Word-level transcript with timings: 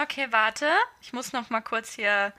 Okay, 0.00 0.26
warte. 0.30 0.68
Ich 1.00 1.12
muss 1.12 1.32
noch 1.32 1.50
mal 1.50 1.60
kurz 1.60 1.94
hier. 1.94 2.32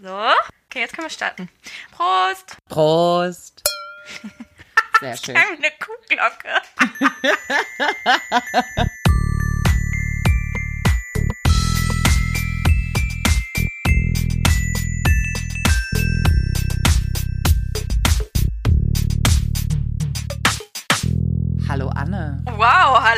So. 0.00 0.30
Okay, 0.66 0.80
jetzt 0.80 0.94
können 0.94 1.06
wir 1.06 1.10
starten. 1.10 1.48
Prost! 1.90 2.56
Prost. 2.68 3.62
Sehr 5.00 5.16
schön. 5.16 5.34
Wie 5.34 5.38
eine 5.38 5.72
Kuhglocke. 5.78 6.62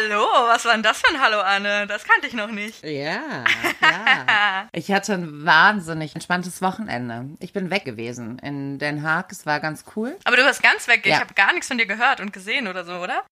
hallo. 0.04 0.24
Was 0.48 0.64
war 0.64 0.72
denn 0.72 0.82
das 0.82 1.00
für 1.00 1.08
ein 1.14 1.20
Hallo, 1.20 1.40
Anne? 1.40 1.86
Das 1.86 2.04
kannte 2.04 2.26
ich 2.26 2.34
noch 2.34 2.50
nicht. 2.50 2.82
Ja, 2.84 3.20
ja. 3.82 4.68
Ich 4.72 4.90
hatte 4.92 5.14
ein 5.14 5.44
wahnsinnig 5.44 6.14
entspanntes 6.14 6.62
Wochenende. 6.62 7.26
Ich 7.40 7.52
bin 7.52 7.70
weg 7.70 7.84
gewesen 7.84 8.38
in 8.40 8.78
Den 8.78 9.02
Haag. 9.02 9.32
Es 9.32 9.46
war 9.46 9.60
ganz 9.60 9.84
cool. 9.96 10.16
Aber 10.24 10.36
du 10.36 10.44
warst 10.44 10.62
ganz 10.62 10.86
weg. 10.88 11.00
Ich 11.04 11.12
Ja. 11.12 11.20
habe 11.20 11.34
gar 11.34 11.52
nichts 11.52 11.68
von 11.68 11.78
dir 11.78 11.86
gehört 11.86 12.20
und 12.20 12.32
gesehen 12.32 12.66
oder 12.68 12.84
so, 12.84 12.94
oder? 12.94 13.24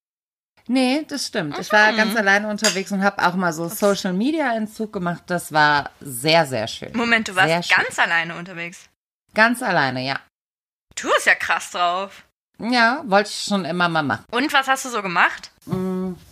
Nee, 0.68 1.04
das 1.08 1.26
stimmt. 1.26 1.58
Ich 1.58 1.72
war 1.72 1.92
ganz 1.92 2.14
alleine 2.14 2.48
unterwegs 2.48 2.92
und 2.92 3.02
habe 3.02 3.26
auch 3.26 3.34
mal 3.34 3.52
so 3.52 3.68
Social 3.68 4.12
Media 4.12 4.54
Entzug 4.54 4.92
gemacht. 4.92 5.24
Das 5.26 5.52
war 5.52 5.90
sehr, 6.00 6.46
sehr 6.46 6.68
schön. 6.68 6.92
Moment, 6.96 7.26
du 7.28 7.34
Sehr 7.34 7.48
warst 7.48 7.68
schön. 7.68 7.82
ganz 7.84 7.98
alleine 7.98 8.36
unterwegs. 8.36 8.88
Ganz 9.34 9.60
alleine, 9.62 10.02
ja. 10.06 10.20
Du 10.94 11.08
bist 11.08 11.26
ja 11.26 11.34
krass 11.34 11.70
drauf. 11.72 12.22
Ja, 12.60 13.02
wollte 13.06 13.30
ich 13.30 13.42
schon 13.44 13.64
immer 13.64 13.88
mal 13.88 14.04
machen. 14.04 14.24
Und 14.30 14.52
was 14.52 14.68
hast 14.68 14.84
du 14.84 14.90
so 14.90 15.02
gemacht? 15.02 15.50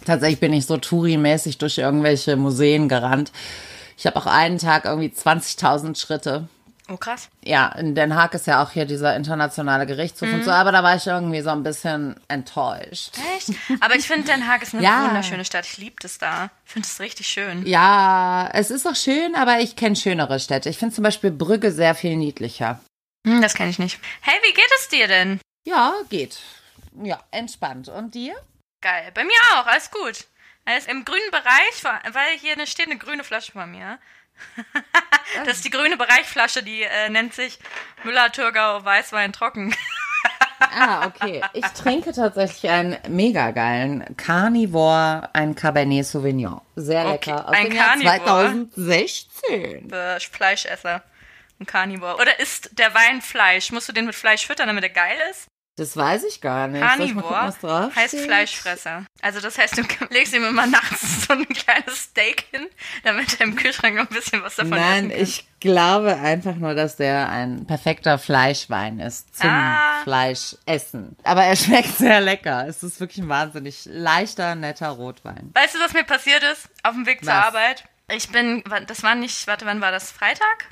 Tatsächlich 0.05 0.41
bin 0.41 0.53
ich 0.53 0.67
so 0.67 0.77
Touri-mäßig 0.77 1.59
durch 1.59 1.79
irgendwelche 1.79 2.37
Museen 2.37 2.89
gerannt. 2.89 3.33
Ich 3.97 4.07
habe 4.07 4.17
auch 4.17 4.27
einen 4.27 4.59
Tag 4.59 4.85
irgendwie 4.87 5.09
20.000 5.09 5.99
Schritte. 5.99 6.49
Oh, 6.89 6.97
krass. 6.97 7.29
Ja, 7.45 7.69
in 7.79 7.95
Den 7.95 8.17
Haag 8.17 8.35
ist 8.35 8.49
ja 8.49 8.63
auch 8.65 8.71
hier 8.73 8.85
dieser 8.85 9.15
internationale 9.15 9.87
Gerichtshof 9.87 10.29
Mhm. 10.29 10.35
und 10.37 10.45
so, 10.45 10.51
aber 10.51 10.73
da 10.73 10.83
war 10.83 10.97
ich 10.97 11.07
irgendwie 11.07 11.41
so 11.41 11.51
ein 11.51 11.63
bisschen 11.63 12.17
enttäuscht. 12.27 13.13
Echt? 13.37 13.51
Aber 13.81 13.95
ich 13.95 14.07
finde, 14.09 14.27
Den 14.27 14.49
Haag 14.49 14.63
ist 14.63 14.75
eine 14.75 14.83
Ja. 14.85 15.05
wunderschöne 15.07 15.45
Stadt. 15.45 15.67
Ich 15.67 15.79
liebe 15.79 15.97
das 16.01 16.19
da. 16.19 16.51
Ich 16.67 16.73
finde 16.73 16.89
es 16.91 16.99
richtig 16.99 17.29
schön. 17.29 17.65
Ja, 17.65 18.49
es 18.53 18.71
ist 18.73 18.89
auch 18.89 18.97
schön, 18.97 19.37
aber 19.37 19.61
ich 19.61 19.77
kenne 19.77 19.95
schönere 19.95 20.41
Städte. 20.41 20.69
Ich 20.69 20.79
finde 20.79 20.95
zum 20.95 21.05
Beispiel 21.05 21.31
Brügge 21.31 21.71
sehr 21.71 21.95
viel 21.95 22.17
niedlicher. 22.17 22.81
Hm, 23.25 23.41
das 23.41 23.55
kenne 23.55 23.71
ich 23.71 23.79
nicht. 23.79 24.01
Hey, 24.23 24.35
wie 24.43 24.53
geht 24.55 24.71
es 24.81 24.89
dir 24.89 25.07
denn? 25.07 25.41
Ja, 25.69 25.93
geht. 26.09 26.39
Ja, 27.05 27.21
entspannt. 27.31 27.89
Und 27.89 28.15
dir? 28.17 28.35
Geil. 28.81 29.11
Bei 29.15 29.25
mir 29.25 29.39
auch. 29.55 29.67
Alles 29.67 29.91
gut. 29.91 30.27
Alles 30.65 30.87
im 30.87 31.05
grünen 31.05 31.31
Bereich, 31.31 31.85
weil 32.13 32.39
hier 32.39 32.53
eine, 32.53 32.67
steht 32.67 32.87
eine 32.87 32.99
grüne 32.99 33.25
Flasche 33.25 33.53
bei 33.53 33.67
mir. 33.67 33.99
das 35.45 35.59
ist 35.59 35.65
die 35.65 35.71
grüne 35.71 35.97
Bereichflasche, 35.97 36.63
die 36.63 36.83
äh, 36.83 37.09
nennt 37.11 37.35
sich 37.35 37.59
Müller-Thurgau 38.05 38.85
Weißwein 38.85 39.33
trocken. 39.33 39.75
Ah, 40.63 41.07
okay. 41.07 41.43
Ich 41.55 41.65
trinke 41.69 42.13
tatsächlich 42.13 42.71
einen 42.71 42.99
mega 43.09 43.51
geilen 43.51 44.15
Carnivore, 44.19 45.31
ein 45.33 45.55
Cabernet 45.55 46.05
Sauvignon. 46.05 46.61
Sehr 46.77 47.07
Okay, 47.07 47.31
lecker. 47.31 47.49
Aus 47.49 47.55
ein 47.55 47.65
dem 47.71 47.77
Jahr 47.77 47.87
Carnivore? 47.89 48.69
2016. 48.75 49.89
Für 49.89 50.21
Fleischesser. 50.21 51.03
Ein 51.59 51.67
Carnivore. 51.67 52.17
Oder 52.17 52.39
isst 52.41 52.79
der 52.79 52.95
Wein 52.95 53.23
Fleisch? 53.23 53.73
Musst 53.73 53.89
du 53.89 53.93
den 53.93 54.05
mit 54.05 54.15
Fleisch 54.15 54.47
füttern, 54.47 54.69
damit 54.69 54.85
er 54.85 54.91
geil 54.91 55.17
ist? 55.31 55.49
Das 55.81 55.97
weiß 55.97 56.25
ich 56.25 56.43
gar 56.43 56.69
nicht. 56.69 56.83
Gucken, 56.83 56.99
Carnivore 56.99 57.47
was 57.47 57.59
drauf 57.59 57.97
heißt? 57.97 58.19
Fleischfresser. 58.21 59.07
Also 59.23 59.41
das 59.41 59.57
heißt, 59.57 59.79
du 59.79 59.83
legst 60.11 60.35
ihm 60.35 60.45
immer 60.45 60.67
nachts 60.67 61.23
so 61.27 61.33
ein 61.33 61.49
kleines 61.49 62.03
Steak 62.03 62.45
hin, 62.51 62.67
damit 63.03 63.41
er 63.41 63.47
im 63.47 63.57
Kühlschrank 63.57 63.97
noch 63.97 64.11
ein 64.11 64.15
bisschen 64.15 64.43
was 64.43 64.57
davon 64.57 64.71
Nein, 64.71 65.11
essen 65.11 65.11
kann. 65.11 65.23
ich 65.23 65.47
glaube 65.61 66.17
einfach 66.19 66.55
nur, 66.57 66.75
dass 66.75 66.97
der 66.97 67.31
ein 67.31 67.67
perfekter 67.67 68.19
Fleischwein 68.19 69.01
ist 69.01 69.35
zum 69.39 69.49
Ah. 69.49 70.03
Fleischessen. 70.05 71.17
Aber 71.25 71.45
er 71.45 71.57
schmeckt 71.57 71.97
sehr 71.97 72.21
lecker. 72.21 72.67
Es 72.69 72.83
ist 72.83 73.01
wirklich 73.01 73.25
ein 73.25 73.29
wahnsinnig 73.31 73.87
leichter, 73.87 74.55
netter 74.57 74.91
Rotwein. 74.91 75.51
Weißt 75.55 75.75
du, 75.77 75.79
was 75.81 75.95
mir 75.95 76.05
passiert 76.05 76.43
ist 76.43 76.69
auf 76.83 76.93
dem 76.93 77.07
Weg 77.07 77.25
zur 77.25 77.33
Was? 77.33 77.47
Arbeit? 77.47 77.85
Ich 78.13 78.29
bin, 78.29 78.63
das 78.87 79.03
war 79.03 79.15
nicht, 79.15 79.47
warte, 79.47 79.65
wann 79.65 79.81
war 79.81 79.93
das? 79.93 80.13
Freitag? 80.13 80.67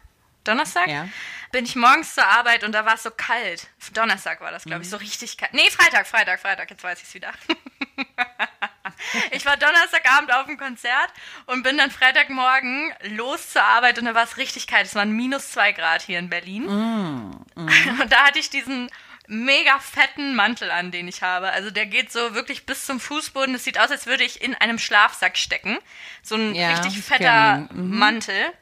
Donnerstag? 0.48 0.88
Ja. 0.88 1.09
Bin 1.53 1.64
ich 1.64 1.76
morgens 1.76 2.14
zur 2.14 2.26
Arbeit 2.26 2.62
und 2.64 2.72
da 2.72 2.84
war 2.84 2.94
es 2.94 3.03
so 3.03 3.10
kalt. 3.10 3.69
Donnerstag 3.94 4.41
war 4.41 4.50
das, 4.50 4.64
glaube 4.64 4.78
Mhm. 4.81 4.82
ich, 4.84 4.91
so 4.91 4.97
richtig 4.98 5.36
kalt. 5.38 5.54
Nee, 5.54 5.70
Freitag, 5.70 6.06
Freitag, 6.06 6.41
Freitag, 6.41 6.69
jetzt 6.70 6.82
weiß 6.84 6.98
ich 7.00 7.09
es 7.09 7.14
wieder. 7.14 7.32
ich 9.31 9.47
war 9.47 9.56
Donnerstagabend 9.56 10.32
auf 10.34 10.47
dem 10.47 10.58
Konzert 10.58 11.10
und 11.47 11.62
bin 11.62 11.78
dann 11.78 11.91
Freitagmorgen 11.91 12.92
los 13.16 13.50
zur 13.50 13.62
Arbeit 13.62 13.98
und 13.98 14.04
da 14.06 14.14
war 14.14 14.25
es 14.25 14.37
richtig 14.37 14.66
kalt. 14.66 14.87
Es 14.87 14.94
waren 14.94 15.10
minus 15.12 15.50
zwei 15.53 15.72
Grad 15.72 16.03
hier 16.03 16.19
in 16.19 16.28
Berlin. 16.28 16.64
Mhm. 16.66 17.47
Und 18.00 18.12
da 18.12 18.26
hatte 18.26 18.38
ich 18.38 18.50
diesen 18.50 18.91
mega 19.26 19.78
fetten 19.78 20.34
Mantel 20.34 20.70
an, 20.70 20.91
den 20.91 21.06
ich 21.08 21.22
habe. 21.22 21.50
Also 21.50 21.70
der 21.70 21.87
geht 21.87 22.10
so 22.12 22.34
wirklich 22.34 22.66
bis 22.66 22.87
zum 22.87 22.98
Fußboden. 23.00 23.54
Es 23.54 23.64
sieht 23.64 23.78
aus, 23.78 23.91
als 23.91 24.06
würde 24.06 24.25
ich 24.25 24.41
in 24.42 24.54
einem 24.54 24.78
Schlafsack 24.78 25.37
stecken. 25.37 25.78
So 26.22 26.37
ein 26.37 26.54
Ja, 26.54 26.70
richtig 26.70 26.98
ich 26.98 27.04
fetter. 27.04 27.69
Mhm. 27.72 27.98
Mantel. 27.98 28.53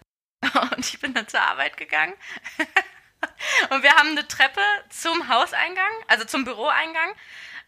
Und 0.76 0.86
ich 0.86 1.00
bin 1.00 1.14
dann 1.14 1.28
zur 1.28 1.40
Arbeit 1.40 1.76
gegangen. 1.76 2.14
Und 3.70 3.82
wir 3.82 3.92
haben 3.94 4.10
eine 4.10 4.28
Treppe 4.28 4.60
zum 4.90 5.28
Hauseingang, 5.28 5.90
also 6.06 6.24
zum 6.24 6.44
Büroeingang. 6.44 7.14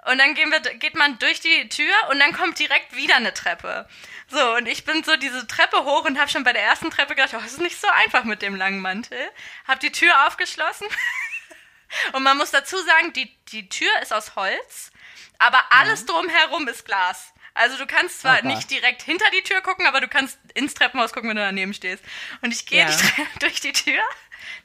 Und 0.06 0.18
dann 0.18 0.34
gehen 0.34 0.50
wir, 0.50 0.60
geht 0.60 0.94
man 0.94 1.18
durch 1.18 1.40
die 1.40 1.68
Tür 1.68 1.92
und 2.10 2.20
dann 2.20 2.32
kommt 2.32 2.58
direkt 2.58 2.94
wieder 2.94 3.16
eine 3.16 3.34
Treppe. 3.34 3.88
So, 4.28 4.54
und 4.54 4.66
ich 4.66 4.84
bin 4.84 5.02
so 5.02 5.16
diese 5.16 5.46
Treppe 5.46 5.84
hoch 5.84 6.04
und 6.04 6.18
habe 6.18 6.30
schon 6.30 6.44
bei 6.44 6.52
der 6.52 6.62
ersten 6.62 6.90
Treppe 6.90 7.14
gedacht, 7.14 7.34
oh, 7.34 7.40
das 7.40 7.52
ist 7.52 7.60
nicht 7.60 7.80
so 7.80 7.88
einfach 7.88 8.24
mit 8.24 8.40
dem 8.40 8.54
langen 8.54 8.80
Mantel. 8.80 9.18
Hab 9.66 9.80
die 9.80 9.92
Tür 9.92 10.26
aufgeschlossen. 10.26 10.86
Und 12.12 12.22
man 12.22 12.36
muss 12.36 12.50
dazu 12.50 12.76
sagen, 12.82 13.14
die, 13.14 13.34
die 13.46 13.68
Tür 13.70 13.90
ist 14.02 14.12
aus 14.12 14.36
Holz, 14.36 14.90
aber 15.38 15.58
alles 15.70 16.04
drumherum 16.04 16.68
ist 16.68 16.84
Glas. 16.84 17.32
Also 17.58 17.76
du 17.76 17.86
kannst 17.86 18.20
zwar 18.20 18.38
Oh 18.38 18.42
Gott. 18.42 18.44
nicht 18.56 18.70
direkt 18.70 19.02
hinter 19.02 19.28
die 19.30 19.42
Tür 19.42 19.60
gucken, 19.60 19.86
aber 19.86 20.00
du 20.00 20.08
kannst 20.08 20.38
ins 20.54 20.74
Treppenhaus 20.74 21.12
gucken, 21.12 21.28
wenn 21.30 21.36
du 21.36 21.42
daneben 21.42 21.74
stehst. 21.74 22.02
Und 22.42 22.52
ich 22.52 22.66
gehe 22.66 22.80
Ja. 22.80 22.86
die 22.96 23.26
durch 23.40 23.60
die 23.60 23.72
Tür, 23.72 24.00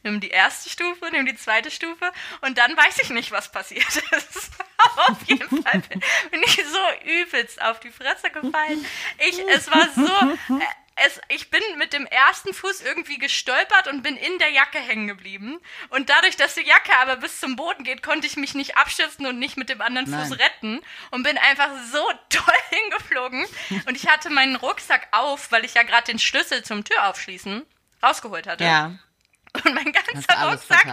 nimm 0.04 0.20
die 0.20 0.30
erste 0.30 0.70
Stufe, 0.70 1.06
nimm 1.12 1.26
die 1.26 1.36
zweite 1.36 1.72
Stufe 1.72 2.12
und 2.42 2.58
dann 2.58 2.76
weiß 2.78 3.00
ich 3.02 3.10
nicht, 3.10 3.32
was 3.32 3.52
passiert 3.52 3.86
ist. 4.12 4.52
Aber 4.78 5.10
auf 5.12 5.24
jeden 5.28 5.64
Fall 5.64 5.80
bin, 5.90 6.02
bin 6.32 6.44
ich 6.44 6.56
so 6.56 7.06
übelst 7.06 7.62
auf 7.62 7.80
die 7.80 7.92
Fresse 7.92 8.30
gefallen. 8.30 8.86
Ich, 9.20 9.40
es 9.50 9.72
war 9.72 9.90
so, 9.96 10.56
äh, 10.56 10.66
es, 10.96 11.20
ich 11.30 11.50
bin 11.50 11.62
mit 11.78 11.94
dem 11.94 12.06
ersten 12.06 12.54
Fuß 12.54 12.82
irgendwie 12.82 13.18
gestolpert 13.18 13.88
und 13.88 14.04
bin 14.04 14.16
in 14.16 14.38
der 14.40 14.50
Jacke 14.50 14.80
hängen 14.80 15.08
geblieben. 15.08 15.60
Und 15.90 16.10
dadurch, 16.10 16.36
dass 16.36 16.56
die 16.56 16.66
Jacke 16.66 16.96
aber 17.02 17.18
bis 17.18 17.40
zum 17.40 17.56
Boden 17.56 17.84
geht, 17.84 18.04
konnte 18.04 18.28
ich 18.28 18.38
mich 18.38 18.54
nicht 18.54 18.78
abstützen 18.78 19.26
und 19.26 19.40
nicht 19.40 19.58
mit 19.58 19.70
dem 19.70 19.82
anderen 19.82 20.08
Fuß 20.08 20.30
Nein. 20.30 20.40
retten 20.40 20.82
und 21.12 21.24
bin 21.24 21.38
einfach 21.38 21.70
so 21.92 22.04
toll 22.30 22.54
hingeflogen. 22.70 23.46
Und 23.88 23.96
ich 23.96 24.08
hatte 24.08 24.30
meinen 24.30 24.56
Rucksack 24.56 25.08
auf, 25.12 25.52
weil 25.52 25.66
ich 25.66 25.74
ja 25.74 25.84
gerade 25.84 26.06
den 26.06 26.20
Schlüssel 26.20 26.64
zum 26.64 26.84
Türaufschließen 26.84 27.64
rausgeholt 28.04 28.48
hatte. 28.48 28.64
Ja. 28.64 28.92
Und 29.54 29.76
mein 29.76 29.92
ganzer 29.92 30.50
Rucksack 30.50 30.86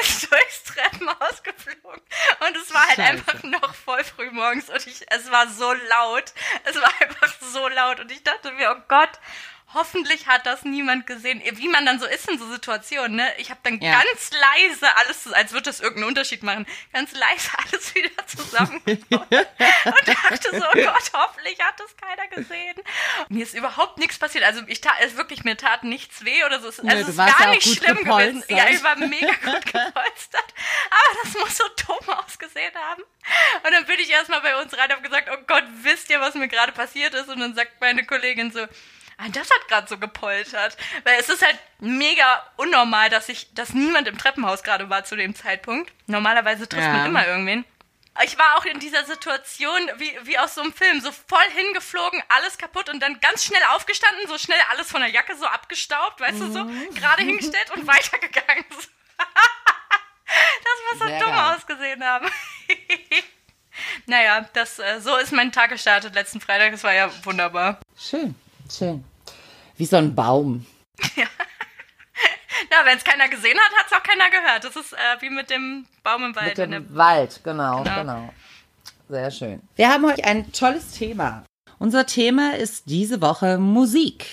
ist 0.00 0.30
durchs 0.30 0.64
Treppenhaus 0.64 1.42
geflogen. 1.42 2.02
Und 2.40 2.56
es 2.56 2.74
war 2.74 2.86
halt 2.86 2.96
Scheiße. 2.96 3.10
einfach 3.10 3.42
noch 3.44 3.74
voll 3.74 4.02
früh 4.04 4.30
morgens 4.30 4.68
und 4.68 4.86
ich, 4.86 5.06
es 5.08 5.30
war 5.30 5.48
so 5.48 5.72
laut. 5.72 6.32
Es 6.64 6.76
war 6.76 6.92
einfach 7.00 7.32
so 7.40 7.68
laut 7.68 8.00
und 8.00 8.10
ich 8.10 8.22
dachte 8.22 8.52
mir, 8.52 8.74
oh 8.76 8.82
Gott, 8.88 9.10
hoffentlich 9.74 10.26
hat 10.26 10.46
das 10.46 10.64
niemand 10.64 11.06
gesehen. 11.06 11.42
Wie 11.52 11.68
man 11.68 11.84
dann 11.84 12.00
so 12.00 12.06
ist 12.06 12.28
in 12.28 12.38
so 12.38 12.50
Situationen, 12.50 13.16
ne? 13.16 13.32
Ich 13.38 13.50
habe 13.50 13.60
dann 13.62 13.80
Ja. 13.80 14.02
ganz 14.02 14.30
leise 14.30 14.96
alles, 14.96 15.30
als 15.32 15.52
würde 15.52 15.64
das 15.64 15.80
irgendeinen 15.80 16.08
Unterschied 16.08 16.42
machen, 16.42 16.66
ganz 16.92 17.12
leise 17.12 17.50
alles 17.72 17.94
wieder 17.94 18.26
zusammengebaut. 18.26 19.26
und 19.30 20.08
dachte 20.08 20.50
so, 20.52 20.64
oh 20.64 20.72
Gott, 20.74 21.10
hoffentlich 21.12 21.58
hat 21.60 21.78
das 21.78 21.96
keiner 21.96 22.26
gesehen. 22.28 22.76
Mir 23.28 23.42
ist 23.42 23.54
überhaupt 23.54 23.98
nichts 23.98 24.18
passiert. 24.18 24.44
Also 24.44 24.62
ich 24.66 24.80
tat, 24.80 24.94
es 25.00 25.16
wirklich, 25.16 25.44
mir 25.44 25.56
tat 25.56 25.84
nichts 25.84 26.24
weh 26.24 26.44
oder 26.44 26.60
so. 26.60 26.68
Es, 26.68 26.82
Nö, 26.82 26.90
also 26.90 27.10
es 27.10 27.16
ja 27.16 27.26
auch 27.26 27.50
nicht 27.50 27.78
schlimm 27.78 27.96
gewesen. 28.04 28.44
Ja, 28.48 28.68
ich 28.70 28.82
war 28.82 28.96
mega 28.96 29.32
gut 29.44 29.66
gepolstert. 29.66 30.54
Aber 30.90 31.18
das 31.22 31.34
muss 31.34 31.56
so 31.56 31.64
dumm 31.86 32.14
ausgesehen 32.16 32.74
haben. 32.74 33.02
Und 33.62 33.72
dann 33.72 33.84
bin 33.84 33.98
ich 34.00 34.10
erstmal 34.10 34.40
bei 34.40 34.56
uns 34.60 34.72
rein 34.72 34.86
und 34.86 34.92
habe 34.92 35.02
gesagt, 35.02 35.28
oh 35.32 35.42
Gott, 35.46 35.64
wisst 35.82 36.08
ihr, 36.10 36.20
was 36.20 36.34
mir 36.34 36.48
gerade 36.48 36.72
passiert 36.72 37.12
ist? 37.14 37.28
Und 37.28 37.40
dann 37.40 37.54
sagt 37.54 37.80
meine 37.80 38.06
Kollegin 38.06 38.50
so, 38.50 38.66
ah, 39.18 39.28
das 39.28 39.48
hat 39.50 39.68
gerade 39.68 39.88
so 39.88 39.98
gepoltert. 39.98 40.76
Weil 41.04 41.18
es 41.20 41.28
ist 41.28 41.44
halt 41.44 41.58
mega 41.80 42.44
unnormal, 42.56 43.10
dass 43.10 43.28
ich, 43.28 43.52
dass 43.54 43.74
niemand 43.74 44.08
im 44.08 44.16
Treppenhaus 44.18 44.62
gerade 44.62 44.88
war 44.90 45.04
zu 45.04 45.16
dem 45.16 45.34
Zeitpunkt. 45.34 45.92
Normalerweise 46.06 46.68
trifft 46.68 46.84
Ja. 46.84 46.92
man 46.92 47.06
immer 47.06 47.26
irgendwen. 47.26 47.64
Ich 48.24 48.36
war 48.36 48.56
auch 48.56 48.64
in 48.64 48.80
dieser 48.80 49.04
Situation 49.04 49.78
wie, 49.98 50.12
wie 50.24 50.38
aus 50.40 50.56
so 50.56 50.60
einem 50.62 50.72
Film, 50.72 51.00
so 51.00 51.12
voll 51.12 51.38
hingeflogen, 51.54 52.20
alles 52.30 52.58
kaputt 52.58 52.88
und 52.88 52.98
dann 53.00 53.20
ganz 53.20 53.44
schnell 53.44 53.62
aufgestanden, 53.76 54.26
so 54.26 54.36
schnell 54.38 54.58
alles 54.70 54.90
von 54.90 55.00
der 55.02 55.10
Jacke 55.10 55.36
so 55.36 55.46
abgestaubt, 55.46 56.20
weißt 56.20 56.40
du, 56.40 56.50
so 56.52 56.64
Mhm. 56.64 56.94
gerade 56.96 57.22
hingestellt 57.22 57.70
und 57.76 57.86
weitergegangen. 57.86 58.64
das 58.68 58.88
muss 60.90 60.98
so 60.98 61.06
Sehr 61.06 61.20
dumm 61.20 61.30
geil. 61.30 61.54
ausgesehen 61.56 62.02
haben. 62.04 62.28
naja, 64.06 64.48
das, 64.52 64.78
äh, 64.80 65.00
so 65.00 65.16
ist 65.16 65.32
mein 65.32 65.52
Tag 65.52 65.70
gestartet 65.70 66.14
letzten 66.14 66.40
Freitag. 66.40 66.72
Das 66.72 66.82
war 66.84 66.92
ja 66.94 67.08
wunderbar. 67.24 67.78
Schön. 67.96 68.34
Schön. 68.70 69.04
Wie 69.76 69.86
so 69.86 69.96
ein 69.96 70.14
Baum. 70.14 70.66
Ja, 71.16 71.24
wenn 72.84 72.96
es 72.98 73.04
keiner 73.04 73.28
gesehen 73.28 73.56
hat, 73.58 73.78
hat 73.78 73.86
es 73.86 73.92
auch 73.92 74.02
keiner 74.02 74.30
gehört. 74.30 74.64
Das 74.64 74.76
ist 74.76 74.92
äh, 74.92 75.20
wie 75.20 75.30
mit 75.30 75.50
dem 75.50 75.86
Baum 76.02 76.24
im 76.24 76.36
Wald. 76.36 76.48
Mit 76.48 76.58
dem 76.58 76.70
der- 76.70 76.94
Wald, 76.96 77.40
genau, 77.44 77.82
Genau. 77.82 77.96
genau. 78.00 78.30
Sehr 79.08 79.30
schön. 79.30 79.62
Wir 79.76 79.88
haben 79.88 80.04
heute 80.04 80.24
ein 80.24 80.52
tolles 80.52 80.92
Thema. 80.92 81.44
Unser 81.78 82.04
Thema 82.06 82.56
ist 82.56 82.84
diese 82.90 83.20
Woche 83.22 83.56
Musik. 83.58 84.26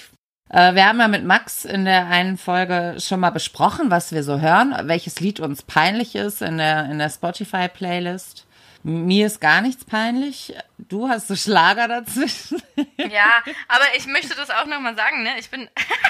Äh, 0.50 0.74
wir 0.76 0.86
haben 0.88 1.00
ja 1.00 1.08
mit 1.08 1.24
Max 1.24 1.64
in 1.64 1.86
der 1.86 2.08
einen 2.08 2.38
Folge 2.38 2.98
schon 3.00 3.20
mal 3.20 3.30
besprochen, 3.30 3.90
was 3.92 4.12
wir 4.12 4.24
so 4.24 4.42
hören, 4.42 4.76
welches 4.88 5.20
Lied 5.20 5.40
uns 5.40 5.62
peinlich 5.64 6.16
ist 6.16 6.42
in 6.42 6.58
der, 6.58 6.86
in 6.90 6.98
der 7.00 7.10
Spotify-Playlist. 7.10 8.45
Mir 8.88 9.26
ist 9.26 9.42
gar 9.42 9.62
nichts 9.62 9.84
peinlich. 9.84 10.54
Du 10.78 11.10
hast 11.10 11.28
so 11.28 11.36
Schlager 11.36 11.88
dazwischen. 11.88 12.62
Ja, 12.98 13.42
aber 13.68 13.96
ich 13.96 14.06
möchte 14.06 14.36
das 14.36 14.52
auch 14.52 14.68
nochmal 14.68 14.96
sagen, 14.96 15.24
ne? 15.24 15.40
Ich 15.40 15.50
bin. 15.50 15.68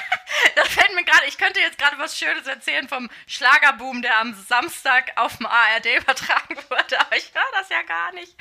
das 0.56 0.68
fällt 0.68 0.94
mir 0.94 1.02
gerade, 1.02 1.24
ich 1.26 1.38
könnte 1.38 1.58
jetzt 1.58 1.78
gerade 1.78 1.96
was 1.98 2.18
Schönes 2.18 2.46
erzählen 2.46 2.86
vom 2.86 3.08
Schlagerboom, 3.26 4.02
der 4.02 4.18
am 4.20 4.34
Samstag 4.34 5.12
auf 5.16 5.38
dem 5.38 5.46
ARD 5.46 5.86
übertragen 6.02 6.56
wurde, 6.68 7.00
aber 7.00 7.16
ich 7.16 7.32
höre 7.32 7.58
das 7.58 7.70
ja 7.70 7.80
gar 7.80 8.12
nicht. 8.12 8.36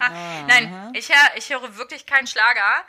Nein, 0.46 0.92
ich 0.94 1.10
höre 1.10 1.36
ich 1.36 1.50
höre 1.50 1.76
wirklich 1.76 2.06
keinen 2.06 2.26
Schlager. 2.26 2.82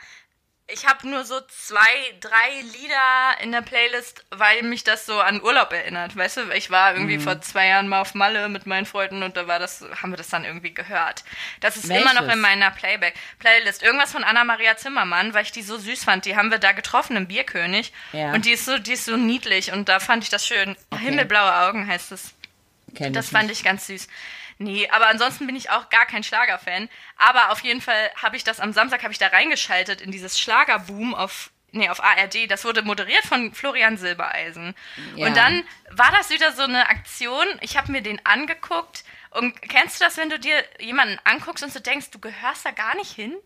Ich 0.70 0.86
habe 0.86 1.08
nur 1.08 1.24
so 1.24 1.40
zwei, 1.48 1.78
drei 2.20 2.60
Lieder 2.60 3.40
in 3.42 3.52
der 3.52 3.62
Playlist, 3.62 4.22
weil 4.30 4.62
mich 4.62 4.84
das 4.84 5.06
so 5.06 5.18
an 5.18 5.42
Urlaub 5.42 5.72
erinnert. 5.72 6.14
Weißt 6.14 6.36
du, 6.36 6.50
ich 6.52 6.70
war 6.70 6.92
irgendwie 6.92 7.16
Mhm. 7.16 7.22
vor 7.22 7.40
zwei 7.40 7.68
Jahren 7.68 7.88
mal 7.88 8.02
auf 8.02 8.14
Malle 8.14 8.50
mit 8.50 8.66
meinen 8.66 8.84
Freunden 8.84 9.22
und 9.22 9.36
da 9.38 9.46
war 9.46 9.58
das, 9.58 9.82
haben 10.02 10.10
wir 10.12 10.18
das 10.18 10.28
dann 10.28 10.44
irgendwie 10.44 10.74
gehört. 10.74 11.24
Das 11.60 11.76
ist 11.78 11.86
immer 11.86 12.12
noch 12.12 12.20
Welches? 12.20 12.34
in 12.34 12.40
meiner 12.40 12.70
Playback 12.70 13.14
Playlist. 13.38 13.82
Irgendwas 13.82 14.12
von 14.12 14.24
Anna-Maria 14.24 14.76
Zimmermann, 14.76 15.32
weil 15.32 15.44
ich 15.44 15.52
die 15.52 15.62
so 15.62 15.78
süß 15.78 16.04
fand. 16.04 16.26
Die 16.26 16.36
haben 16.36 16.50
wir 16.50 16.58
da 16.58 16.72
getroffen 16.72 17.16
im 17.16 17.26
Bierkönig. 17.28 17.90
Ja. 18.12 18.32
Und 18.32 18.44
die 18.44 18.50
ist 18.52 18.66
so, 18.66 18.76
die 18.78 18.92
ist 18.92 19.06
so 19.06 19.16
niedlich 19.16 19.72
und 19.72 19.88
da 19.88 20.00
fand 20.00 20.22
ich 20.24 20.28
das 20.30 20.46
schön. 20.46 20.76
Himmelblaue 20.94 21.54
Augen 21.66 21.86
heißt 21.86 22.12
es. 22.12 22.34
Kenn 22.94 23.14
Das 23.14 23.30
fand 23.30 23.50
ich 23.50 23.64
ganz 23.64 23.86
süß. 23.86 24.06
Nee, 24.58 24.88
aber 24.90 25.06
ansonsten 25.06 25.46
bin 25.46 25.54
ich 25.56 25.70
auch 25.70 25.88
gar 25.88 26.04
kein 26.04 26.24
Schlagerfan. 26.24 26.88
Aber 27.16 27.52
auf 27.52 27.60
jeden 27.60 27.80
Fall 27.80 28.10
habe 28.20 28.36
ich 28.36 28.44
das 28.44 28.60
am 28.60 28.72
Samstag 28.72 29.02
habe 29.02 29.12
ich 29.12 29.18
da 29.18 29.28
reingeschaltet 29.28 30.00
in 30.00 30.10
dieses 30.10 30.38
Schlagerboom 30.38 31.14
auf 31.14 31.50
nee, 31.70 31.88
auf 31.88 32.02
ARD. 32.02 32.50
Das 32.50 32.64
wurde 32.64 32.82
moderiert 32.82 33.24
von 33.24 33.52
Florian 33.52 33.96
Silbereisen. 33.96 34.74
Ja. 35.14 35.26
Und 35.26 35.36
dann 35.36 35.64
war 35.90 36.10
das 36.12 36.30
wieder 36.30 36.52
so 36.52 36.62
eine 36.62 36.88
Aktion. 36.88 37.46
Ich 37.60 37.76
habe 37.76 37.92
mir 37.92 38.02
den 38.02 38.24
angeguckt 38.24 39.04
und 39.30 39.60
kennst 39.62 40.00
du 40.00 40.04
das, 40.04 40.16
wenn 40.16 40.30
du 40.30 40.38
dir 40.38 40.64
jemanden 40.80 41.18
anguckst 41.24 41.62
und 41.62 41.74
du 41.74 41.80
denkst, 41.80 42.10
du 42.10 42.18
gehörst 42.18 42.64
da 42.64 42.70
gar 42.70 42.96
nicht 42.96 43.12
hin? 43.12 43.36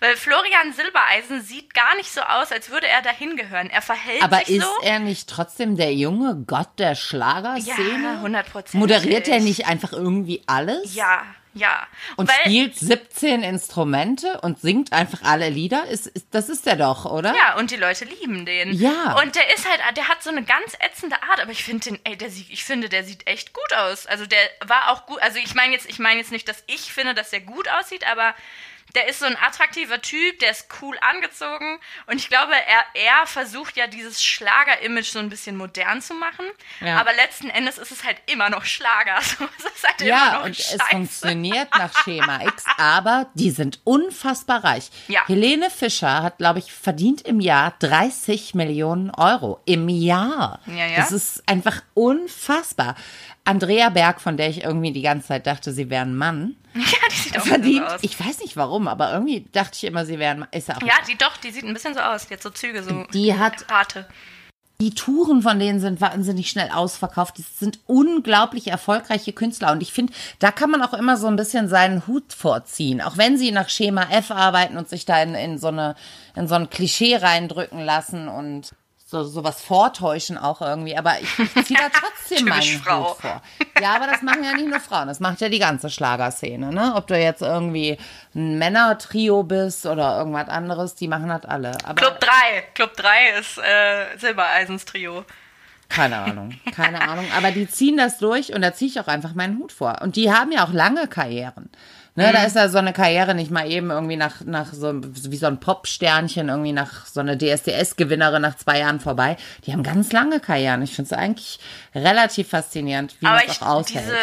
Weil 0.00 0.16
Florian 0.16 0.72
Silbereisen 0.72 1.42
sieht 1.42 1.74
gar 1.74 1.94
nicht 1.96 2.10
so 2.12 2.20
aus, 2.20 2.52
als 2.52 2.70
würde 2.70 2.86
er 2.88 3.02
dahin 3.02 3.36
gehören. 3.36 3.70
Er 3.70 3.82
verhält 3.82 4.22
Aber 4.22 4.38
sich 4.38 4.56
ist 4.56 4.64
so. 4.64 4.70
er 4.82 4.98
nicht 4.98 5.28
trotzdem 5.28 5.76
der 5.76 5.94
junge 5.94 6.36
Gott 6.46 6.78
der 6.78 6.94
Schlagerszene? 6.94 8.02
ja, 8.02 8.12
100 8.14 8.74
Moderiert 8.74 9.28
er 9.28 9.40
nicht 9.40 9.66
einfach 9.66 9.92
irgendwie 9.92 10.42
alles? 10.46 10.94
Ja, 10.94 11.22
ja. 11.54 11.86
Und 12.16 12.28
Weil- 12.28 12.36
spielt 12.44 12.76
17 12.78 13.42
Instrumente 13.42 14.40
und 14.42 14.60
singt 14.60 14.92
einfach 14.92 15.22
alle 15.22 15.48
Lieder? 15.48 15.86
Ist, 15.86 16.06
ist, 16.06 16.26
das 16.30 16.48
ist 16.50 16.66
er 16.66 16.76
doch, 16.76 17.06
oder? 17.06 17.34
Ja, 17.34 17.56
und 17.56 17.70
die 17.70 17.76
Leute 17.76 18.04
lieben 18.04 18.44
den. 18.44 18.72
Ja. 18.74 19.18
Und 19.22 19.34
der 19.34 19.54
ist 19.54 19.66
halt, 19.68 19.80
der 19.96 20.08
hat 20.08 20.22
so 20.22 20.30
eine 20.30 20.42
ganz 20.44 20.74
ätzende 20.80 21.16
Art, 21.22 21.40
aber 21.40 21.52
ich 21.52 21.64
finde 21.64 21.90
den, 21.90 21.98
ey, 22.04 22.16
der 22.16 22.30
sieht, 22.30 22.50
ich 22.50 22.64
finde, 22.64 22.88
der 22.88 23.04
sieht 23.04 23.26
echt 23.26 23.54
gut 23.54 23.72
aus. 23.74 24.06
Also 24.06 24.26
der 24.26 24.38
war 24.66 24.90
auch 24.90 25.06
gut, 25.06 25.20
also 25.22 25.38
ich 25.38 25.54
meine 25.54 25.72
jetzt, 25.72 25.88
ich 25.88 25.98
meine 25.98 26.20
jetzt 26.20 26.30
nicht, 26.32 26.46
dass 26.48 26.62
ich 26.66 26.92
finde, 26.92 27.14
dass 27.14 27.30
der 27.30 27.40
gut 27.40 27.68
aussieht, 27.70 28.06
aber 28.10 28.34
der 28.94 29.08
ist 29.08 29.18
so 29.20 29.26
ein 29.26 29.36
attraktiver 29.36 30.00
Typ, 30.00 30.38
der 30.38 30.50
ist 30.52 30.68
cool 30.80 30.96
angezogen 31.00 31.78
und 32.06 32.16
ich 32.16 32.28
glaube, 32.28 32.52
er, 32.54 32.84
er 33.02 33.26
versucht 33.26 33.76
ja 33.76 33.86
dieses 33.86 34.22
Schlager-Image 34.24 35.06
so 35.08 35.18
ein 35.18 35.28
bisschen 35.28 35.56
modern 35.56 36.00
zu 36.00 36.14
machen, 36.14 36.46
Ja. 36.80 36.98
aber 37.00 37.12
letzten 37.12 37.50
Endes 37.50 37.76
ist 37.78 37.90
es 37.90 38.04
halt 38.04 38.16
immer 38.26 38.48
noch 38.50 38.64
Schlager. 38.64 39.18
So, 39.38 39.44
es 39.74 39.82
halt 39.84 40.00
Ja, 40.02 40.40
und 40.42 40.50
es 40.58 40.66
Scheiße. 40.70 40.78
funktioniert 40.90 41.68
nach 41.76 41.92
Schema 42.04 42.42
X, 42.42 42.64
aber 42.78 43.28
die 43.34 43.50
sind 43.50 43.80
unfassbar 43.84 44.64
reich. 44.64 44.90
Ja. 45.08 45.26
Helene 45.26 45.68
Fischer 45.70 46.22
hat, 46.22 46.38
glaube 46.38 46.60
ich, 46.60 46.72
verdient 46.72 47.22
im 47.22 47.40
Jahr 47.40 47.74
30 47.80 48.54
Millionen 48.54 49.10
Euro. 49.10 49.60
Im 49.66 49.88
Jahr. 49.88 50.60
Ja, 50.66 50.86
ja. 50.86 50.96
Das 50.96 51.12
ist 51.12 51.42
einfach 51.48 51.82
unfassbar. 51.94 52.94
Andrea 53.46 53.88
Berg, 53.88 54.20
von 54.20 54.36
der 54.36 54.50
ich 54.50 54.62
irgendwie 54.64 54.92
die 54.92 55.02
ganze 55.02 55.28
Zeit 55.28 55.46
dachte, 55.46 55.72
sie 55.72 55.88
wäre 55.88 56.02
ein 56.04 56.14
Mann, 56.16 56.56
Ja, 56.74 56.82
die 57.10 57.16
sieht 57.16 57.38
auch 57.38 57.46
verdient, 57.46 57.88
so 57.88 57.94
aus. 57.94 58.00
ich 58.02 58.20
weiß 58.20 58.40
nicht 58.40 58.56
warum, 58.56 58.86
aber 58.88 59.12
irgendwie 59.12 59.46
dachte 59.52 59.72
ich 59.74 59.84
immer, 59.84 60.04
sie 60.04 60.18
wäre 60.18 60.32
ein 60.32 60.38
Mann. 60.40 60.48
Ist 60.52 60.68
ja 60.68 60.76
auch 60.76 60.82
ja, 60.82 60.94
die 61.08 61.16
doch, 61.16 61.36
die 61.38 61.50
sieht 61.50 61.64
ein 61.64 61.72
bisschen 61.72 61.94
so 61.94 62.00
aus. 62.00 62.26
Die 62.26 62.34
hat 62.34 62.42
so 62.42 62.50
Züge, 62.50 62.82
so 62.82 63.04
Die 63.14 63.34
hat- 63.38 63.66
harte. 63.70 64.06
Die 64.78 64.90
Touren 64.90 65.40
von 65.40 65.58
denen 65.58 65.80
sind 65.80 66.02
wahnsinnig 66.02 66.50
schnell 66.50 66.68
ausverkauft. 66.70 67.38
Die 67.38 67.44
sind 67.58 67.78
unglaublich 67.86 68.66
erfolgreiche 68.66 69.32
Künstler. 69.32 69.72
Und 69.72 69.80
ich 69.82 69.90
finde, 69.90 70.12
da 70.38 70.50
kann 70.52 70.70
man 70.70 70.82
auch 70.82 70.92
immer 70.92 71.16
so 71.16 71.28
ein 71.28 71.36
bisschen 71.36 71.70
seinen 71.70 72.06
Hut 72.06 72.34
vorziehen. 72.34 73.00
Auch 73.00 73.16
wenn 73.16 73.38
sie 73.38 73.52
nach 73.52 73.70
Schema 73.70 74.02
F 74.10 74.30
arbeiten 74.30 74.76
und 74.76 74.86
sich 74.90 75.06
da 75.06 75.22
in, 75.22 75.34
in, 75.34 75.56
so, 75.56 75.68
eine, 75.68 75.94
in 76.34 76.46
so 76.46 76.56
ein 76.56 76.68
Klischee 76.68 77.16
reindrücken 77.16 77.80
lassen 77.82 78.28
und 78.28 78.72
so 79.24 79.30
sowas 79.30 79.60
vortäuschen 79.60 80.38
auch 80.38 80.60
irgendwie. 80.60 80.96
Aber 80.96 81.18
ich, 81.20 81.38
ich 81.38 81.64
ziehe 81.66 81.78
da 81.78 81.88
trotzdem 81.92 82.46
meinen 82.46 82.80
Frau. 82.80 83.10
Hut 83.10 83.16
vor. 83.18 83.42
Ja, 83.80 83.96
aber 83.96 84.06
das 84.06 84.22
machen 84.22 84.44
ja 84.44 84.52
nicht 84.52 84.68
nur 84.68 84.80
Frauen. 84.80 85.08
Das 85.08 85.20
macht 85.20 85.40
ja 85.40 85.48
die 85.48 85.58
ganze 85.58 85.90
Schlagerszene. 85.90 86.72
Ne? 86.72 86.92
Ob 86.94 87.06
du 87.06 87.18
jetzt 87.18 87.42
irgendwie 87.42 87.98
ein 88.34 88.58
Männertrio 88.58 89.42
bist 89.42 89.86
oder 89.86 90.18
irgendwas 90.18 90.48
anderes, 90.48 90.94
die 90.94 91.08
machen 91.08 91.28
das 91.28 91.44
alle. 91.44 91.76
Aber 91.84 91.94
Club 91.94 92.20
3. 92.20 92.28
Club 92.74 92.96
3 92.96 93.38
ist 93.38 93.58
äh, 93.58 94.18
Silbereisens 94.18 94.84
Trio. 94.84 95.24
Keine 95.88 96.18
Ahnung, 96.18 96.58
keine 96.74 97.00
Ahnung. 97.00 97.26
Aber 97.36 97.52
die 97.52 97.68
ziehen 97.68 97.96
das 97.96 98.18
durch 98.18 98.52
und 98.52 98.62
da 98.62 98.74
ziehe 98.74 98.90
ich 98.90 99.00
auch 99.00 99.06
einfach 99.06 99.34
meinen 99.34 99.58
Hut 99.58 99.72
vor. 99.72 100.02
Und 100.02 100.16
die 100.16 100.32
haben 100.32 100.50
ja 100.50 100.64
auch 100.64 100.72
lange 100.72 101.06
Karrieren. 101.06 101.70
Ne, 102.16 102.32
Da 102.32 102.44
ist 102.44 102.56
ja 102.56 102.68
so 102.68 102.78
eine 102.78 102.92
Karriere 102.94 103.34
nicht 103.34 103.50
mal 103.50 103.70
eben 103.70 103.90
irgendwie 103.90 104.16
nach, 104.16 104.40
nach 104.44 104.72
so, 104.72 104.92
wie 104.94 105.36
so 105.36 105.46
ein 105.46 105.60
Popsternchen, 105.60 106.48
irgendwie 106.48 106.72
nach 106.72 107.06
so 107.06 107.20
eine 107.20 107.36
DSDS-Gewinnerin 107.36 108.40
nach 108.42 108.56
zwei 108.56 108.78
Jahren 108.78 109.00
vorbei. 109.00 109.36
Die 109.66 109.72
haben 109.72 109.82
ganz 109.82 110.12
lange 110.12 110.40
Karrieren. 110.40 110.80
Ich 110.82 110.94
finde 110.94 111.14
es 111.14 111.18
eigentlich 111.18 111.60
relativ 111.94 112.48
faszinierend, 112.48 113.16
wie 113.20 113.26
Aber 113.26 113.36
man 113.36 113.44
ich, 113.46 113.60
auch 113.62 113.66
aushält. 113.66 114.04
diese 114.06 114.16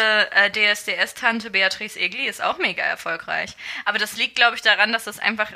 äh, 0.64 0.74
DSDS-Tante 0.74 1.50
Beatrice 1.50 1.98
Egli 1.98 2.26
ist 2.26 2.42
auch 2.42 2.58
mega 2.58 2.82
erfolgreich. 2.82 3.50
Aber 3.84 3.98
das 3.98 4.16
liegt, 4.16 4.34
glaube 4.34 4.56
ich, 4.56 4.62
daran, 4.62 4.92
dass 4.92 5.04
das 5.04 5.20
einfach. 5.20 5.52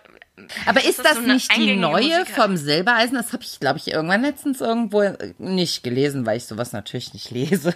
Aber 0.66 0.84
ist 0.84 1.04
das 1.04 1.14
so 1.14 1.18
eine 1.18 1.34
nicht 1.34 1.54
die 1.56 1.74
neue 1.74 2.20
Musik 2.20 2.28
vom 2.28 2.56
Silbereisen? 2.56 3.16
Das 3.16 3.32
habe 3.32 3.42
ich, 3.42 3.58
glaube 3.58 3.78
ich, 3.78 3.88
irgendwann 3.90 4.22
letztens 4.22 4.60
irgendwo 4.60 5.02
nicht 5.38 5.82
gelesen, 5.82 6.24
weil 6.26 6.36
ich 6.36 6.44
sowas 6.44 6.72
natürlich 6.72 7.12
nicht 7.12 7.32
lese. 7.32 7.74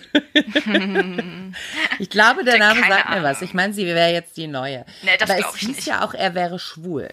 ich 1.99 2.11
glaube, 2.11 2.45
der 2.45 2.59
Name 2.59 2.81
Keine 2.81 2.95
sagt 2.95 3.11
mir 3.11 3.23
was. 3.25 3.39
Ahnung. 3.39 3.49
Ich 3.49 3.55
meine, 3.55 3.73
sie 3.73 3.85
wäre 3.87 4.13
jetzt 4.13 4.37
die 4.37 4.47
neue. 4.53 4.85
Nee, 5.03 5.17
das 5.17 5.29
Aber 5.29 5.39
glaub 5.41 5.55
es 5.55 5.63
ich 5.63 5.67
hieß 5.69 5.77
nicht. 5.79 5.87
ja 5.89 6.05
auch, 6.05 6.15
er 6.15 6.35
wäre 6.35 6.59
schwul. 6.61 7.09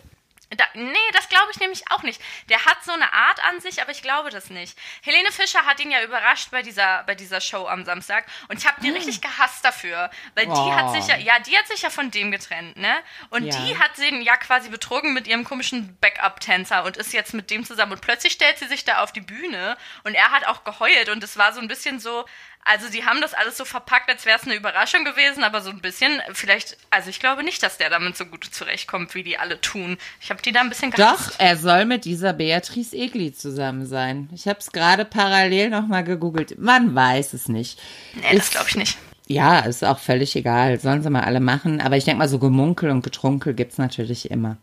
Da, 0.57 0.63
nee, 0.73 0.97
das 1.13 1.29
glaube 1.29 1.49
ich 1.51 1.59
nämlich 1.59 1.83
auch 1.91 2.01
nicht. 2.01 2.19
Der 2.49 2.65
hat 2.65 2.83
so 2.83 2.91
eine 2.91 3.13
Art 3.13 3.39
an 3.45 3.61
sich, 3.61 3.83
aber 3.83 3.91
ich 3.91 4.01
glaube 4.01 4.31
das 4.31 4.49
nicht. 4.49 4.75
Helene 5.03 5.31
Fischer 5.31 5.63
hat 5.63 5.79
ihn 5.79 5.91
ja 5.91 6.01
überrascht 6.03 6.49
bei 6.49 6.63
dieser, 6.63 7.03
bei 7.03 7.13
dieser 7.13 7.39
Show 7.39 7.67
am 7.67 7.85
Samstag 7.85 8.25
und 8.47 8.57
ich 8.57 8.65
habe 8.67 8.81
die 8.81 8.89
richtig 8.89 9.21
gehasst 9.21 9.63
dafür, 9.63 10.09
weil 10.33 10.45
die 10.47 10.51
Oh. 10.51 10.71
hat 10.75 10.91
sich 10.91 11.05
ja, 11.05 11.17
ja, 11.17 11.37
die 11.37 11.55
hat 11.55 11.67
sich 11.67 11.83
ja 11.83 11.91
von 11.91 12.09
dem 12.09 12.31
getrennt, 12.31 12.77
ne? 12.77 12.95
Und 13.29 13.43
Ja. 13.45 13.55
die 13.61 13.77
hat 13.77 13.95
den 13.99 14.21
ja 14.23 14.37
quasi 14.37 14.69
betrogen 14.69 15.13
mit 15.13 15.27
ihrem 15.27 15.43
komischen 15.43 15.95
Backup-Tänzer 16.01 16.83
und 16.83 16.97
ist 16.97 17.13
jetzt 17.13 17.35
mit 17.35 17.51
dem 17.51 17.63
zusammen 17.63 17.91
und 17.91 18.01
plötzlich 18.01 18.33
stellt 18.33 18.57
sie 18.57 18.67
sich 18.67 18.83
da 18.83 19.03
auf 19.03 19.11
die 19.11 19.21
Bühne 19.21 19.77
und 20.03 20.15
er 20.15 20.31
hat 20.31 20.47
auch 20.47 20.63
geheult 20.63 21.09
und 21.09 21.23
es 21.23 21.37
war 21.37 21.53
so 21.53 21.59
ein 21.61 21.67
bisschen 21.67 21.99
so, 21.99 22.25
also 22.65 22.89
die 22.89 23.03
haben 23.03 23.19
das 23.21 23.33
alles 23.33 23.57
so 23.57 23.65
verpackt, 23.65 24.09
als 24.09 24.25
wäre 24.25 24.37
es 24.37 24.45
eine 24.45 24.55
Überraschung 24.55 25.03
gewesen, 25.03 25.43
aber 25.43 25.61
so 25.61 25.69
ein 25.71 25.81
bisschen, 25.81 26.21
vielleicht, 26.33 26.77
also 26.91 27.09
ich 27.09 27.19
glaube 27.19 27.43
nicht, 27.43 27.63
dass 27.63 27.77
der 27.77 27.89
damit 27.89 28.15
so 28.15 28.25
gut 28.25 28.45
zurechtkommt, 28.45 29.15
wie 29.15 29.23
die 29.23 29.37
alle 29.37 29.59
tun. 29.59 29.97
Ich 30.21 30.29
habe 30.29 30.41
die 30.41 30.51
da 30.51 30.61
ein 30.61 30.69
bisschen 30.69 30.91
gehasst. 30.91 31.31
Doch, 31.31 31.39
er 31.39 31.57
soll 31.57 31.85
mit 31.85 32.05
dieser 32.05 32.33
Beatrice 32.33 32.95
Egli 32.95 33.33
zusammen 33.33 33.85
sein. 33.87 34.29
Ich 34.33 34.47
habe 34.47 34.59
es 34.59 34.71
gerade 34.71 35.05
parallel 35.05 35.69
nochmal 35.69 36.03
gegoogelt. 36.03 36.59
Man 36.59 36.93
weiß 36.93 37.33
es 37.33 37.47
nicht. 37.49 37.79
Nee, 38.13 38.37
das 38.37 38.51
glaube 38.51 38.67
ich 38.69 38.75
nicht. 38.75 38.97
Ja, 39.27 39.59
ist 39.59 39.85
auch 39.85 39.99
völlig 39.99 40.35
egal. 40.35 40.79
Sollen 40.79 41.03
sie 41.03 41.09
mal 41.09 41.23
alle 41.23 41.39
machen. 41.39 41.81
Aber 41.81 41.97
ich 41.97 42.05
denke 42.05 42.17
mal, 42.17 42.27
so 42.27 42.39
Gemunkel 42.39 42.89
und 42.89 43.03
Getrunkel 43.03 43.53
gibt's 43.53 43.77
natürlich 43.77 44.31
immer. 44.31 44.57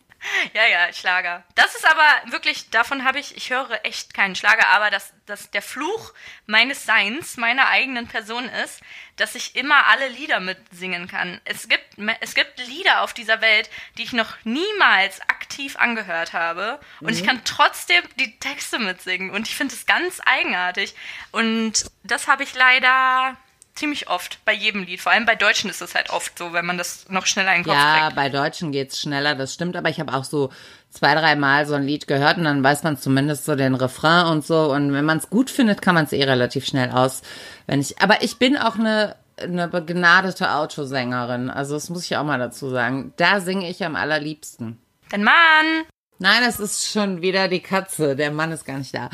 Ja, 0.52 0.66
ja, 0.66 0.92
Schlager. 0.92 1.45
Das 1.54 1.75
ist 1.75 1.87
aber 1.87 2.33
wirklich, 2.33 2.71
davon 2.71 3.04
habe 3.04 3.18
ich, 3.18 3.37
ich 3.37 3.50
höre 3.50 3.85
echt 3.85 4.14
keinen 4.14 4.35
Schlager, 4.35 4.68
aber 4.68 4.90
dass 4.90 5.12
das 5.26 5.50
der 5.50 5.62
Fluch 5.62 6.12
meines 6.47 6.85
Seins, 6.85 7.37
meiner 7.37 7.68
eigenen 7.68 8.06
Person 8.09 8.49
ist, 8.49 8.80
dass 9.16 9.35
ich 9.35 9.56
immer 9.56 9.87
alle 9.87 10.09
Lieder 10.09 10.40
mitsingen 10.40 11.09
kann. 11.09 11.40
Es 11.45 11.68
gibt, 11.68 11.97
es 12.21 12.35
gibt 12.35 12.59
Lieder 12.59 13.02
auf 13.02 13.14
dieser 13.14 13.40
Welt, 13.40 13.71
die 13.99 14.02
ich 14.02 14.12
noch 14.12 14.35
niemals 14.45 15.21
aktiv 15.23 15.76
angehört 15.76 16.33
habe 16.33 16.80
und 17.00 17.11
ich 17.11 17.25
kann 17.25 17.42
trotzdem 17.45 18.02
die 18.18 18.38
Texte 18.38 18.78
mitsingen 18.78 19.30
und 19.30 19.49
ich 19.49 19.56
finde 19.56 19.75
es 19.75 19.87
ganz 19.87 20.21
eigenartig 20.25 20.95
und 21.33 21.87
das 22.02 22.28
habe 22.28 22.42
ich 22.42 22.54
leider 22.54 23.37
ziemlich 23.76 24.09
oft 24.09 24.45
bei 24.45 24.52
jedem 24.52 24.83
Lied. 24.83 25.00
Vor 25.00 25.12
allem 25.12 25.26
bei 25.26 25.35
Deutschen 25.37 25.71
ist 25.71 25.80
es 25.83 25.95
halt 25.95 26.11
oft 26.11 26.37
so, 26.38 26.52
wenn 26.52 26.66
man 26.66 26.78
das 26.78 27.09
noch 27.09 27.26
schneller 27.26 27.52
in 27.54 27.62
den 27.62 27.64
Kopf 27.64 27.75
Ja, 27.76 28.00
kriegt. 28.04 28.16
bei 28.16 28.28
Deutschen 28.28 28.73
geht's 28.73 29.00
schneller, 29.00 29.35
das 29.35 29.54
stimmt. 29.54 29.76
Aber 29.76 29.88
ich 29.88 30.00
habe 30.00 30.12
auch 30.14 30.25
so 30.25 30.50
zwei, 30.90 31.14
dreimal 31.14 31.66
so 31.66 31.75
ein 31.75 31.83
Lied 31.85 32.06
gehört 32.06 32.38
und 32.38 32.45
dann 32.45 32.64
weiß 32.64 32.83
man 32.83 32.97
zumindest 32.99 33.45
so 33.45 33.54
den 33.54 33.75
Refrain 33.75 34.26
und 34.26 34.45
so. 34.45 34.73
Und 34.73 34.92
wenn 34.92 35.04
man 35.04 35.18
es 35.18 35.30
gut 35.30 35.50
findet, 35.50 35.83
kann 35.83 35.95
man 35.95 36.04
es 36.04 36.12
eh 36.12 36.25
relativ 36.25 36.66
schnell 36.66 36.90
aus. 36.90 37.23
Wenn 37.66 37.80
ich, 37.80 38.00
aber 38.00 38.23
ich 38.23 38.38
bin 38.38 38.56
auch 38.56 38.76
eine, 38.76 39.16
eine 39.40 39.68
begnadete 39.68 40.52
Autosängerin. 40.54 41.50
Also 41.50 41.75
das 41.75 41.90
muss 41.90 42.04
ich 42.04 42.16
auch 42.16 42.25
mal 42.25 42.38
dazu 42.38 42.71
sagen. 42.71 43.12
Da 43.16 43.40
singe 43.40 43.68
ich 43.68 43.85
am 43.85 43.95
allerliebsten. 43.97 44.78
Dein 45.11 45.23
Mann. 45.25 45.85
Nein, 46.18 46.42
es 46.49 46.58
ist 46.58 46.90
schon 46.90 47.20
wieder 47.20 47.49
die 47.49 47.61
Katze. 47.61 48.16
Der 48.16 48.30
Mann 48.30 48.52
ist 48.52 48.64
gar 48.64 48.78
nicht 48.78 48.94
da. 48.94 49.11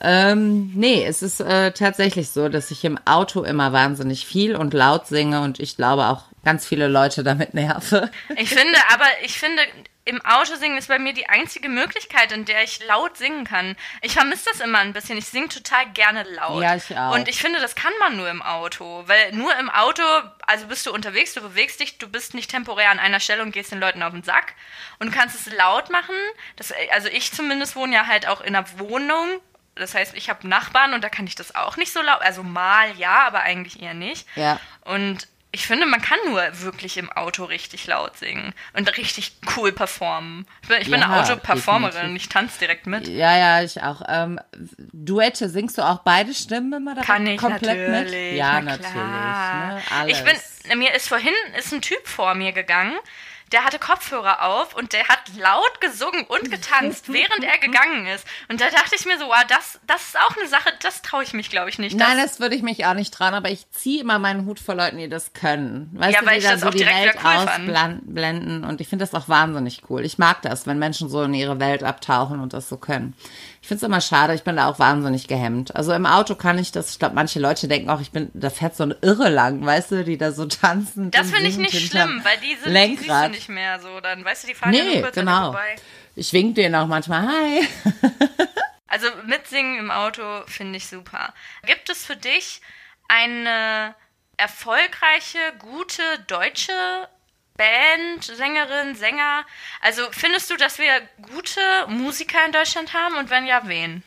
Ähm, 0.00 0.72
nee, 0.74 1.04
es 1.04 1.22
ist 1.22 1.40
äh, 1.40 1.72
tatsächlich 1.72 2.30
so, 2.30 2.48
dass 2.48 2.70
ich 2.70 2.84
im 2.84 2.98
Auto 3.04 3.42
immer 3.42 3.72
wahnsinnig 3.72 4.26
viel 4.26 4.56
und 4.56 4.72
laut 4.72 5.06
singe 5.06 5.42
und 5.42 5.60
ich 5.60 5.76
glaube 5.76 6.06
auch 6.06 6.24
ganz 6.44 6.66
viele 6.66 6.88
Leute 6.88 7.24
damit 7.24 7.54
nerve. 7.54 8.10
Ich 8.36 8.48
finde, 8.50 8.78
aber 8.92 9.06
ich 9.24 9.38
finde, 9.38 9.62
im 10.06 10.24
Auto 10.24 10.54
singen 10.54 10.78
ist 10.78 10.86
bei 10.86 11.00
mir 11.00 11.12
die 11.12 11.28
einzige 11.28 11.68
Möglichkeit, 11.68 12.30
in 12.30 12.44
der 12.44 12.62
ich 12.62 12.84
laut 12.86 13.16
singen 13.16 13.44
kann. 13.44 13.76
Ich 14.02 14.12
vermisse 14.12 14.48
das 14.50 14.60
immer 14.60 14.78
ein 14.78 14.92
bisschen. 14.92 15.18
Ich 15.18 15.26
singe 15.26 15.48
total 15.48 15.84
gerne 15.90 16.22
laut. 16.22 16.62
Ja, 16.62 16.76
ich 16.76 16.96
auch. 16.96 17.12
Und 17.12 17.26
ich 17.26 17.40
finde, 17.40 17.60
das 17.60 17.74
kann 17.74 17.92
man 17.98 18.16
nur 18.16 18.30
im 18.30 18.40
Auto. 18.40 19.02
Weil 19.06 19.32
nur 19.32 19.54
im 19.56 19.68
Auto, 19.68 20.04
also 20.46 20.68
bist 20.68 20.86
du 20.86 20.92
unterwegs, 20.92 21.34
du 21.34 21.40
bewegst 21.40 21.80
dich, 21.80 21.98
du 21.98 22.08
bist 22.08 22.34
nicht 22.34 22.52
temporär 22.52 22.90
an 22.90 23.00
einer 23.00 23.18
Stelle 23.18 23.42
und 23.42 23.50
gehst 23.50 23.72
den 23.72 23.80
Leuten 23.80 24.04
auf 24.04 24.12
den 24.12 24.22
Sack. 24.22 24.54
Und 25.00 25.12
du 25.12 25.18
kannst 25.18 25.34
es 25.34 25.52
laut 25.52 25.90
machen. 25.90 26.14
Das, 26.54 26.72
also 26.92 27.08
ich 27.08 27.32
zumindest 27.32 27.74
wohne 27.74 27.96
ja 27.96 28.06
halt 28.06 28.28
auch 28.28 28.42
in 28.42 28.54
einer 28.54 28.78
Wohnung. 28.78 29.40
Das 29.74 29.96
heißt, 29.96 30.14
ich 30.14 30.30
habe 30.30 30.46
Nachbarn 30.46 30.94
und 30.94 31.02
da 31.02 31.08
kann 31.08 31.26
ich 31.26 31.34
das 31.34 31.56
auch 31.56 31.76
nicht 31.76 31.92
so 31.92 32.00
laut. 32.00 32.20
Also 32.20 32.44
mal 32.44 32.96
ja, 32.96 33.26
aber 33.26 33.40
eigentlich 33.40 33.82
eher 33.82 33.94
nicht. 33.94 34.28
Ja. 34.36 34.60
Und 34.82 35.26
ich 35.56 35.66
finde, 35.66 35.86
man 35.86 36.02
kann 36.02 36.18
nur 36.26 36.42
wirklich 36.60 36.98
im 36.98 37.10
Auto 37.10 37.44
richtig 37.44 37.86
laut 37.86 38.18
singen 38.18 38.52
und 38.74 38.94
richtig 38.98 39.32
cool 39.56 39.72
performen. 39.72 40.46
Ich 40.60 40.68
bin, 40.68 40.82
ich 40.82 40.90
bin 40.90 41.00
Ja, 41.00 41.06
eine 41.06 41.22
Autoperformerin, 41.22 42.14
ich 42.14 42.28
tanze 42.28 42.58
direkt 42.58 42.86
mit. 42.86 43.08
Ja, 43.08 43.38
ja, 43.38 43.62
ich 43.62 43.82
auch. 43.82 44.02
Ähm, 44.06 44.38
Duette, 44.92 45.48
singst 45.48 45.78
du 45.78 45.82
auch 45.82 46.00
beide 46.00 46.34
Stimmen 46.34 46.74
immer 46.74 46.92
direkt 46.92 47.06
Kann 47.06 47.26
ich 47.26 47.40
komplett 47.40 47.88
natürlich. 47.88 48.32
mit? 48.32 48.38
Ja, 48.38 48.60
na 48.60 48.76
natürlich. 48.76 48.92
Ne? 48.94 49.82
Alles. 49.98 50.18
Ich 50.18 50.24
bin, 50.66 50.78
mir 50.78 50.94
ist 50.94 51.08
vorhin 51.08 51.32
ist 51.58 51.72
ein 51.72 51.80
Typ 51.80 52.06
vor 52.06 52.34
mir 52.34 52.52
gegangen, 52.52 52.92
der 53.52 53.64
hatte 53.64 53.78
Kopfhörer 53.78 54.42
auf 54.44 54.74
und 54.74 54.92
der 54.92 55.06
hat 55.08 55.20
laut 55.38 55.80
gesungen 55.80 56.24
und 56.24 56.50
getanzt, 56.50 57.08
während 57.12 57.44
er 57.44 57.58
gegangen 57.58 58.06
ist. 58.06 58.26
Und 58.48 58.60
da 58.60 58.70
dachte 58.70 58.96
ich 58.98 59.06
mir 59.06 59.18
so, 59.18 59.26
wow, 59.26 59.44
das, 59.48 59.78
das 59.86 60.02
ist 60.08 60.18
auch 60.18 60.36
eine 60.36 60.48
Sache, 60.48 60.72
das 60.82 61.02
traue 61.02 61.22
ich 61.22 61.32
mich, 61.32 61.48
glaube 61.50 61.70
ich, 61.70 61.78
nicht. 61.78 61.96
Nein, 61.96 62.16
das, 62.16 62.40
würde 62.40 62.56
ich 62.56 62.62
mich 62.62 62.86
auch 62.86 62.94
nicht 62.94 63.14
trauen, 63.14 63.34
aber 63.34 63.50
ich 63.50 63.70
ziehe 63.70 64.00
immer 64.00 64.18
meinen 64.18 64.46
Hut 64.46 64.58
vor 64.58 64.74
Leuten, 64.74 64.98
die 64.98 65.08
das 65.08 65.32
können. 65.32 65.90
Weißt 65.94 66.14
Ja, 66.14 66.20
du, 66.20 66.26
weil 66.26 66.40
die 66.40 66.44
ich 66.44 66.50
das 66.50 66.60
so 66.60 66.66
auch 66.68 66.70
die 66.72 66.78
direkt 66.78 67.04
Welt 67.04 67.18
cool 67.24 67.30
ausblenden 67.30 68.64
und 68.64 68.80
ich 68.80 68.88
finde 68.88 69.04
das 69.04 69.14
auch 69.14 69.28
wahnsinnig 69.28 69.82
cool. 69.88 70.04
Ich 70.04 70.18
mag 70.18 70.42
das, 70.42 70.66
wenn 70.66 70.78
Menschen 70.78 71.08
so 71.08 71.22
in 71.22 71.34
ihre 71.34 71.60
Welt 71.60 71.82
abtauchen 71.82 72.40
und 72.40 72.52
das 72.52 72.68
so 72.68 72.76
können. 72.76 73.14
Ich 73.66 73.68
finde 73.68 73.84
es 73.84 73.88
immer 73.88 74.00
schade, 74.00 74.32
ich 74.32 74.44
bin 74.44 74.54
da 74.54 74.68
auch 74.68 74.78
wahnsinnig 74.78 75.26
gehemmt. 75.26 75.74
Also 75.74 75.92
im 75.92 76.06
Auto 76.06 76.36
kann 76.36 76.56
ich 76.56 76.70
das, 76.70 76.92
ich 76.92 77.00
glaube, 77.00 77.16
manche 77.16 77.40
Leute 77.40 77.66
denken 77.66 77.90
auch, 77.90 78.00
ich 78.00 78.12
bin, 78.12 78.30
da 78.32 78.48
fährt 78.48 78.76
so 78.76 78.84
ein 78.84 78.94
Irre 79.02 79.28
lang, 79.28 79.66
weißt 79.66 79.90
du, 79.90 80.04
die 80.04 80.16
da 80.16 80.30
so 80.30 80.46
tanzen. 80.46 81.10
das 81.10 81.32
finde 81.32 81.48
ich 81.48 81.56
nicht 81.56 81.88
schlimm, 81.88 82.20
weil 82.22 82.38
die 82.38 82.54
sind 82.54 82.66
die 82.66 82.70
Lenkrad. 82.70 83.32
nicht 83.32 83.48
mehr 83.48 83.80
so. 83.80 83.98
Dann 83.98 84.24
weißt 84.24 84.44
du, 84.44 84.46
die 84.46 84.54
fahren 84.54 84.72
ja 84.72 84.84
nur 84.84 84.92
Nee, 84.94 85.00
kurz 85.02 85.18
an 85.18 85.26
dir 85.26 85.32
genau. 85.32 85.42
vorbei. 85.46 85.74
Ich 86.14 86.32
wink 86.32 86.54
denen 86.54 86.76
auch 86.76 86.86
manchmal, 86.86 87.26
hi. 87.26 87.68
Also 88.86 89.08
mitsingen 89.26 89.80
im 89.80 89.90
Auto 89.90 90.22
finde 90.46 90.76
ich 90.76 90.86
super. 90.86 91.34
Gibt 91.66 91.90
es 91.90 92.06
für 92.06 92.14
dich 92.14 92.60
eine 93.08 93.96
erfolgreiche, 94.36 95.38
gute 95.58 96.02
deutsche 96.28 97.08
Band, 97.56 98.24
Sängerin, 98.24 98.94
Sänger? 98.94 99.44
Also 99.80 100.02
findest 100.10 100.50
du, 100.50 100.56
dass 100.56 100.78
wir 100.78 100.90
gute 101.22 101.60
Musiker 101.88 102.38
in 102.46 102.52
Deutschland 102.52 102.94
haben 102.94 103.16
und 103.16 103.30
wenn 103.30 103.46
ja, 103.46 103.62
wen? 103.66 104.02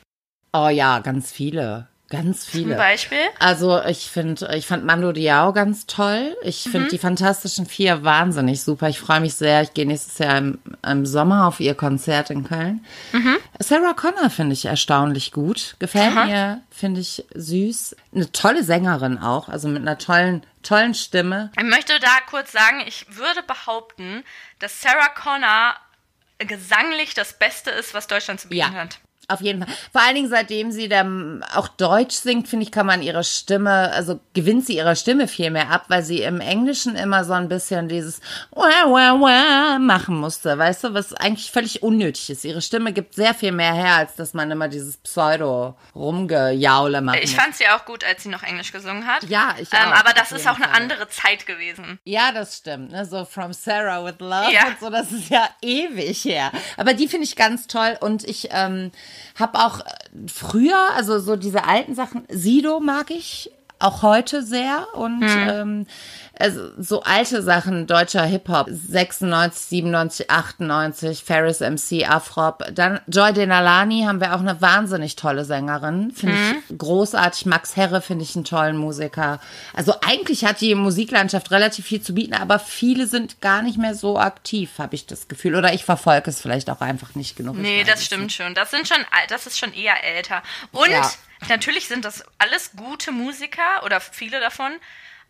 Oh 0.53 0.69
ja, 0.69 0.99
ganz 0.99 1.31
viele. 1.31 1.87
Ganz 2.09 2.45
Zum 2.45 2.51
viele. 2.61 2.75
Beispiel? 2.75 3.19
Also 3.37 3.81
ich 3.83 4.09
finde, 4.09 4.49
ich 4.55 4.65
fand 4.65 4.83
Mando 4.83 5.11
Diao 5.11 5.53
ganz 5.53 5.85
toll. 5.85 6.35
Ich 6.41 6.63
finde 6.63 6.81
Mhm. 6.81 6.89
die 6.89 6.97
Fantastischen 6.97 7.67
Vier 7.67 8.03
wahnsinnig 8.03 8.63
super. 8.63 8.89
Ich 8.89 8.99
freue 8.99 9.19
mich 9.19 9.35
sehr. 9.35 9.61
Ich 9.61 9.75
gehe 9.75 9.85
nächstes 9.85 10.17
Jahr 10.17 10.37
im, 10.39 10.59
im 10.83 11.05
Sommer 11.05 11.47
auf 11.47 11.59
ihr 11.59 11.75
Konzert 11.75 12.31
in 12.31 12.43
Köln. 12.43 12.83
Mhm. 13.11 13.37
Sarah 13.59 13.93
Connor 13.93 14.31
finde 14.31 14.53
ich 14.53 14.65
erstaunlich 14.65 15.31
gut. 15.31 15.75
Gefällt 15.77 16.17
Aha. 16.17 16.25
mir, 16.25 16.61
finde 16.71 17.01
ich 17.01 17.25
süß. 17.35 17.95
Eine 18.15 18.31
tolle 18.31 18.63
Sängerin 18.63 19.19
auch, 19.19 19.47
also 19.47 19.67
mit 19.67 19.83
einer 19.83 19.99
tollen, 19.99 20.43
tollen 20.63 20.95
Stimme. 20.95 21.51
Ich 21.57 21.63
möchte 21.63 21.93
da 21.99 22.09
kurz 22.27 22.51
sagen, 22.51 22.81
ich 22.87 23.05
würde 23.15 23.43
behaupten, 23.43 24.23
dass 24.57 24.81
Sarah 24.81 25.09
Connor 25.09 25.75
gesanglich 26.39 27.13
das 27.13 27.37
Beste 27.37 27.69
ist, 27.69 27.93
was 27.93 28.07
Deutschland 28.07 28.39
zu 28.39 28.47
bieten 28.49 28.73
Ja. 28.73 28.79
hat. 28.79 28.99
Auf 29.29 29.41
jeden 29.41 29.63
Fall. 29.63 29.73
Vor 29.91 30.01
allen 30.01 30.15
Dingen, 30.15 30.29
seitdem 30.29 30.71
sie 30.71 30.89
dann 30.89 31.43
auch 31.55 31.67
Deutsch 31.67 32.15
singt, 32.15 32.47
finde 32.47 32.65
ich, 32.65 32.71
kann 32.71 32.85
man 32.85 33.01
ihre 33.01 33.23
Stimme, 33.23 33.91
also 33.93 34.19
gewinnt 34.33 34.65
sie 34.65 34.75
ihre 34.77 34.95
Stimme 34.95 35.27
viel 35.27 35.51
mehr 35.51 35.69
ab, 35.71 35.85
weil 35.87 36.03
sie 36.03 36.21
im 36.23 36.41
Englischen 36.41 36.95
immer 36.95 37.23
so 37.23 37.33
ein 37.33 37.47
bisschen 37.47 37.87
dieses 37.87 38.19
wah, 38.51 38.85
wah, 38.87 39.19
wah 39.19 39.79
machen 39.79 40.17
musste, 40.17 40.57
weißt 40.57 40.85
du, 40.85 40.93
was 40.93 41.13
eigentlich 41.13 41.51
völlig 41.51 41.83
unnötig 41.83 42.29
ist. 42.31 42.45
Ihre 42.45 42.61
Stimme 42.61 42.93
gibt 42.93 43.15
sehr 43.15 43.33
viel 43.33 43.51
mehr 43.51 43.73
her, 43.73 43.95
als 43.95 44.15
dass 44.15 44.33
man 44.33 44.49
immer 44.51 44.67
dieses 44.67 44.97
Pseudo-Rumgejaule 44.97 47.01
macht. 47.01 47.19
Ich 47.23 47.35
fand 47.35 47.55
sie 47.55 47.67
auch 47.67 47.85
gut, 47.85 48.03
als 48.03 48.23
sie 48.23 48.29
noch 48.29 48.43
Englisch 48.43 48.71
gesungen 48.71 49.05
hat. 49.07 49.23
Ja, 49.29 49.55
ich 49.59 49.69
ähm, 49.73 49.91
auch, 49.91 49.99
Aber 49.99 50.13
das 50.13 50.31
ist 50.31 50.47
auch 50.47 50.55
eine 50.55 50.65
Fall. 50.65 50.81
andere 50.81 51.07
Zeit 51.09 51.45
gewesen. 51.45 51.99
Ja, 52.03 52.31
das 52.31 52.57
stimmt. 52.57 52.91
Ne? 52.91 53.05
So 53.05 53.25
From 53.25 53.53
Sarah 53.53 54.03
with 54.05 54.15
Love 54.19 54.51
Ja. 54.53 54.67
und 54.67 54.79
so, 54.79 54.89
das 54.89 55.11
ist 55.11 55.29
ja 55.29 55.47
ewig 55.61 56.23
her. 56.25 56.51
Aber 56.77 56.93
die 56.93 57.07
finde 57.07 57.25
ich 57.25 57.35
ganz 57.35 57.67
toll 57.67 57.97
und 58.01 58.23
ich 58.27 58.49
ähm, 58.51 58.91
habe 59.35 59.59
auch 59.59 59.79
äh, 59.79 59.83
früher, 60.27 60.77
also 60.95 61.19
so 61.19 61.35
diese 61.35 61.65
alten 61.65 61.95
Sachen, 61.95 62.23
Sido 62.29 62.79
mag 62.79 63.11
ich 63.11 63.51
auch 63.79 64.03
heute 64.03 64.43
sehr 64.43 64.87
und 64.93 65.23
ähm, 65.23 65.87
also 66.39 66.71
so 66.77 67.03
alte 67.03 67.41
Sachen, 67.43 67.85
deutscher 67.85 68.23
Hip-Hop, 68.23 68.67
96, 68.69 69.61
97, 69.67 70.29
98, 70.31 71.23
Ferris 71.23 71.59
MC, 71.59 72.07
Afrop, 72.09 72.63
dann 72.73 73.01
Joy 73.07 73.33
Denalani 73.33 74.03
haben 74.07 74.21
wir 74.21 74.33
auch 74.33 74.39
eine 74.39 74.61
wahnsinnig 74.61 75.15
tolle 75.17 75.43
Sängerin, 75.45 76.11
finde 76.11 76.35
ich 76.69 76.77
großartig, 76.77 77.45
Max 77.45 77.75
Herre 77.75 78.01
finde 78.01 78.23
ich 78.23 78.35
einen 78.35 78.45
tollen 78.45 78.77
Musiker. 78.77 79.39
Also 79.73 79.93
eigentlich 80.05 80.45
hat 80.45 80.61
die 80.61 80.75
Musiklandschaft 80.75 81.51
relativ 81.51 81.85
viel 81.85 82.01
zu 82.01 82.13
bieten, 82.15 82.33
aber 82.33 82.57
viele 82.59 83.05
sind 83.05 83.41
gar 83.41 83.61
nicht 83.61 83.77
mehr 83.77 83.93
so 83.93 84.17
aktiv, 84.17 84.71
habe 84.77 84.95
ich 84.95 85.05
das 85.05 85.27
Gefühl. 85.27 85.55
Oder 85.55 85.73
ich 85.73 85.83
verfolge 85.83 86.29
es 86.29 86.41
vielleicht 86.41 86.69
auch 86.69 86.81
einfach 86.81 87.15
nicht 87.15 87.35
genug. 87.35 87.57
Nee, 87.57 87.83
das 87.83 88.05
stimmt 88.05 88.23
nicht. 88.23 88.35
schon. 88.35 88.53
Das 88.55 88.71
sind 88.71 88.87
schon, 88.87 88.97
das 89.27 89.45
ist 89.45 89.59
schon 89.59 89.73
eher 89.73 90.03
älter. 90.03 90.41
Und 90.71 90.89
Ja. 90.89 91.11
natürlich 91.49 91.87
sind 91.87 92.05
das 92.05 92.23
alles 92.37 92.71
gute 92.77 93.11
Musiker 93.11 93.83
oder 93.83 93.99
viele 93.99 94.39
davon, 94.39 94.71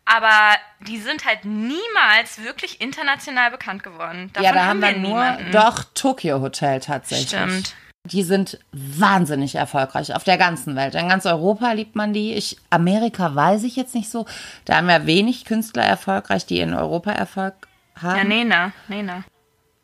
aber 0.04 0.56
die 0.86 0.98
sind 0.98 1.24
halt 1.24 1.44
niemals 1.44 2.42
wirklich 2.42 2.80
international 2.80 3.50
bekannt 3.50 3.82
geworden. 3.82 4.30
Davon 4.32 4.44
Ja, 4.44 4.52
da 4.52 4.64
haben 4.66 4.80
wir 4.80 4.92
nur 4.92 5.10
niemanden. 5.10 5.52
doch 5.52 5.84
Tokyo 5.94 6.40
Hotel 6.40 6.80
tatsächlich. 6.80 7.28
Stimmt. 7.28 7.74
Die 8.04 8.22
sind 8.22 8.58
wahnsinnig 8.72 9.56
erfolgreich 9.56 10.14
auf 10.14 10.24
der 10.24 10.38
ganzen 10.38 10.74
Welt. 10.74 10.94
In 10.94 11.08
ganz 11.08 11.26
Europa 11.26 11.72
liebt 11.72 11.96
man 11.96 12.14
die. 12.14 12.32
Ich, 12.32 12.56
Amerika 12.70 13.34
weiß 13.34 13.62
ich 13.64 13.76
jetzt 13.76 13.94
nicht 13.94 14.10
so. 14.10 14.24
Da 14.64 14.76
haben 14.76 14.88
wir 14.88 15.04
wenig 15.06 15.44
Künstler 15.44 15.84
erfolgreich, 15.84 16.46
die 16.46 16.60
in 16.60 16.72
Europa 16.74 17.12
Erfolg 17.12 17.54
haben. 18.00 18.16
Ja, 18.16 18.24
Nena, 18.24 18.72
Nena. 18.88 19.24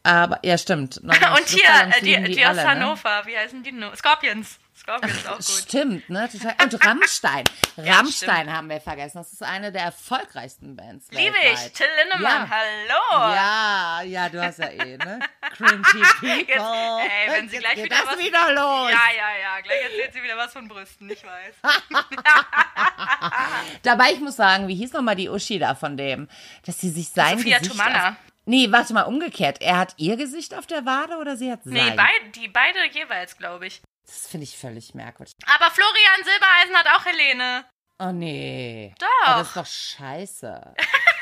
Aber, 0.02 0.38
ja, 0.42 0.56
stimmt. 0.56 0.96
Und 1.04 1.48
hier, 1.48 1.60
die, 2.00 2.06
lieben 2.06 2.24
die, 2.26 2.46
aus 2.46 2.56
alle, 2.56 2.62
ne? 2.62 2.68
Hannover, 2.68 3.22
wie 3.26 3.36
heißen 3.36 3.62
die? 3.62 3.74
Scorpions. 3.96 4.58
Scorpions 4.86 5.16
ist 5.16 5.28
auch 5.28 5.36
gut. 5.36 5.44
Stimmt, 5.44 6.10
ne? 6.10 6.28
Total. 6.30 6.54
Und 6.62 6.86
Rammstein. 6.86 7.44
Ja, 7.76 7.96
Rammstein 7.96 8.50
haben 8.50 8.70
wir 8.70 8.80
vergessen. 8.80 9.18
Das 9.18 9.34
ist 9.34 9.42
eine 9.42 9.70
der 9.70 9.82
erfolgreichsten 9.82 10.74
Bands. 10.76 11.08
Liebe 11.10 11.34
weltweit. 11.34 11.66
ich, 11.66 11.72
Till 11.74 11.86
Lindemann, 12.00 12.48
Ja. 12.48 12.48
hallo. 12.50 13.34
Ja, 13.34 14.02
ja, 14.02 14.28
du 14.30 14.42
hast 14.42 14.58
ja 14.60 14.68
eh, 14.68 14.96
ne? 14.96 15.18
Cringy 15.54 15.82
People. 16.20 16.28
Jetzt, 16.38 16.50
ey, 16.50 17.32
wenn 17.32 17.48
sie 17.50 17.58
gleich 17.58 17.76
wieder 17.84 17.96
was- 18.06 18.18
wieder 18.18 18.52
los. 18.54 18.90
Ja, 18.90 19.04
ja, 19.14 19.38
ja, 19.42 19.60
gleich 19.62 19.82
erzählt 19.82 20.14
sie 20.14 20.22
wieder 20.22 20.38
was 20.38 20.54
von 20.54 20.66
Brüsten, 20.68 21.10
ich 21.10 21.22
weiß. 21.22 21.54
Dabei, 23.82 24.12
ich 24.12 24.20
muss 24.20 24.36
sagen, 24.36 24.68
wie 24.68 24.74
hieß 24.74 24.92
nochmal 24.94 25.16
die 25.16 25.28
Uschi 25.28 25.58
da 25.58 25.74
von 25.74 25.96
dem? 25.98 26.28
Dass 26.64 26.80
sie 26.80 26.90
sich 26.90 27.10
sein 27.10 27.36
Sophia 27.38 27.58
Gesicht. 27.58 27.78
Auf, 27.78 28.14
nee, 28.46 28.68
warte 28.70 28.94
mal, 28.94 29.02
umgekehrt. 29.02 29.60
Er 29.60 29.76
hat 29.78 29.94
ihr 29.98 30.16
Gesicht 30.16 30.54
auf 30.54 30.66
der 30.66 30.86
Wade 30.86 31.16
oder 31.18 31.36
sie 31.36 31.50
hat 31.52 31.62
sein? 31.64 31.74
Nee, 31.74 31.90
beid, 31.90 32.34
die 32.36 32.48
beide 32.48 32.78
jeweils, 32.90 33.36
glaube 33.36 33.66
ich. 33.66 33.82
Das 34.06 34.28
finde 34.28 34.44
ich 34.44 34.56
völlig 34.56 34.94
merkwürdig. 34.94 35.34
Aber 35.46 35.70
Florian 35.70 36.24
Silbereisen 36.24 36.76
hat 36.76 36.86
auch 36.88 37.04
Helene. 37.04 37.64
Oh 37.98 38.12
nee. 38.12 38.94
Doch. 38.98 39.26
Aber 39.26 39.38
das 39.40 39.48
ist 39.48 39.56
doch 39.56 39.66
scheiße. 39.66 40.74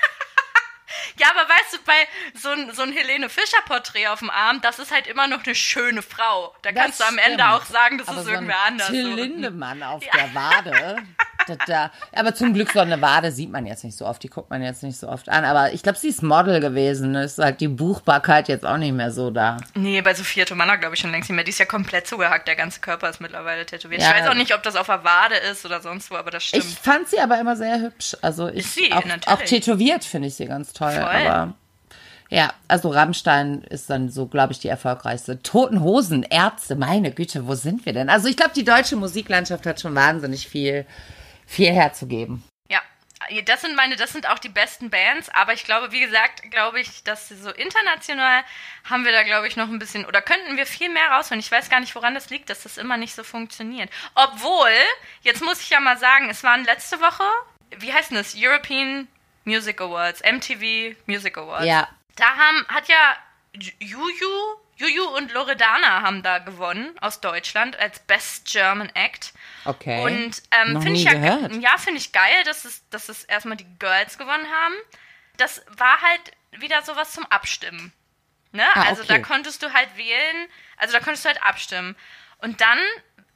Ja, 1.19 1.29
aber 1.31 1.49
weißt 1.49 1.75
du, 1.75 1.79
bei 1.87 1.93
so 2.35 2.51
ein, 2.51 2.73
so 2.75 2.83
ein 2.83 2.93
Helene 2.93 3.29
Fischer-Porträt 3.29 4.09
auf 4.09 4.19
dem 4.19 4.31
Arm, 4.31 4.61
das 4.63 4.79
ist 4.79 4.91
halt 4.93 5.07
immer 5.07 5.29
noch 5.29 5.45
eine 5.45 5.55
schöne 5.55 6.03
Frau. 6.03 6.55
Da 6.63 6.73
Das 6.73 6.83
kannst 6.83 7.01
du 7.01 7.05
am 7.05 7.15
stimmt. 7.15 7.29
Ende 7.29 7.49
auch 7.51 7.65
sagen, 7.65 7.99
das 7.99 8.09
Aber 8.09 8.19
ist 8.19 8.25
so 8.25 8.31
irgendwer 8.33 8.57
anders. 8.67 8.89
Till. 8.89 9.15
Lindemann 9.15 9.83
auf 9.83 10.03
der 10.13 10.35
Wade. 10.35 10.97
da, 11.47 11.57
da. 11.67 11.91
Aber 12.13 12.35
zum 12.35 12.53
Glück 12.55 12.73
so 12.73 12.81
eine 12.81 13.01
Wade 13.01 13.31
sieht 13.33 13.51
man 13.51 13.67
jetzt 13.67 13.85
nicht 13.85 13.97
so 13.97 14.07
oft, 14.07 14.23
die 14.23 14.29
guckt 14.29 14.51
man 14.51 14.63
jetzt 14.63 14.83
nicht 14.83 14.99
so 14.99 15.09
oft 15.09 15.29
an. 15.29 15.45
Aber 15.45 15.73
ich 15.73 15.83
glaube, 15.83 15.99
sie 15.99 16.09
ist 16.09 16.23
Model 16.23 16.61
gewesen. 16.61 17.15
Ist 17.15 17.39
halt 17.39 17.61
die 17.61 17.69
Buchbarkeit 17.69 18.49
jetzt 18.49 18.65
auch 18.67 18.77
nicht 18.77 18.93
mehr 18.93 19.11
so 19.11 19.31
da. 19.31 19.59
Nee, 19.75 20.01
bei 20.03 20.15
Sophia 20.15 20.45
Tomana 20.45 20.77
glaube 20.77 20.95
ich 20.95 21.01
schon 21.01 21.11
längst 21.13 21.29
nicht 21.29 21.37
mehr. 21.37 21.45
Die 21.45 21.51
ist 21.51 21.59
ja 21.59 21.67
komplett 21.67 22.07
zugehackt, 22.07 22.49
der 22.49 22.57
ganze 22.57 22.81
Körper 22.81 23.09
ist 23.09 23.21
mittlerweile 23.21 23.65
tätowiert. 23.67 24.03
Ja. 24.03 24.11
Ich 24.11 24.23
weiß 24.23 24.29
auch 24.29 24.35
nicht, 24.35 24.55
ob 24.55 24.63
das 24.63 24.75
auf 24.77 24.87
der 24.87 25.05
Wade 25.05 25.37
ist 25.37 25.65
oder 25.65 25.81
sonst 25.81 26.11
wo, 26.11 26.17
aber 26.17 26.31
das 26.31 26.45
stimmt. 26.45 26.65
Ich 26.65 26.79
fand 26.79 27.09
sie 27.09 27.21
aber 27.21 27.39
immer 27.39 27.57
sehr 27.57 27.81
hübsch. 27.81 28.17
Also 28.23 28.49
ich 28.49 28.59
Ist 28.59 28.75
sie, 28.75 28.93
auch, 28.93 29.05
natürlich. 29.05 29.29
auch 29.29 29.43
tätowiert 29.43 30.05
finde 30.05 30.29
ich 30.29 30.35
sie 30.35 30.47
ganz 30.47 30.73
toll. 30.73 30.84
Voll. 30.93 31.26
Aber 31.26 31.55
ja, 32.31 32.53
also 32.69 32.88
Rammstein 32.88 33.62
ist 33.62 33.91
dann 33.91 34.09
so, 34.09 34.26
glaube 34.26 34.53
ich, 34.53 34.59
die 34.59 34.69
erfolgreichste. 34.69 35.43
Toten 35.43 35.83
Hosen, 35.83 36.23
Ärzte, 36.23 36.75
meine 36.75 37.12
Güte, 37.12 37.47
wo 37.47 37.55
sind 37.55 37.87
wir 37.87 37.93
denn? 37.93 38.09
Also 38.09 38.29
ich 38.29 38.37
glaube, 38.37 38.53
die 38.55 38.64
deutsche 38.64 38.97
Musiklandschaft 38.97 39.67
hat 39.67 39.81
schon 39.81 39.95
wahnsinnig 39.95 40.49
viel, 40.49 40.87
viel 41.47 41.73
herzugeben. 41.73 42.43
Ja, 42.69 42.81
das 43.43 43.61
sind 43.61 43.76
meine, 43.76 43.97
das 43.97 44.12
sind 44.12 44.29
auch 44.29 44.38
die 44.38 44.49
besten 44.49 44.91
Bands, 44.91 45.29
aber 45.31 45.53
ich 45.53 45.64
glaube, 45.64 45.93
wie 45.93 46.00
gesagt, 46.00 46.50
glaube 46.50 46.81
ich, 46.81 47.05
dass 47.05 47.29
so 47.29 47.50
international 47.50 48.43
haben 48.85 49.05
wir 49.05 49.12
da, 49.12 49.23
glaube 49.23 49.47
ich, 49.47 49.57
noch 49.57 49.69
ein 49.69 49.79
bisschen, 49.79 50.05
oder 50.05 50.21
könnten 50.21 50.57
wir 50.57 50.67
viel 50.67 50.88
mehr 50.88 51.11
rausholen. 51.11 51.41
Ich 51.41 51.53
weiß 51.53 51.71
gar 51.71 51.81
nicht, 51.81 51.95
woran 51.95 52.14
das 52.14 52.31
liegt, 52.31 52.50
dass 52.50 52.64
das 52.64 52.79
immer 52.79 52.97
nicht 52.97 53.14
so 53.14 53.23
funktioniert. 53.23 53.91
Obwohl, 54.14 54.73
jetzt 55.23 55.43
muss 55.45 55.61
ich 55.61 55.71
ja 55.71 55.81
mal 55.81 55.99
sagen, 55.99 56.29
es 56.29 56.43
waren 56.43 56.64
letzte 56.64 57.00
Woche, 57.00 57.25
wie 57.79 57.93
heißt 57.93 58.11
denn 58.11 58.19
das? 58.19 58.35
European 58.37 59.09
Music 59.45 59.81
Awards, 59.81 60.23
MTV 60.23 60.97
Music 61.07 61.37
Awards. 61.39 61.67
Ja, 61.67 61.89
Da 62.17 62.27
haben, 62.37 62.67
hat 62.69 62.89
ja 62.89 63.17
Juju, 63.79 64.29
Juju 64.77 65.05
und 65.17 65.33
Loredana 65.33 66.03
haben 66.03 66.23
da 66.23 66.39
gewonnen 66.39 66.97
aus 67.01 67.21
Deutschland 67.21 67.79
als 67.79 68.01
Best 68.01 68.51
German 68.51 68.91
Act. 68.95 69.33
okay. 69.65 70.03
Und 70.03 70.43
ähm, 70.51 70.83
finde 70.83 70.99
ich 70.99 71.05
ja, 71.05 71.13
gehört. 71.13 71.55
ja 71.57 71.79
finde 71.79 71.99
ich 72.01 72.13
geil, 72.13 72.43
dass 72.45 72.65
es, 72.65 72.89
dass 72.91 73.09
es 73.09 73.25
erstmal 73.25 73.57
die 73.57 73.67
Girls 73.79 74.19
gewonnen 74.19 74.47
haben. 74.51 74.75
Das 75.37 75.65
war 75.77 76.01
halt 76.01 76.21
wieder 76.53 76.83
sowas 76.83 77.13
zum 77.13 77.25
Abstimmen. 77.27 77.93
Ne? 78.53 78.65
Ah, 78.75 78.83
Also 78.89 79.03
da 79.05 79.15
okay. 79.15 79.23
konntest 79.23 79.63
du 79.63 79.73
halt 79.73 79.97
wählen, 79.97 80.49
also 80.77 80.93
da 80.93 81.01
konntest 81.01 81.25
du 81.25 81.29
halt 81.29 81.43
abstimmen. 81.43 81.97
Und 82.39 82.61
dann 82.61 82.79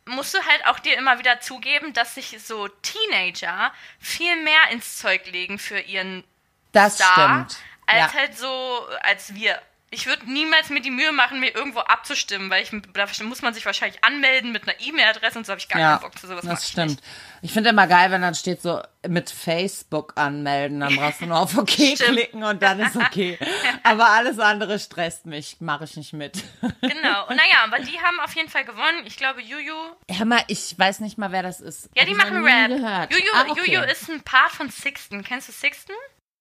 musst 0.09 0.35
du 0.35 0.38
halt 0.38 0.67
auch 0.67 0.79
dir 0.79 0.97
immer 0.97 1.19
wieder 1.19 1.41
zugeben, 1.41 1.93
dass 1.93 2.15
sich 2.15 2.37
so 2.45 2.69
Teenager 2.69 3.73
viel 4.00 4.37
mehr 4.43 4.69
ins 4.71 4.99
Zeug 4.99 5.27
legen 5.31 5.59
für 5.59 5.79
ihren 5.81 6.25
das 6.73 6.97
Star, 6.97 7.47
stimmt. 7.49 7.62
als 7.87 8.12
ja. 8.12 8.19
halt 8.19 8.37
so, 8.38 8.87
als 9.03 9.35
wir. 9.35 9.61
Ich 9.91 10.05
würde 10.07 10.31
niemals 10.31 10.69
mir 10.69 10.83
die 10.83 10.91
Mühe 10.91 11.12
machen, 11.12 11.41
mir 11.41 11.55
irgendwo 11.55 11.81
abzustimmen, 11.81 12.50
weil 12.50 12.62
ich, 12.62 12.71
da 12.93 13.07
muss 13.25 13.41
man 13.41 13.55
sich 13.55 13.65
wahrscheinlich 13.65 14.05
anmelden 14.05 14.53
mit 14.53 14.65
einer 14.69 14.79
E-Mail-Adresse 14.79 15.38
und 15.38 15.47
so 15.47 15.53
habe 15.53 15.61
ich 15.61 15.69
gar 15.69 15.81
Ja, 15.81 15.91
keinen 15.97 16.03
Bock 16.03 16.19
zu 16.19 16.27
sowas. 16.27 16.45
das 16.45 16.69
stimmt. 16.69 16.91
nicht. 16.91 17.03
Ich 17.42 17.52
finde 17.52 17.71
immer 17.71 17.87
geil, 17.87 18.11
wenn 18.11 18.23
dann 18.23 18.35
steht 18.35 18.61
so 18.62 18.80
mit 19.07 19.30
Facebook 19.30 20.12
anmelden, 20.16 20.80
dann 20.80 20.97
brauchst 20.97 21.21
du 21.21 21.26
nur 21.26 21.38
auf 21.38 21.57
OK 21.57 21.71
Stimmt. 21.71 21.99
klicken 21.99 22.42
und 22.42 22.62
dann 22.62 22.80
ist 22.80 22.97
okay. 22.97 23.38
Aber 23.85 24.09
alles 24.11 24.38
andere 24.38 24.78
stresst 24.78 25.26
mich, 25.26 25.57
mache 25.61 25.85
ich 25.85 25.97
nicht 25.97 26.12
mit. 26.12 26.42
Genau. 26.80 27.28
Und 27.28 27.37
naja, 27.37 27.64
aber 27.64 27.78
die 27.80 27.99
haben 28.00 28.18
auf 28.21 28.35
jeden 28.35 28.49
Fall 28.49 28.64
gewonnen. 28.64 29.02
Ich 29.04 29.16
glaube, 29.16 29.42
Juju. 29.42 29.75
Hör 30.11 30.25
mal, 30.25 30.42
ich 30.49 30.76
weiß 30.76 31.00
nicht 31.00 31.18
mal, 31.18 31.33
wer 31.33 31.42
das 31.42 31.61
ist. 31.61 31.90
Ja, 31.95 32.04
die 32.04 32.14
machen 32.14 32.45
Rap. 32.45 32.68
Gehört. 32.68 33.12
Juju, 33.12 33.30
ah, 33.35 33.45
okay. 33.49 33.61
Juju 33.66 33.83
ist 33.83 34.09
ein 34.09 34.23
Part 34.23 34.52
von 34.52 34.71
Sixten. 34.71 35.23
Kennst 35.23 35.49
du 35.49 35.52
Sixten? 35.52 35.92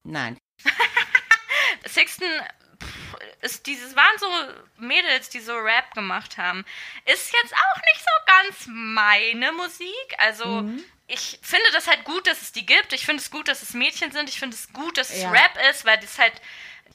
Nein. 0.03 0.37
Sixten 1.85 2.25
ist 3.41 3.65
dieses 3.67 3.95
waren 3.95 4.17
so 4.19 4.27
Mädels, 4.77 5.29
die 5.29 5.39
so 5.39 5.55
Rap 5.55 5.93
gemacht 5.93 6.37
haben. 6.37 6.65
Ist 7.05 7.31
jetzt 7.43 7.53
auch 7.53 7.81
nicht 7.93 8.01
so 8.01 8.25
ganz 8.25 8.65
meine 8.67 9.51
Musik. 9.53 10.15
Also 10.17 10.45
Mhm. 10.63 10.83
ich 11.07 11.39
finde 11.41 11.65
das 11.73 11.87
halt 11.87 12.03
gut, 12.03 12.27
dass 12.27 12.41
es 12.41 12.51
die 12.51 12.65
gibt. 12.65 12.93
Ich 12.93 13.05
finde 13.05 13.21
es 13.21 13.31
gut, 13.31 13.47
dass 13.47 13.61
es 13.61 13.73
Mädchen 13.73 14.11
sind. 14.11 14.29
Ich 14.29 14.39
finde 14.39 14.55
es 14.55 14.71
gut, 14.73 14.97
dass 14.97 15.09
es 15.09 15.21
Ja. 15.23 15.31
Rap 15.31 15.57
ist, 15.69 15.85
weil 15.85 15.97
das 15.99 16.17
halt 16.19 16.33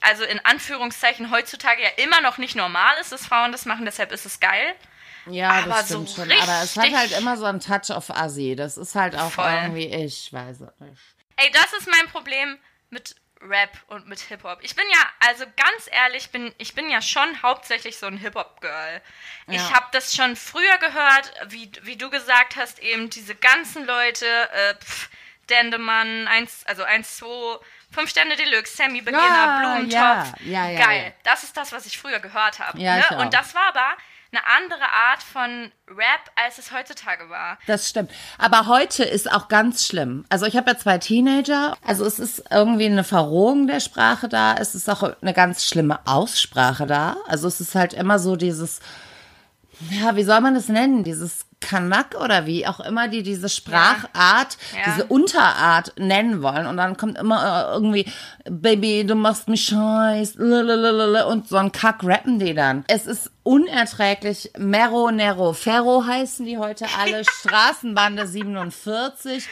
also 0.01 0.25
in 0.25 0.45
Anführungszeichen 0.45 1.31
heutzutage 1.31 1.81
ja 1.83 1.89
immer 2.05 2.21
noch 2.21 2.37
nicht 2.39 2.57
normal 2.57 2.97
ist, 3.01 3.13
dass 3.13 3.25
Frauen 3.27 3.53
das 3.53 3.67
machen. 3.67 3.85
Deshalb 3.85 4.11
ist 4.11 4.27
es 4.27 4.41
geil. 4.41 4.75
Ja, 5.27 5.51
Aber 5.51 5.67
das 5.69 5.89
so 5.89 6.05
stimmt 6.05 6.31
schon. 6.31 6.39
Aber 6.43 6.63
es 6.65 6.77
hat 6.77 6.93
halt 6.93 7.13
immer 7.13 7.37
so 7.37 7.45
einen 7.45 7.61
Touch 7.61 7.91
of 7.91 8.11
Assi. 8.11 8.57
Das 8.57 8.77
ist 8.77 8.97
halt 8.97 9.15
auch 9.17 9.31
Voll. 9.31 9.49
irgendwie, 9.63 9.87
ich 9.87 10.33
weiß 10.33 10.61
es 10.61 10.81
nicht. 10.81 11.01
Ey, 11.37 11.51
das 11.53 11.73
ist 11.75 11.89
mein 11.89 12.09
Problem 12.09 12.59
mit 12.91 13.15
Rap 13.49 13.71
und 13.89 14.07
mit 14.09 14.21
Hip-Hop. 14.21 14.59
Ich 14.63 14.75
bin 14.77 14.85
ja, 14.93 15.01
also 15.29 15.45
ganz 15.57 15.89
ehrlich, 15.91 16.31
bin, 16.31 16.55
ich 16.59 16.75
bin 16.75 16.89
ja 16.91 17.03
schon 17.03 17.43
hauptsächlich 17.43 17.97
so 17.99 18.07
ein 18.07 18.17
Hip-Hop-Girl. 18.19 19.01
Ich 19.49 19.61
Ja. 19.61 19.73
habe 19.75 19.87
das 19.93 20.15
schon 20.15 20.37
früher 20.37 20.79
gehört, 20.79 21.33
wie, 21.49 21.71
wie 21.83 21.97
du 21.97 22.09
gesagt 22.11 22.57
hast, 22.57 22.79
eben 22.79 23.11
diese 23.11 23.35
ganzen 23.35 23.85
Leute, 23.85 24.27
äh, 24.53 24.75
pff, 24.77 25.09
Dendemann, 25.51 26.29
1, 26.29 26.65
also 26.67 26.85
1, 26.85 27.17
2, 27.19 27.59
5 27.93 28.09
Sterne 28.09 28.37
Deluxe, 28.37 28.77
Sammy 28.77 29.01
Beginner, 29.03 29.21
Ja, 29.27 29.59
Blumentopf. 29.59 29.93
ja, 30.41 30.67
ja, 30.67 30.71
ja, 30.71 30.87
Geil. 30.87 31.15
Das 31.25 31.43
ist 31.43 31.57
das, 31.57 31.73
was 31.73 31.85
ich 31.85 31.99
früher 31.99 32.21
gehört 32.21 32.59
habe. 32.61 32.79
Ja, 32.81 32.97
ne? 32.97 33.05
ich. 33.11 33.17
Und 33.17 33.35
das 33.35 33.55
war 33.55 33.67
aber 33.69 33.97
eine 34.33 34.43
andere 34.47 34.85
Art 34.85 35.23
von 35.23 35.71
Rap, 35.89 36.31
als 36.43 36.59
es 36.59 36.73
heutzutage 36.73 37.29
war. 37.29 37.59
Das 37.67 37.89
stimmt. 37.89 38.11
Aber 38.39 38.67
heute 38.67 39.05
ist 39.05 39.31
auch 39.31 39.49
ganz 39.49 39.87
schlimm. 39.87 40.25
Also 40.31 40.47
ich 40.47 40.57
habe 40.57 40.71
ja 40.71 40.79
zwei 40.79 40.99
Teenager. 40.99 41.77
Also 41.87 42.07
es 42.07 42.19
ist 42.19 42.45
irgendwie 42.51 42.87
eine 42.87 43.05
Verrohung 43.05 43.67
der 43.67 43.81
Sprache 43.81 44.29
da. 44.29 44.55
Es 44.55 44.75
ist 44.75 44.89
auch 44.89 45.03
eine 45.21 45.35
ganz 45.35 45.67
schlimme 45.67 46.01
Aussprache 46.07 46.87
da. 46.87 47.17
Also 47.27 47.47
es 47.47 47.61
ist 47.61 47.75
halt 47.75 47.93
immer 47.93 48.19
so 48.19 48.37
dieses, 48.37 48.81
ja, 49.91 50.17
wie 50.17 50.25
soll 50.25 50.41
man 50.41 50.55
das 50.55 50.69
nennen? 50.69 51.05
Dieses 51.05 51.45
Kanak 51.63 52.15
oder 52.21 52.45
wie 52.47 52.67
auch 52.67 52.81
immer 52.81 53.09
die 53.09 53.23
diese 53.23 53.49
Sprachart, 53.49 54.57
Ja. 54.77 54.83
diese 54.87 55.05
Unterart 55.07 55.93
nennen 55.97 56.43
wollen. 56.43 56.67
Und 56.67 56.77
dann 56.77 56.97
kommt 56.97 57.17
immer 57.19 57.69
äh, 57.71 57.73
irgendwie, 57.73 58.13
Baby, 58.49 59.05
du 59.07 59.15
machst 59.15 59.49
mich 59.49 59.65
scheiß, 59.65 60.35
lalalala, 60.37 61.25
und 61.25 61.49
so 61.49 61.57
ein 61.57 61.73
Kack 61.73 62.01
rappen 62.05 62.39
die 62.39 62.55
dann. 62.55 62.85
Es 62.89 63.07
ist 63.07 63.31
unerträglich. 63.45 64.51
Mero, 64.59 65.11
Nero, 65.11 65.53
Ferro 65.53 66.05
heißen 66.07 66.45
die 66.47 66.59
heute 66.59 66.87
alle. 66.99 67.25
Straßenbande 67.41 68.27
47. 68.27 69.45
Straßenbahn 69.45 69.51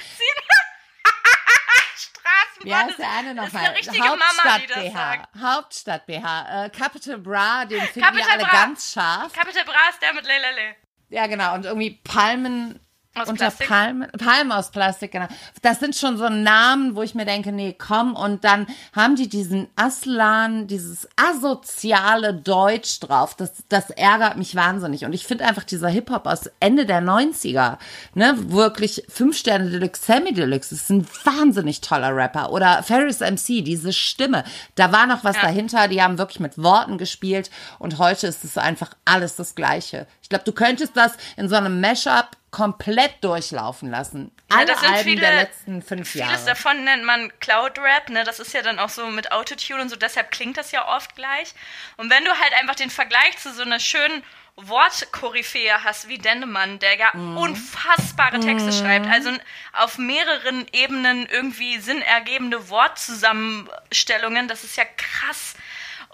Wie 2.62 2.74
heißt 2.74 2.98
der 2.98 3.10
eine 3.10 3.34
Das 3.34 3.46
ist 3.46 3.54
nochmal? 3.98 4.60
das 4.68 4.82
BH. 4.92 5.28
Hauptstadt 5.40 6.06
BH. 6.06 6.64
Äh, 6.66 6.70
Capital 6.70 7.18
Bra, 7.18 7.64
den 7.64 7.80
finden 7.80 8.00
Capital 8.02 8.26
wir 8.26 8.32
alle 8.32 8.42
Bra. 8.44 8.50
ganz 8.52 8.92
scharf. 8.92 9.32
Capital 9.32 9.64
Bra 9.64 9.88
ist 9.90 10.02
der 10.02 10.12
mit 10.14 10.24
Lelele. 10.26 10.76
Ja, 11.10 11.26
genau. 11.26 11.54
Und 11.54 11.64
irgendwie 11.66 12.00
Palmen. 12.02 12.78
Aus 13.16 13.26
unter 13.28 13.46
Plastik? 13.46 13.68
Palmen, 13.68 14.08
Palmen 14.18 14.52
aus 14.52 14.70
Plastik, 14.70 15.10
genau. 15.10 15.26
Das 15.62 15.80
sind 15.80 15.96
schon 15.96 16.16
so 16.16 16.28
Namen, 16.28 16.94
wo 16.94 17.02
ich 17.02 17.16
mir 17.16 17.24
denke, 17.24 17.50
nee, 17.50 17.74
komm. 17.76 18.14
Und 18.14 18.44
dann 18.44 18.68
haben 18.94 19.16
die 19.16 19.28
diesen 19.28 19.66
Aslan, 19.74 20.68
dieses 20.68 21.08
asoziale 21.16 22.34
Deutsch 22.34 23.00
drauf. 23.00 23.34
Das, 23.34 23.64
das 23.68 23.90
ärgert 23.90 24.36
mich 24.36 24.54
wahnsinnig. 24.54 25.04
Und 25.04 25.12
ich 25.12 25.26
finde 25.26 25.44
einfach 25.44 25.64
dieser 25.64 25.88
Hip-Hop 25.88 26.26
aus 26.26 26.50
Ende 26.60 26.86
der 26.86 27.00
90er, 27.02 27.78
ne, 28.14 28.34
wirklich 28.52 29.02
fünf 29.08 29.36
Sterne 29.36 29.70
Deluxe, 29.70 30.02
Sammy 30.04 30.32
Deluxe, 30.32 30.74
ist 30.74 30.88
ein 30.90 31.04
wahnsinnig 31.24 31.80
toller 31.80 32.14
Rapper. 32.14 32.52
Oder 32.52 32.84
Ferris 32.84 33.18
MC, 33.20 33.64
diese 33.64 33.92
Stimme. 33.92 34.44
Da 34.76 34.92
war 34.92 35.06
noch 35.06 35.24
was 35.24 35.34
Ja. 35.36 35.42
dahinter. 35.42 35.88
Die 35.88 36.00
haben 36.00 36.16
wirklich 36.18 36.38
mit 36.38 36.58
Worten 36.58 36.96
gespielt. 36.96 37.50
Und 37.80 37.98
heute 37.98 38.28
ist 38.28 38.44
es 38.44 38.56
einfach 38.56 38.94
alles 39.04 39.34
das 39.34 39.56
Gleiche. 39.56 40.06
Ich 40.22 40.28
glaube, 40.28 40.44
du 40.44 40.52
könntest 40.52 40.96
das 40.96 41.14
in 41.36 41.48
so 41.48 41.56
einem 41.56 41.80
Mashup 41.80 42.36
komplett 42.50 43.22
durchlaufen 43.22 43.90
lassen. 43.90 44.32
Alle 44.48 44.66
das 44.66 44.80
sind 44.80 44.90
Alben 44.90 45.04
viele- 45.04 45.20
der 45.20 45.34
letzten 45.36 45.82
fünf 45.82 46.10
Vieles 46.10 46.28
Jahre. 46.30 46.44
davon 46.46 46.84
nennt 46.84 47.04
man 47.04 47.32
Cloud 47.40 47.78
Rap, 47.78 48.08
ne? 48.08 48.24
Das 48.24 48.40
ist 48.40 48.52
ja 48.52 48.62
dann 48.62 48.78
auch 48.78 48.88
so 48.88 49.06
mit 49.06 49.30
Autotune 49.32 49.80
und 49.82 49.88
so, 49.88 49.96
deshalb 49.96 50.30
klingt 50.30 50.56
das 50.56 50.72
ja 50.72 50.88
oft 50.88 51.14
gleich. 51.14 51.54
Und 51.96 52.10
wenn 52.10 52.24
du 52.24 52.30
halt 52.32 52.52
einfach 52.60 52.74
den 52.74 52.90
Vergleich 52.90 53.38
zu 53.38 53.52
so 53.52 53.62
einer 53.62 53.78
schönen 53.80 54.24
Wortkoryphäe 54.56 55.84
hast 55.84 56.08
wie 56.08 56.18
Dendemann, 56.18 56.80
der 56.80 56.96
ja 56.98 57.10
Mhm. 57.14 57.36
unfassbare 57.38 58.40
Texte 58.40 58.72
schreibt, 58.72 59.06
also 59.06 59.30
auf 59.72 59.96
mehreren 59.96 60.66
Ebenen 60.72 61.26
irgendwie 61.26 61.78
sinnergebende 61.78 62.68
Wortzusammenstellungen, 62.68 64.48
das 64.48 64.64
ist 64.64 64.76
ja 64.76 64.84
krass. 64.84 65.54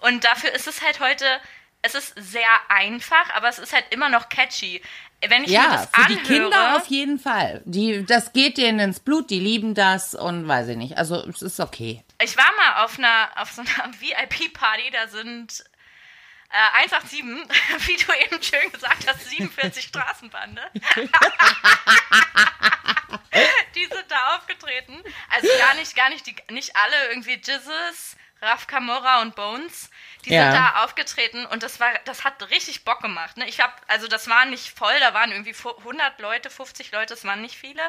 Und 0.03 0.25
dafür 0.25 0.53
ist 0.53 0.67
es 0.69 0.83
halt 0.83 1.01
heute, 1.01 1.25
es 1.87 1.95
ist 1.95 2.15
sehr 2.17 2.49
einfach, 2.69 3.31
aber 3.35 3.49
es 3.49 3.59
ist 3.59 3.73
halt 3.73 3.87
immer 3.91 4.09
noch 4.09 4.29
catchy. 4.29 4.83
Wenn 5.27 5.45
ich 5.45 5.49
mir 5.49 5.55
ja, 5.55 5.73
das 5.73 5.87
für 5.87 5.95
anhöre, 5.95 6.19
die 6.19 6.27
Kinder 6.27 6.77
auf 6.77 6.87
jeden 6.89 7.19
Fall. 7.19 7.63
Die, 7.65 8.05
das 8.05 8.33
geht 8.33 8.59
denen 8.59 8.81
ins 8.81 9.01
Blut, 9.01 9.31
die 9.31 9.41
lieben 9.41 9.75
das 9.75 10.15
und 10.15 10.47
weiß 10.47 10.69
ich 10.69 10.77
nicht. 10.77 10.99
Also 10.99 11.27
es 11.29 11.43
ist 11.43 11.61
okay. 11.61 12.05
Ich 12.23 12.37
war 12.37 12.51
mal 12.57 12.85
auf 12.85 12.99
einer 12.99 13.31
auf 13.37 13.53
so 13.53 13.63
einer 13.63 13.95
VIP-Party, 14.01 14.91
da 14.93 15.09
sind 15.09 15.65
äh, 16.51 16.85
187, 16.85 17.49
wie 17.87 17.97
du 17.97 18.13
eben 18.25 18.43
schön 18.43 18.73
gesagt 18.73 19.07
hast, 19.09 19.29
47 19.29 19.85
Straßenbande. 19.89 20.63
die 23.75 23.85
sind 23.85 24.05
da 24.09 24.37
aufgetreten. 24.37 25.03
Also 25.31 25.49
gar 25.59 25.75
nicht, 25.75 25.97
gar 25.97 26.11
nicht, 26.11 26.27
die, 26.27 26.37
nicht 26.51 26.77
alle, 26.77 27.09
irgendwie 27.11 27.35
Jizzes, 27.35 28.17
Raf 28.43 28.67
Camora 28.67 29.23
und 29.23 29.35
Bones. 29.35 29.91
Die 30.25 30.31
Ja. 30.31 30.43
sind 30.51 30.55
da 30.61 30.85
aufgetreten 30.85 31.47
und 31.47 31.63
das 31.63 31.81
war, 31.81 31.89
das 32.05 32.25
hat 32.25 32.51
richtig 32.51 32.85
Bock 32.85 33.01
gemacht. 33.01 33.37
Ne? 33.37 33.49
Ich 33.49 33.61
habe, 33.61 33.73
also 33.89 34.09
das 34.09 34.29
war 34.29 34.45
nicht 34.45 34.77
voll, 34.77 34.93
da 35.01 35.15
waren 35.15 35.31
irgendwie 35.33 35.55
fu- 35.55 35.77
100 35.79 36.21
Leute, 36.21 36.51
50 36.51 36.93
Leute, 36.93 37.15
das 37.15 37.25
waren 37.25 37.41
nicht 37.41 37.57
viele. 37.57 37.81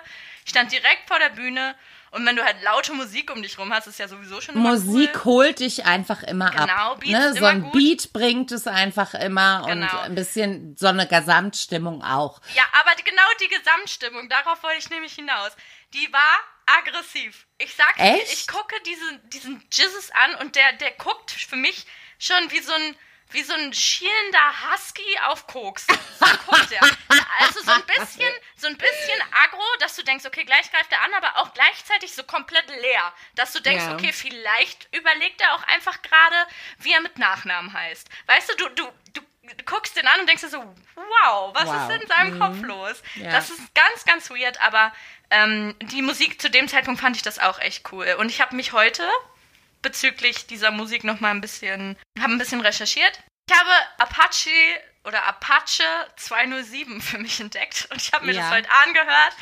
Ich 0.45 0.51
stand 0.51 0.71
direkt 0.71 1.07
vor 1.07 1.19
der 1.19 1.29
Bühne 1.29 1.75
und 2.11 2.25
wenn 2.25 2.35
du 2.37 2.43
halt 2.45 2.61
laute 2.63 2.93
Musik 2.93 3.29
um 3.31 3.43
dich 3.43 3.57
rum 3.59 3.73
hast, 3.73 3.87
ist 3.87 3.99
ja 3.99 4.07
sowieso 4.07 4.39
schon 4.39 4.55
Musik 4.57 5.25
cool. 5.25 5.33
holt 5.47 5.59
dich 5.59 5.85
einfach 5.85 6.23
immer 6.23 6.49
Genau, 6.51 6.63
ab. 6.93 6.99
Beat 7.01 7.11
Ne? 7.11 7.31
So 7.33 7.37
immer 7.39 7.47
ein 7.49 7.61
gut. 7.63 7.73
Beat 7.73 8.13
bringt 8.13 8.51
es 8.53 8.67
einfach 8.67 9.13
immer 9.15 9.63
Genau. 9.67 9.85
und 9.97 9.99
ein 10.03 10.15
bisschen 10.15 10.77
so 10.77 10.87
eine 10.87 11.07
Gesamtstimmung 11.07 12.03
auch. 12.03 12.39
Ja, 12.55 12.63
aber 12.79 12.91
genau 12.95 13.23
die 13.41 13.49
Gesamtstimmung, 13.49 14.29
darauf 14.29 14.63
wollte 14.63 14.77
ich 14.79 14.89
nämlich 14.89 15.13
hinaus, 15.13 15.51
die 15.93 16.11
war 16.13 16.39
aggressiv. 16.67 17.47
Ich 17.57 17.73
sag's 17.75 17.95
dir, 17.97 18.03
Echt? 18.21 18.33
ich 18.33 18.47
gucke 18.47 18.79
diesen, 18.83 19.29
diesen 19.29 19.67
Jesus 19.71 20.11
an 20.11 20.35
und 20.35 20.55
der, 20.55 20.73
der 20.73 20.91
guckt 20.91 21.31
für 21.31 21.55
mich 21.55 21.85
schon 22.19 22.51
wie 22.51 22.59
so 22.59 22.73
ein, 22.73 22.97
wie 23.31 23.41
so 23.43 23.53
ein 23.53 23.73
schielender 23.73 24.71
Husky 24.71 25.19
auf 25.25 25.47
Koks. 25.47 25.85
So 26.19 26.25
guckt 26.45 26.71
er. 26.71 26.81
Also 27.39 27.61
so 27.61 27.71
ein 27.71 27.85
bisschen, 27.85 28.31
so 28.55 28.67
ein 28.67 28.77
bisschen 28.77 29.21
aggro, 29.43 29.63
dass 29.79 29.95
du 29.95 30.03
denkst, 30.03 30.25
okay, 30.25 30.43
gleich 30.45 30.71
greift 30.71 30.91
er 30.91 31.01
an, 31.03 31.13
aber 31.13 31.37
auch 31.37 31.53
gleichzeitig 31.53 32.13
so 32.13 32.23
komplett 32.23 32.67
leer. 32.69 33.13
Dass 33.35 33.53
du 33.53 33.59
denkst, 33.59 33.83
Ja. 33.85 33.93
okay, 33.93 34.11
vielleicht 34.13 34.87
überlegt 34.95 35.41
er 35.41 35.53
auch 35.55 35.63
einfach 35.63 36.01
gerade, 36.01 36.47
wie 36.79 36.93
er 36.93 37.01
mit 37.01 37.17
Nachnamen 37.17 37.73
heißt. 37.73 38.07
Weißt 38.27 38.49
du, 38.49 38.55
du, 38.55 38.69
du, 38.69 38.91
du 39.13 39.21
guckst 39.65 39.95
den 39.95 40.07
an 40.07 40.19
und 40.19 40.27
denkst 40.29 40.43
dir 40.43 40.49
so, 40.49 40.63
wow, 40.95 41.53
was 41.53 41.65
Wow. 41.65 41.89
ist 41.89 42.01
in 42.01 42.07
seinem 42.07 42.39
Kopf 42.39 42.61
los? 42.61 43.01
Ja. 43.15 43.31
Das 43.31 43.49
ist 43.49 43.61
ganz, 43.73 44.05
ganz 44.05 44.29
weird, 44.29 44.59
aber 44.61 44.93
ähm, 45.29 45.75
die 45.81 46.01
Musik 46.01 46.41
zu 46.41 46.49
dem 46.49 46.67
Zeitpunkt 46.67 47.01
fand 47.01 47.15
ich 47.15 47.21
das 47.23 47.39
auch 47.39 47.59
echt 47.59 47.91
cool. 47.91 48.15
Und 48.19 48.29
ich 48.29 48.41
habe 48.41 48.55
mich 48.55 48.71
heute 48.73 49.07
bezüglich 49.81 50.47
dieser 50.47 50.71
Musik 50.71 51.03
noch 51.03 51.19
mal 51.19 51.31
ein 51.31 51.41
bisschen, 51.41 51.97
habe 52.19 52.33
ein 52.33 52.37
bisschen 52.37 52.61
recherchiert. 52.61 53.19
Ich 53.49 53.57
habe 53.57 53.69
Apache 53.99 54.49
oder 55.03 55.25
Apache 55.25 55.83
207 56.17 57.01
für 57.01 57.17
mich 57.17 57.39
entdeckt 57.39 57.87
und 57.91 58.01
ich 58.01 58.11
habe 58.13 58.25
mir 58.25 58.33
Ja. 58.33 58.41
das 58.41 58.51
heute 58.51 58.69
angehört 58.83 59.33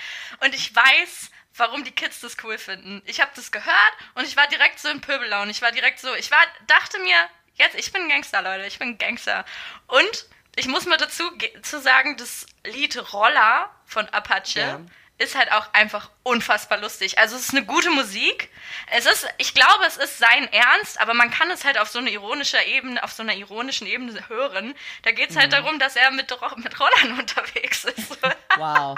und 0.41 0.53
ich 0.53 0.75
weiß, 0.75 1.31
warum 1.57 1.83
die 1.83 1.91
Kids 1.91 2.19
das 2.19 2.37
cool 2.43 2.57
finden. 2.57 3.01
Ich 3.05 3.21
habe 3.21 3.31
das 3.35 3.51
gehört 3.51 3.93
und 4.13 4.25
ich 4.27 4.37
war 4.37 4.45
direkt 4.47 4.79
so 4.79 4.89
in 4.89 5.01
Pöbellaune. 5.01 5.49
Ich 5.49 5.61
war 5.61 5.71
direkt 5.71 5.99
so, 5.99 6.13
ich 6.15 6.29
war, 6.29 6.43
dachte 6.67 6.99
mir, 6.99 7.15
jetzt, 7.55 7.75
ich 7.75 7.91
bin 7.91 8.07
Gangster, 8.09 8.41
Leute, 8.41 8.65
ich 8.65 8.79
bin 8.79 8.97
Gangster. 8.97 9.45
Und 9.87 10.27
ich 10.55 10.67
muss 10.67 10.85
mal 10.85 10.97
dazu 10.97 11.23
zu 11.61 11.79
sagen, 11.81 12.15
das 12.17 12.45
Lied 12.65 13.13
Roller 13.13 13.69
von 13.85 14.07
Apache 14.09 14.59
Ja. 14.59 14.81
Ist 15.17 15.35
halt 15.35 15.49
auch 15.53 15.73
einfach 15.73 16.09
unfassbar 16.23 16.77
lustig. 16.79 17.17
Also 17.19 17.37
es 17.37 17.43
ist 17.43 17.51
eine 17.51 17.65
gute 17.65 17.89
Musik. 17.89 18.49
Es 18.91 19.05
ist, 19.05 19.25
ich 19.37 19.53
glaube, 19.53 19.85
es 19.87 19.95
ist 19.95 20.17
sein 20.17 20.51
Ernst, 20.51 20.99
aber 20.99 21.13
man 21.13 21.31
kann 21.31 21.49
es 21.51 21.63
halt 21.63 21.77
auf 21.77 21.87
so 21.89 21.99
einer 21.99 22.09
ironischer 22.11 22.65
Ebene, 22.65 23.01
auf 23.01 23.13
so 23.13 23.23
einer 23.23 23.33
ironischen 23.33 23.87
Ebene 23.87 24.27
hören. 24.27 24.75
Da 25.03 25.11
geht 25.11 25.29
es 25.29 25.37
halt 25.37 25.47
Mhm. 25.47 25.51
darum, 25.51 25.79
dass 25.79 25.95
er 25.95 26.11
mit, 26.11 26.29
mit 26.57 26.79
Rollern 26.79 27.17
unterwegs 27.19 27.85
ist. 27.85 28.17
Wow. 28.57 28.97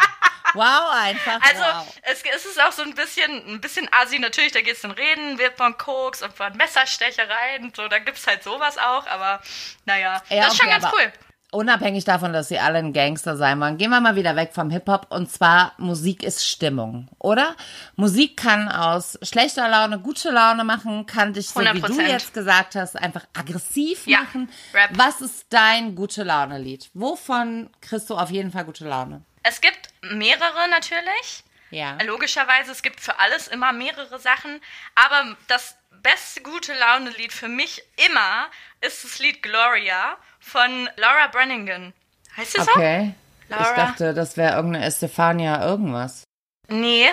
Wow, 0.54 0.90
einfach. 0.96 1.40
Also 1.42 1.62
wow. 1.62 1.98
es, 2.04 2.24
es 2.24 2.46
ist 2.46 2.62
auch 2.64 2.72
so 2.72 2.82
ein 2.82 2.96
bisschen, 2.96 3.32
ein 3.56 3.62
bisschen 3.62 3.88
assi. 3.94 4.18
Natürlich, 4.18 4.54
da 4.54 4.62
geht 4.62 4.78
es 4.78 4.84
um 4.86 4.92
Reden, 4.92 5.38
wird 5.38 5.56
von 5.58 5.78
Koks 5.78 6.24
und 6.24 6.36
von 6.36 6.56
Messerstechereien. 6.58 7.74
So, 7.76 7.88
da 7.90 8.00
gibt 8.00 8.18
es 8.18 8.26
halt 8.26 8.44
sowas 8.44 8.78
auch, 8.78 9.06
aber 9.08 9.42
naja, 9.86 10.24
Ja, 10.30 10.44
das 10.46 10.54
ist 10.54 10.58
schon 10.60 10.68
okay, 10.68 10.80
ganz 10.80 10.86
aber- 10.86 10.98
cool. 10.98 11.14
Unabhängig 11.52 12.04
davon, 12.04 12.34
dass 12.34 12.50
sie 12.50 12.60
alle 12.60 12.80
ein 12.80 12.92
Gangster 12.92 13.38
sein 13.38 13.60
wollen, 13.62 13.78
gehen 13.78 13.90
wir 13.90 14.02
mal 14.02 14.18
wieder 14.18 14.36
weg 14.36 14.52
vom 14.54 14.70
Hip-Hop. 14.70 15.08
Und 15.12 15.32
zwar, 15.32 15.72
Musik 15.78 16.22
ist 16.22 16.46
Stimmung, 16.46 17.08
oder? 17.20 17.56
Musik 17.96 18.36
kann 18.36 18.68
aus 18.70 19.18
schlechter 19.22 19.70
Laune 19.70 20.00
gute 20.00 20.30
Laune 20.30 20.66
machen, 20.66 21.06
kann 21.06 21.32
dich, 21.32 21.48
so 21.48 21.62
wie 21.62 21.80
du 21.80 21.88
100%. 21.88 22.02
jetzt 22.08 22.34
gesagt 22.34 22.76
hast, 22.76 22.98
einfach 22.98 23.26
aggressiv 23.34 24.06
Ja, 24.08 24.24
machen. 24.24 24.50
Rap. 24.74 24.90
Was 24.96 25.22
ist 25.22 25.46
dein 25.50 25.96
gute 25.96 26.24
Laune-Lied? 26.24 26.90
Wovon 26.94 27.70
kriegst 27.80 28.10
du 28.10 28.16
auf 28.18 28.30
jeden 28.30 28.52
Fall 28.52 28.66
gute 28.66 28.86
Laune? 28.86 29.24
Es 29.44 29.62
gibt 29.62 29.90
mehrere 30.02 30.68
natürlich. 30.70 31.44
Ja. 31.72 31.98
Logischerweise, 32.04 32.72
es 32.72 32.82
gibt 32.82 33.00
für 33.00 33.20
alles 33.20 33.48
immer 33.48 33.72
mehrere 33.72 34.20
Sachen. 34.20 34.60
Aber 34.96 35.38
das 35.48 35.78
beste 36.02 36.42
gute 36.42 36.74
Laune-Lied 36.74 37.32
für 37.32 37.48
mich 37.48 37.82
immer 38.10 38.48
ist 38.82 39.04
das 39.04 39.20
Lied 39.20 39.42
Gloria 39.42 40.18
von 40.48 40.90
Laura 40.96 41.28
Brannigan. 41.32 41.94
Heißt 42.36 42.54
sie 42.54 42.62
so? 42.62 42.72
Okay. 42.72 43.14
Ich 43.44 43.50
Laura? 43.56 43.76
dachte, 43.76 44.14
das 44.14 44.36
wäre 44.38 44.56
irgendeine 44.56 44.86
Estefania 44.86 45.64
irgendwas. 45.66 46.24
Nee. 46.70 47.08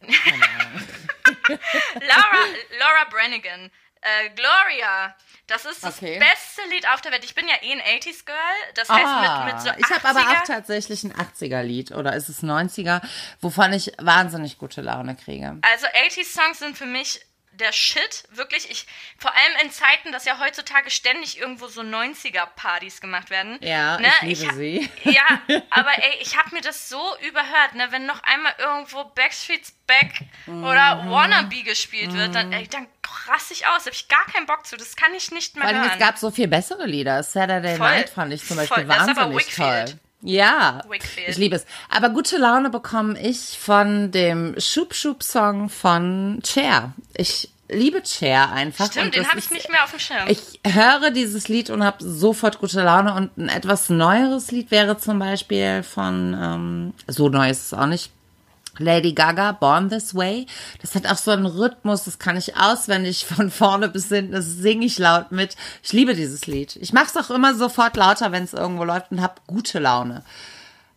Laura, 2.00 2.38
Laura 2.78 3.04
Brannigan. 3.10 3.70
Äh, 4.00 4.30
Gloria. 4.30 5.14
Das 5.46 5.64
ist 5.66 5.84
das 5.84 5.96
Okay. 5.98 6.18
beste 6.18 6.62
Lied 6.70 6.88
auf 6.88 7.00
der 7.02 7.12
Welt. 7.12 7.24
Ich 7.24 7.34
bin 7.34 7.46
ja 7.48 7.54
eh 7.62 7.72
ein 7.72 7.80
80s 7.80 8.24
Girl. 8.24 8.36
Das 8.74 8.88
heißt, 8.88 9.44
mit, 9.46 9.54
mit 9.54 9.62
so 9.62 9.70
Ah, 9.70 9.76
ich 9.78 9.90
habe 9.94 10.08
aber 10.08 10.20
80er 10.20 10.40
auch 10.42 10.46
tatsächlich 10.46 11.04
ein 11.04 11.12
80er-Lied 11.12 11.92
oder 11.92 12.14
ist 12.14 12.28
es 12.30 12.42
90er, 12.42 13.02
wovon 13.40 13.72
ich 13.74 13.92
wahnsinnig 13.98 14.56
gute 14.58 14.80
Laune 14.80 15.16
kriege. 15.16 15.58
Also 15.62 15.86
80s 15.86 16.32
Songs 16.32 16.58
sind 16.60 16.76
für 16.78 16.86
mich 16.86 17.20
der 17.60 17.72
Shit, 17.72 18.24
wirklich. 18.30 18.70
Ich, 18.70 18.86
vor 19.18 19.30
allem 19.32 19.64
in 19.66 19.70
Zeiten, 19.70 20.12
dass 20.12 20.24
ja 20.24 20.38
heutzutage 20.38 20.90
ständig 20.90 21.38
irgendwo 21.38 21.66
so 21.68 21.80
90er 21.82 22.46
Partys 22.56 23.00
gemacht 23.00 23.30
werden. 23.30 23.58
Ja, 23.62 23.98
Ne, 23.98 24.08
ich 24.22 24.40
liebe 24.40 24.50
ha- 24.52 24.54
sie. 24.56 24.90
Ja, 25.04 25.22
aber 25.70 25.90
ey, 25.96 26.18
ich 26.20 26.36
habe 26.36 26.54
mir 26.54 26.60
das 26.60 26.88
so 26.88 27.02
überhört, 27.28 27.74
ne, 27.74 27.86
wenn 27.90 28.06
noch 28.06 28.22
einmal 28.22 28.54
irgendwo 28.58 29.04
Backstreet's 29.04 29.72
Back 29.86 30.12
oder 30.46 30.96
Mhm. 31.02 31.10
Wannabe 31.10 31.62
gespielt 31.62 32.12
wird, 32.14 32.34
dann, 32.34 32.52
ey, 32.52 32.66
dann 32.68 32.86
raste 33.28 33.52
ich 33.52 33.66
aus. 33.66 33.84
Da 33.84 33.90
habe 33.90 33.94
ich 33.96 34.08
gar 34.08 34.24
keinen 34.26 34.46
Bock 34.46 34.66
zu. 34.66 34.76
Das 34.76 34.96
kann 34.96 35.12
ich 35.14 35.30
nicht 35.30 35.56
mehr 35.56 35.66
allem, 35.66 35.80
hören. 35.82 35.90
es 35.92 35.98
gab 35.98 36.16
so 36.18 36.30
viel 36.30 36.48
bessere 36.48 36.86
Lieder. 36.86 37.22
Saturday 37.22 37.76
Voll. 37.76 37.88
Night 37.88 38.10
fand 38.10 38.32
ich 38.32 38.46
zum 38.46 38.56
Beispiel 38.56 38.84
Voll. 38.84 38.84
Das 38.86 39.02
ist 39.06 39.08
aber 39.10 39.32
wahnsinnig 39.34 39.58
Wakefield. 39.58 39.88
toll. 39.90 39.98
Ja, 40.24 40.80
Wakefield. 40.88 41.28
ich 41.28 41.36
liebe 41.36 41.56
es. 41.56 41.66
Aber 41.90 42.08
gute 42.08 42.38
Laune 42.38 42.70
bekomme 42.70 43.20
ich 43.20 43.58
von 43.58 44.10
dem 44.10 44.54
Schub-Schub-Song 44.58 45.68
von 45.68 46.40
Cher. 46.44 46.94
Ich 47.14 47.50
liebe 47.68 48.02
Cher 48.04 48.50
einfach. 48.50 48.86
Stimmt, 48.86 49.06
und 49.06 49.14
den 49.16 49.28
habe 49.28 49.38
ich 49.38 49.50
nicht 49.50 49.70
mehr 49.70 49.84
auf 49.84 49.90
dem 49.90 49.98
Schirm. 49.98 50.26
Ich 50.28 50.60
höre 50.66 51.10
dieses 51.10 51.48
Lied 51.48 51.68
und 51.68 51.84
habe 51.84 52.02
sofort 52.02 52.58
gute 52.58 52.82
Laune. 52.82 53.14
Und 53.14 53.36
ein 53.36 53.50
etwas 53.50 53.90
neueres 53.90 54.50
Lied 54.50 54.70
wäre 54.70 54.96
zum 54.96 55.18
Beispiel 55.18 55.82
von, 55.82 56.34
ähm, 56.40 56.94
so 57.06 57.28
neu 57.28 57.50
ist 57.50 57.66
es 57.66 57.74
auch 57.74 57.86
nicht, 57.86 58.10
Lady 58.78 59.12
Gaga, 59.12 59.52
Born 59.52 59.88
This 59.88 60.14
Way. 60.14 60.46
Das 60.80 60.94
hat 60.94 61.06
auch 61.06 61.16
so 61.16 61.30
einen 61.30 61.46
Rhythmus, 61.46 62.04
das 62.04 62.18
kann 62.18 62.36
ich 62.36 62.56
auswendig 62.56 63.26
von 63.36 63.50
vorne 63.50 63.88
bis 63.88 64.08
hinten, 64.08 64.32
das 64.32 64.46
singe 64.46 64.86
ich 64.86 64.98
laut 64.98 65.32
mit. 65.32 65.56
Ich 65.82 65.92
liebe 65.92 66.14
dieses 66.14 66.46
Lied. 66.46 66.76
Ich 66.76 66.92
mache 66.92 67.06
es 67.06 67.16
auch 67.16 67.30
immer 67.30 67.54
sofort 67.54 67.96
lauter, 67.96 68.32
wenn 68.32 68.44
es 68.44 68.52
irgendwo 68.52 68.84
läuft 68.84 69.10
und 69.10 69.20
habe 69.20 69.34
gute 69.46 69.78
Laune. 69.78 70.24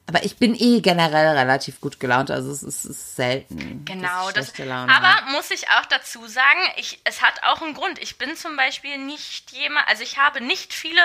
Aber 0.09 0.23
ich 0.23 0.37
bin 0.37 0.55
eh 0.55 0.79
generell 0.79 1.37
relativ 1.37 1.81
gut 1.81 1.99
gelaunt, 1.99 2.31
also 2.31 2.49
es 2.49 2.63
ist, 2.63 2.85
es 2.85 2.91
ist 2.91 3.15
selten. 3.17 3.83
Genau, 3.83 4.31
dass 4.31 4.51
ich 4.51 4.53
das, 4.55 4.65
Laune 4.65 4.93
aber 4.93 5.31
muss 5.31 5.51
ich 5.51 5.69
auch 5.69 5.85
dazu 5.85 6.25
sagen, 6.27 6.61
ich, 6.77 7.01
es 7.03 7.21
hat 7.21 7.43
auch 7.43 7.61
einen 7.61 7.73
Grund. 7.73 7.99
Ich 7.99 8.17
bin 8.17 8.37
zum 8.37 8.55
Beispiel 8.55 8.97
nicht 8.99 9.51
jemand, 9.51 9.85
also 9.89 10.03
ich 10.03 10.17
habe 10.17 10.39
nicht 10.39 10.73
viele 10.73 11.01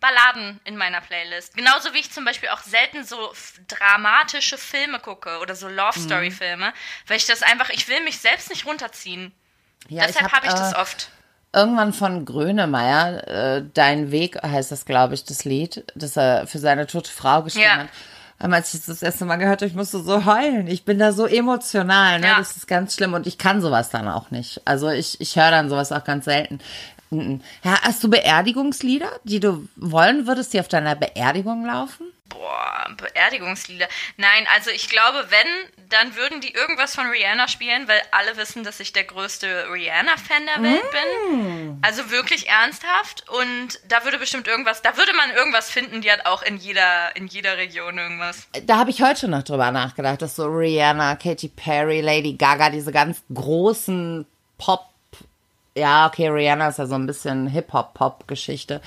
Balladen 0.00 0.60
in 0.64 0.76
meiner 0.76 1.00
Playlist. 1.00 1.56
Genauso 1.56 1.92
wie 1.94 1.98
ich 1.98 2.10
zum 2.10 2.24
Beispiel 2.24 2.48
auch 2.50 2.60
selten 2.62 3.04
so 3.04 3.16
dramatische 3.68 4.58
Filme 4.58 4.98
gucke 5.00 5.38
oder 5.40 5.54
so 5.54 5.68
Love 5.68 5.98
Mhm. 5.98 6.04
Story 6.04 6.30
Filme, 6.30 6.72
weil 7.06 7.16
ich 7.16 7.26
das 7.26 7.42
einfach, 7.42 7.70
ich 7.70 7.88
will 7.88 8.02
mich 8.04 8.18
selbst 8.18 8.50
nicht 8.50 8.66
runterziehen. 8.66 9.32
Ja, 9.88 10.06
Deshalb 10.06 10.26
hab, 10.26 10.32
habe 10.32 10.46
ich 10.46 10.52
das 10.52 10.72
äh, 10.72 10.76
oft. 10.76 11.08
irgendwann 11.52 11.92
von 11.92 12.24
Grönemeyer, 12.24 13.28
äh, 13.56 13.62
Dein 13.74 14.10
Weg 14.10 14.42
heißt 14.42 14.70
das, 14.72 14.84
glaube 14.84 15.14
ich, 15.14 15.24
das 15.24 15.44
Lied, 15.44 15.84
das 15.94 16.16
er 16.16 16.46
für 16.46 16.58
seine 16.58 16.86
tote 16.86 17.10
Frau 17.10 17.42
geschrieben 17.42 17.64
Ja. 17.66 17.76
hat. 17.78 17.88
Aber 18.42 18.54
als 18.54 18.72
ich 18.72 18.80
das 18.80 18.86
das 18.86 19.02
erste 19.02 19.26
Mal 19.26 19.36
gehört 19.36 19.60
habe, 19.60 19.66
ich 19.68 19.74
musste 19.74 20.02
so 20.02 20.24
heulen. 20.24 20.66
Ich 20.66 20.86
bin 20.86 20.98
da 20.98 21.12
so 21.12 21.26
emotional, 21.26 22.20
ne? 22.20 22.26
Ja. 22.28 22.38
Das 22.38 22.56
ist 22.56 22.66
ganz 22.66 22.94
schlimm 22.94 23.12
und 23.12 23.26
ich 23.26 23.36
kann 23.36 23.60
sowas 23.60 23.90
dann 23.90 24.08
auch 24.08 24.30
nicht. 24.30 24.62
Also 24.64 24.88
ich, 24.88 25.20
ich 25.20 25.36
höre 25.36 25.50
dann 25.50 25.68
sowas 25.68 25.92
auch 25.92 26.04
ganz 26.04 26.24
selten. 26.24 26.58
Ja, 27.10 27.82
hast 27.82 28.04
du 28.04 28.08
Beerdigungslieder, 28.08 29.10
die 29.24 29.40
du 29.40 29.68
wollen 29.74 30.28
würdest, 30.28 30.52
die 30.52 30.60
auf 30.60 30.68
deiner 30.68 30.94
Beerdigung 30.94 31.66
laufen? 31.66 32.12
Boah, 32.28 32.86
Beerdigungslieder. 32.96 33.88
Nein, 34.16 34.46
also 34.54 34.70
ich 34.70 34.88
glaube, 34.88 35.26
wenn, 35.30 35.88
dann 35.88 36.14
würden 36.14 36.40
die 36.40 36.52
irgendwas 36.52 36.94
von 36.94 37.08
Rihanna 37.08 37.48
spielen, 37.48 37.88
weil 37.88 38.00
alle 38.12 38.36
wissen, 38.36 38.62
dass 38.62 38.78
ich 38.78 38.92
der 38.92 39.02
größte 39.02 39.66
Rihanna-Fan 39.72 40.46
der 40.54 40.62
Welt 40.62 40.90
bin. 40.92 41.78
Also 41.82 42.12
wirklich 42.12 42.48
ernsthaft. 42.48 43.28
Und 43.28 43.80
da 43.88 44.04
würde 44.04 44.18
bestimmt 44.18 44.46
irgendwas, 44.46 44.80
da 44.80 44.96
würde 44.96 45.12
man 45.14 45.30
irgendwas 45.30 45.68
finden, 45.68 46.02
die 46.02 46.12
hat 46.12 46.26
auch 46.26 46.42
in 46.42 46.58
jeder, 46.58 47.16
in 47.16 47.26
jeder 47.26 47.56
Region 47.56 47.98
irgendwas. 47.98 48.46
Da 48.66 48.78
habe 48.78 48.90
ich 48.90 49.02
heute 49.02 49.26
noch 49.26 49.42
drüber 49.42 49.72
nachgedacht, 49.72 50.22
dass 50.22 50.36
so 50.36 50.46
Rihanna, 50.46 51.16
Katy 51.16 51.48
Perry, 51.48 52.00
Lady 52.02 52.34
Gaga, 52.34 52.70
diese 52.70 52.92
ganz 52.92 53.24
großen 53.34 54.24
Pop, 54.56 54.89
ja, 55.76 56.06
okay, 56.06 56.28
Rihanna 56.28 56.68
ist 56.68 56.78
ja 56.78 56.86
so 56.86 56.94
ein 56.94 57.06
bisschen 57.06 57.46
Hip-Hop-Pop-Geschichte. 57.46 58.80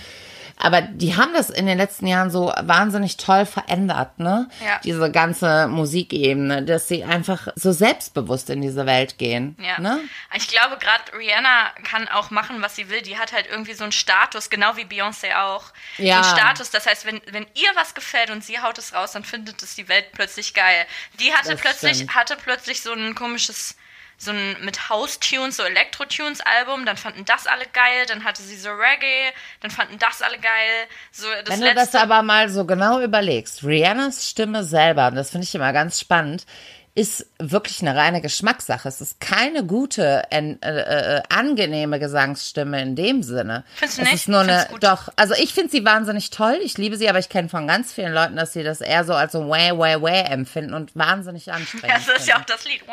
Aber 0.57 0.81
die 0.81 1.17
haben 1.17 1.33
das 1.33 1.49
in 1.49 1.65
den 1.65 1.79
letzten 1.79 2.05
Jahren 2.05 2.29
so 2.29 2.53
wahnsinnig 2.61 3.17
toll 3.17 3.45
verändert, 3.45 4.19
ne? 4.19 4.47
Ja. 4.63 4.79
Diese 4.83 5.09
ganze 5.11 5.67
Musikebene, 5.67 6.63
dass 6.63 6.87
sie 6.87 7.03
einfach 7.03 7.47
so 7.55 7.71
selbstbewusst 7.71 8.51
in 8.51 8.61
diese 8.61 8.85
Welt 8.85 9.17
gehen. 9.17 9.57
Ja. 9.59 9.79
Ne? 9.79 9.99
Ich 10.35 10.47
glaube, 10.47 10.77
gerade 10.77 11.17
Rihanna 11.17 11.71
kann 11.83 12.07
auch 12.07 12.29
machen, 12.29 12.61
was 12.61 12.75
sie 12.75 12.87
will. 12.89 13.01
Die 13.01 13.17
hat 13.17 13.33
halt 13.33 13.47
irgendwie 13.49 13.73
so 13.73 13.83
einen 13.83 13.91
Status, 13.91 14.51
genau 14.51 14.77
wie 14.77 14.83
Beyoncé 14.83 15.35
auch. 15.35 15.63
Ja. 15.97 16.21
So 16.23 16.29
einen 16.29 16.39
Status. 16.39 16.69
Das 16.69 16.85
heißt, 16.85 17.05
wenn, 17.05 17.19
wenn 17.31 17.47
ihr 17.55 17.69
was 17.75 17.95
gefällt 17.95 18.29
und 18.29 18.43
sie 18.43 18.59
haut 18.59 18.77
es 18.77 18.93
raus, 18.93 19.13
dann 19.13 19.23
findet 19.23 19.61
es 19.63 19.73
die 19.75 19.89
Welt 19.89 20.05
plötzlich 20.13 20.53
geil. 20.53 20.85
Die 21.19 21.33
hatte 21.33 21.49
Das 21.51 21.61
plötzlich, 21.61 21.95
stimmt. 21.95 22.15
hatte 22.15 22.37
plötzlich 22.41 22.81
so 22.83 22.93
ein 22.93 23.15
komisches, 23.15 23.75
so 24.23 24.31
ein 24.31 24.57
mit 24.61 24.89
House-Tunes, 24.89 25.57
so 25.57 25.63
Elektro-Tunes-Album, 25.63 26.85
dann 26.85 26.97
fanden 26.97 27.25
das 27.25 27.47
alle 27.47 27.65
geil, 27.73 28.05
dann 28.07 28.23
hatte 28.23 28.41
sie 28.41 28.55
so 28.55 28.69
Reggae, 28.69 29.31
dann 29.61 29.71
fanden 29.71 29.99
das 29.99 30.21
alle 30.21 30.37
geil. 30.37 30.87
So 31.11 31.27
das 31.45 31.49
Wenn 31.49 31.59
du 31.61 31.65
letzte, 31.65 31.91
das 31.91 31.95
aber 31.95 32.21
mal 32.21 32.49
so 32.49 32.65
genau 32.65 33.01
überlegst, 33.01 33.63
Rihannas 33.63 34.29
Stimme 34.29 34.63
selber, 34.63 35.07
und 35.07 35.15
das 35.15 35.31
finde 35.31 35.45
ich 35.45 35.55
immer 35.55 35.73
ganz 35.73 35.99
spannend, 35.99 36.45
ist 36.95 37.25
wirklich 37.39 37.81
eine 37.81 37.95
reine 37.95 38.21
Geschmackssache. 38.21 38.87
Es 38.87 39.01
ist 39.01 39.19
keine 39.19 39.65
gute, 39.65 40.23
äh, 40.29 40.51
äh, 40.61 41.23
angenehme 41.29 41.99
Gesangsstimme 41.99 42.79
in 42.83 42.95
dem 42.95 43.23
Sinne. 43.23 43.63
Findest 43.75 43.97
du 43.97 44.01
es 44.03 44.07
nicht? 44.07 44.15
ist 44.15 44.29
nur 44.29 44.41
eine, 44.41 44.67
doch, 44.79 45.09
also 45.15 45.33
ich 45.33 45.55
finde 45.55 45.71
sie 45.71 45.83
wahnsinnig 45.83 46.29
toll. 46.29 46.59
Ich 46.63 46.77
liebe 46.77 46.95
sie, 46.97 47.09
aber 47.09 47.17
ich 47.17 47.29
kenne 47.29 47.49
von 47.49 47.67
ganz 47.67 47.91
vielen 47.91 48.13
Leuten, 48.13 48.35
dass 48.35 48.53
sie 48.53 48.63
das 48.63 48.79
eher 48.79 49.05
so 49.05 49.13
als 49.13 49.31
so 49.31 49.49
wah, 49.49 49.75
wah, 49.75 50.01
wah 50.01 50.31
empfinden 50.31 50.75
und 50.75 50.95
wahnsinnig 50.95 51.51
anstrengend 51.51 51.97
das 51.97 52.07
ist 52.19 52.27
ja 52.27 52.35
finden. 52.35 52.51
auch 52.51 52.55
das 52.55 52.65
Lied. 52.65 52.83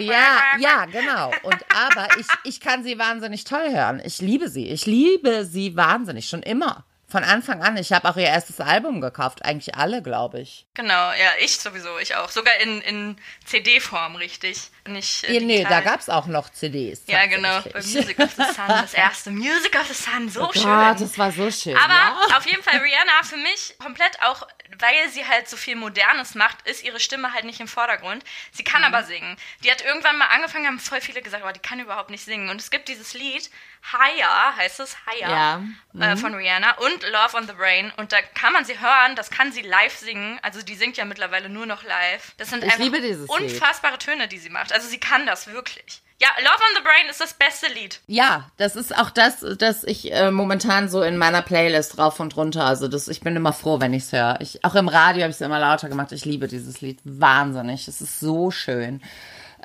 Ja, 0.00 0.38
ja, 0.60 0.84
genau. 0.86 1.32
Und 1.42 1.64
aber 1.74 2.08
ich, 2.20 2.26
ich 2.44 2.60
kann 2.60 2.84
sie 2.84 2.96
wahnsinnig 2.98 3.42
toll 3.42 3.72
hören. 3.72 4.00
Ich 4.04 4.20
liebe 4.20 4.48
sie. 4.48 4.68
Ich 4.68 4.86
liebe 4.86 5.44
sie 5.44 5.76
wahnsinnig, 5.76 6.28
schon 6.28 6.42
immer. 6.42 6.85
Von 7.08 7.22
Anfang 7.22 7.62
an. 7.62 7.76
Ich 7.76 7.92
habe 7.92 8.08
auch 8.08 8.16
ihr 8.16 8.26
erstes 8.26 8.60
Album 8.60 9.00
gekauft. 9.00 9.44
Eigentlich 9.44 9.76
alle, 9.76 10.02
glaube 10.02 10.40
ich. 10.40 10.66
Genau, 10.74 11.12
ja, 11.12 11.30
ich 11.38 11.56
sowieso, 11.58 11.98
ich 11.98 12.16
auch. 12.16 12.30
Sogar 12.30 12.54
in, 12.56 12.80
in 12.80 13.16
CD-Form, 13.44 14.16
richtig. 14.16 14.58
Nicht, 14.88 15.22
äh, 15.24 15.34
Ja, 15.34 15.40
nee, 15.40 15.64
da 15.68 15.80
gab 15.82 16.00
es 16.00 16.08
auch 16.08 16.26
noch 16.26 16.50
CDs. 16.50 17.02
Ja, 17.06 17.26
genau, 17.26 17.60
bei. 17.62 17.78
Music 17.80 18.18
of 18.18 18.30
the 18.32 18.42
Sun, 18.42 18.66
das 18.68 18.92
erste 18.94 19.30
Music 19.30 19.74
of 19.78 19.86
the 19.86 19.94
Sun, 19.94 20.28
so 20.28 20.48
Oh 20.48 20.52
schön. 20.52 20.62
Gott, 20.64 21.00
das 21.00 21.16
war 21.16 21.30
so 21.30 21.48
schön. 21.50 21.76
Aber 21.76 21.94
ja? 21.94 22.36
auf 22.36 22.46
jeden 22.46 22.62
Fall 22.64 22.78
Rihanna 22.78 23.22
für 23.22 23.36
mich 23.36 23.76
komplett 23.78 24.20
auch, 24.22 24.46
weil 24.78 25.08
sie 25.10 25.24
halt 25.26 25.48
so 25.48 25.56
viel 25.56 25.76
Modernes 25.76 26.34
macht, 26.34 26.66
ist 26.68 26.82
ihre 26.84 26.98
Stimme 26.98 27.32
halt 27.32 27.44
nicht 27.44 27.60
im 27.60 27.68
Vordergrund. 27.68 28.24
Sie 28.50 28.64
kann 28.64 28.80
Mhm. 28.82 28.86
aber 28.88 29.04
singen. 29.04 29.36
Die 29.64 29.70
hat 29.70 29.84
irgendwann 29.84 30.18
mal 30.18 30.26
angefangen, 30.26 30.66
haben 30.66 30.80
voll 30.80 31.00
viele 31.00 31.22
gesagt, 31.22 31.44
oh, 31.46 31.52
die 31.52 31.60
kann 31.60 31.78
überhaupt 31.80 32.10
nicht 32.10 32.24
singen. 32.24 32.48
Und 32.50 32.60
es 32.60 32.70
gibt 32.70 32.88
dieses 32.88 33.14
Lied, 33.14 33.48
Higher 33.92 34.56
heißt 34.56 34.80
es, 34.80 34.96
Higher, 35.06 35.30
Ja. 35.30 35.58
Mhm. 35.92 36.02
äh, 36.02 36.16
von 36.16 36.34
Rihanna 36.34 36.72
und 36.78 37.02
Love 37.10 37.36
on 37.36 37.46
the 37.46 37.52
Brain. 37.52 37.92
Und 37.96 38.12
da 38.12 38.16
kann 38.34 38.52
man 38.52 38.64
sie 38.64 38.78
hören, 38.80 39.14
das 39.16 39.30
kann 39.30 39.52
sie 39.52 39.62
live 39.62 39.96
singen. 39.96 40.38
Also 40.42 40.62
die 40.62 40.74
singt 40.74 40.96
ja 40.96 41.04
mittlerweile 41.04 41.48
nur 41.48 41.66
noch 41.66 41.82
live. 41.84 42.32
Das 42.38 42.50
sind 42.50 42.64
Ich 42.64 42.70
einfach 42.70 42.78
liebe 42.84 43.00
dieses 43.00 43.28
Lied. 43.28 43.52
unfassbare 43.52 43.98
Töne, 43.98 44.28
die 44.28 44.38
sie 44.38 44.50
macht. 44.50 44.72
Also 44.72 44.88
sie 44.88 44.98
kann 44.98 45.26
das 45.26 45.46
wirklich. 45.46 46.02
Ja, 46.18 46.28
Love 46.38 46.54
on 46.54 46.76
the 46.76 46.82
Brain 46.82 47.10
ist 47.10 47.20
das 47.20 47.34
beste 47.34 47.66
Lied. 47.74 48.00
Ja, 48.06 48.50
das 48.56 48.74
ist 48.74 48.96
auch 48.96 49.10
das, 49.10 49.44
das 49.58 49.84
ich 49.84 50.10
äh, 50.12 50.30
momentan 50.30 50.88
so 50.88 51.02
in 51.02 51.18
meiner 51.18 51.42
Playlist 51.42 51.98
rauf 51.98 52.20
und 52.20 52.34
runter. 52.36 52.64
Also 52.64 52.88
das, 52.88 53.06
ich 53.08 53.20
bin 53.20 53.36
immer 53.36 53.52
froh, 53.52 53.80
wenn 53.80 53.92
ich's 53.92 54.12
höre. 54.12 54.38
Ich, 54.40 54.64
auch 54.64 54.74
im 54.76 54.88
Radio 54.88 55.22
habe 55.24 55.30
ich 55.30 55.36
es 55.36 55.42
immer 55.42 55.58
lauter 55.60 55.90
gemacht. 55.90 56.12
Ich 56.12 56.24
liebe 56.24 56.48
dieses 56.48 56.80
Lied 56.80 57.00
wahnsinnig. 57.04 57.86
Es 57.86 58.00
ist 58.00 58.18
so 58.18 58.50
schön. 58.50 59.02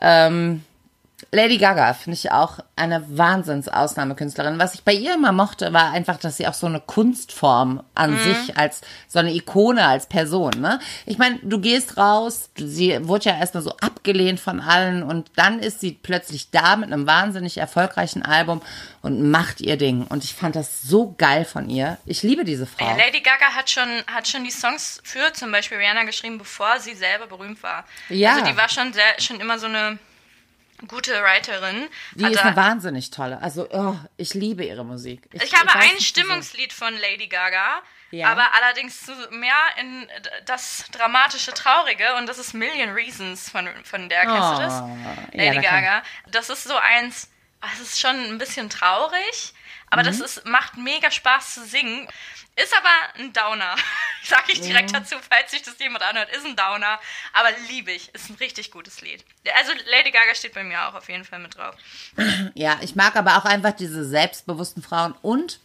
Ähm, 0.01 0.63
Lady 1.33 1.57
Gaga 1.57 1.93
finde 1.93 2.17
ich 2.17 2.29
auch 2.29 2.59
eine 2.75 3.17
Wahnsinns-Ausnahmekünstlerin. 3.17 4.59
Was 4.59 4.73
ich 4.73 4.83
bei 4.83 4.91
ihr 4.91 5.13
immer 5.13 5.31
mochte, 5.31 5.71
war 5.71 5.91
einfach, 5.91 6.17
dass 6.17 6.35
sie 6.35 6.45
auch 6.45 6.53
so 6.53 6.67
eine 6.67 6.81
Kunstform 6.81 7.83
an 7.95 8.17
sich 8.17 8.57
als 8.57 8.81
so 9.07 9.19
eine 9.19 9.33
Ikone 9.33 9.85
als 9.85 10.07
Person. 10.07 10.51
Ne? 10.59 10.81
Ich 11.05 11.17
meine, 11.17 11.39
du 11.41 11.61
gehst 11.61 11.95
raus, 11.95 12.49
sie 12.57 13.07
wurde 13.07 13.29
ja 13.29 13.37
erstmal 13.37 13.63
so 13.63 13.71
abgelehnt 13.77 14.41
von 14.41 14.59
allen 14.59 15.03
und 15.03 15.31
dann 15.37 15.59
ist 15.59 15.79
sie 15.79 15.93
plötzlich 15.93 16.51
da 16.51 16.75
mit 16.75 16.91
einem 16.91 17.07
wahnsinnig 17.07 17.57
erfolgreichen 17.57 18.23
Album 18.23 18.61
und 19.01 19.31
macht 19.31 19.61
ihr 19.61 19.77
Ding. 19.77 20.05
Und 20.07 20.25
ich 20.25 20.33
fand 20.33 20.57
das 20.57 20.81
so 20.81 21.15
geil 21.17 21.45
von 21.45 21.69
ihr. 21.69 21.97
Ich 22.05 22.23
liebe 22.23 22.43
diese 22.43 22.65
Frau. 22.65 22.85
Ja, 22.85 22.97
Lady 22.97 23.21
Gaga 23.21 23.55
hat 23.55 23.69
schon, 23.69 23.87
hat 24.07 24.27
schon 24.27 24.43
die 24.43 24.51
Songs 24.51 24.99
für 25.05 25.31
zum 25.31 25.53
Beispiel 25.53 25.77
Rihanna 25.77 26.03
geschrieben, 26.03 26.39
bevor 26.39 26.79
sie 26.81 26.93
selber 26.93 27.27
berühmt 27.27 27.63
war. 27.63 27.85
Ja. 28.09 28.33
Also 28.33 28.45
die 28.51 28.57
war 28.57 28.67
schon 28.67 28.91
sehr, 28.91 29.17
schon 29.19 29.39
immer 29.39 29.57
so 29.57 29.67
eine 29.67 29.97
gute 30.87 31.11
Writerin. 31.23 31.87
Die 32.15 32.25
ist 32.25 32.39
eine 32.39 32.55
wahnsinnig 32.55 33.11
tolle. 33.11 33.41
Also, 33.41 33.67
oh, 33.71 33.95
ich 34.17 34.33
liebe 34.33 34.63
ihre 34.65 34.83
Musik. 34.85 35.21
ich 35.31 35.53
habe 35.55 35.67
weiß 35.67 35.91
ein. 35.95 35.99
Stimmungslied 36.01 36.73
von 36.73 36.93
Lady 36.97 37.27
Gaga, 37.27 37.81
Ja. 38.11 38.29
aber 38.29 38.45
allerdings 38.55 39.09
mehr 39.31 39.53
in 39.79 40.07
das 40.45 40.85
dramatische, 40.91 41.53
traurige 41.53 42.15
und 42.15 42.27
das 42.27 42.37
ist 42.39 42.53
Million 42.53 42.89
Reasons 42.89 43.49
von, 43.49 43.69
von 43.83 44.09
der, 44.09 44.21
kennst 44.25 44.51
du 44.53 44.57
das? 44.63 44.81
Oh, 44.81 44.97
ja, 45.33 45.43
Lady 45.45 45.55
da 45.57 45.61
kann- 45.61 45.83
Gaga. 45.83 46.03
Das 46.31 46.49
ist 46.49 46.63
so 46.63 46.75
eins, 46.75 47.29
es 47.73 47.79
ist 47.79 47.99
schon 47.99 48.15
ein 48.15 48.37
bisschen 48.37 48.69
traurig, 48.69 49.53
aber 49.91 50.01
Mhm. 50.01 50.07
das 50.07 50.19
ist, 50.19 50.45
macht 50.45 50.77
mega 50.77 51.11
Spaß 51.11 51.53
zu 51.53 51.63
singen. 51.65 52.07
Ist 52.55 52.73
aber 52.75 53.19
ein 53.23 53.31
Downer. 53.33 53.75
Sag 54.23 54.43
ich 54.51 54.59
direkt 54.61 54.89
Mhm. 54.89 54.95
dazu, 54.95 55.15
falls 55.29 55.51
sich 55.51 55.61
das 55.61 55.77
jemand 55.79 56.03
anhört. 56.03 56.29
Ist 56.35 56.45
ein 56.45 56.55
Downer, 56.55 56.99
aber 57.33 57.49
liebe 57.69 57.91
ich. 57.91 58.13
Ist 58.13 58.29
ein 58.29 58.35
richtig 58.35 58.71
gutes 58.71 59.01
Lied. 59.01 59.23
Also 59.57 59.71
Lady 59.89 60.11
Gaga 60.11 60.33
steht 60.35 60.53
bei 60.53 60.63
mir 60.63 60.87
auch 60.87 60.95
auf 60.95 61.07
jeden 61.09 61.23
Fall 61.23 61.39
mit 61.39 61.55
drauf. 61.55 61.75
Ja, 62.55 62.77
ich 62.81 62.95
mag 62.95 63.15
aber 63.15 63.37
auch 63.37 63.45
einfach 63.45 63.71
diese 63.73 64.03
selbstbewussten 64.03 64.81
Frauen 64.83 65.13
und 65.21 65.59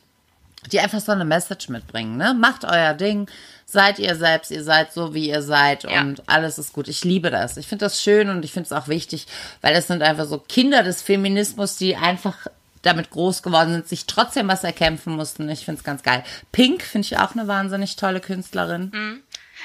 die 0.72 0.80
einfach 0.80 1.00
so 1.00 1.12
eine 1.12 1.24
Message 1.24 1.68
mitbringen, 1.68 2.16
ne? 2.16 2.34
Macht 2.34 2.64
euer 2.64 2.94
Ding, 2.94 3.30
seid 3.66 3.98
ihr 4.00 4.16
selbst, 4.16 4.50
ihr 4.50 4.64
seid 4.64 4.92
so, 4.92 5.14
wie 5.14 5.28
ihr 5.28 5.42
seid 5.42 5.84
Ja. 5.84 6.00
und 6.00 6.28
alles 6.28 6.58
ist 6.58 6.72
gut. 6.72 6.88
Ich 6.88 7.04
liebe 7.04 7.30
das. 7.30 7.56
Ich 7.56 7.66
finde 7.68 7.84
das 7.84 8.02
schön 8.02 8.30
und 8.30 8.44
ich 8.44 8.52
finde 8.52 8.66
es 8.66 8.72
auch 8.72 8.88
wichtig, 8.88 9.26
weil 9.60 9.76
es 9.76 9.86
sind 9.86 10.02
einfach 10.02 10.24
so 10.24 10.38
Kinder 10.38 10.82
des 10.82 11.02
Feminismus, 11.02 11.76
die 11.76 11.94
einfach 11.96 12.46
damit 12.82 13.10
groß 13.10 13.42
geworden 13.42 13.72
sind, 13.72 13.88
sich 13.88 14.06
trotzdem 14.06 14.48
was 14.48 14.64
erkämpfen 14.64 15.14
mussten. 15.16 15.48
Ich 15.48 15.64
finde 15.64 15.78
es 15.78 15.84
ganz 15.84 16.02
geil. 16.02 16.24
Pink 16.52 16.82
finde 16.82 17.06
ich 17.06 17.18
auch 17.18 17.32
eine 17.32 17.48
wahnsinnig 17.48 17.96
tolle 17.96 18.20
Künstlerin. 18.20 18.90
Mhm. 18.92 19.22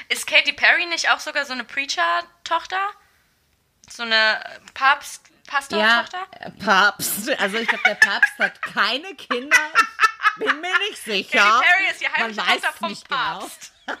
Ist 0.08 0.26
Katy 0.26 0.52
Perry 0.52 0.86
nicht 0.86 1.10
auch 1.10 1.20
sogar 1.20 1.44
so 1.44 1.52
eine 1.52 1.64
Preacher-Tochter? 1.64 2.78
So 3.90 4.02
eine 4.04 4.40
Papst, 4.74 5.22
Ja, 5.28 5.52
Pastor-Tochter? 5.58 6.26
äh, 6.40 6.50
Papst. 6.52 7.30
Also 7.38 7.58
ich 7.58 7.68
glaube, 7.68 7.82
der 7.86 7.94
Papst 7.96 8.38
hat 8.38 8.62
keine 8.62 9.14
Kinder. 9.16 9.56
Ich 10.38 10.46
bin 10.46 10.60
mir 10.60 10.78
nicht 10.88 11.02
sicher. 11.04 11.38
Katy 11.38 11.64
Perry 11.66 11.90
ist 11.90 12.00
die 12.00 12.04
Man 12.06 12.14
heimliche 12.16 12.40
weiß 12.40 12.60
Tochter 12.62 12.72
vom 12.78 12.88
nicht 12.90 13.08
genau. 13.08 13.20
Papst. 13.40 13.72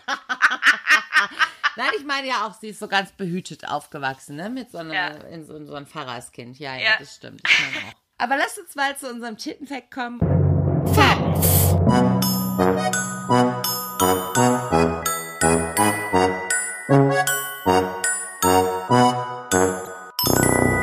Nein, 1.76 1.90
ich 1.98 2.04
meine 2.04 2.28
ja 2.28 2.46
auch, 2.46 2.54
sie 2.58 2.68
ist 2.68 2.78
so 2.80 2.88
ganz 2.88 3.12
behütet 3.12 3.66
aufgewachsen, 3.66 4.36
ne? 4.36 4.50
Mit 4.50 4.70
so, 4.70 4.78
einer, 4.78 4.94
Ja. 4.94 5.06
in 5.28 5.46
so, 5.46 5.56
in 5.56 5.66
so 5.66 5.74
ein 5.74 5.86
Pfarrerskind. 5.86 6.58
Ja, 6.58 6.74
ja, 6.74 6.80
Ja. 6.92 6.96
das 6.98 7.14
stimmt. 7.16 7.40
Ich 7.48 7.60
meine 7.60 7.86
auch. 7.88 8.01
Aber 8.22 8.36
lass 8.36 8.56
uns 8.56 8.76
mal 8.76 8.96
zu 8.96 9.10
unserem 9.10 9.36
Tittenfact 9.36 9.90
kommen. 9.90 10.20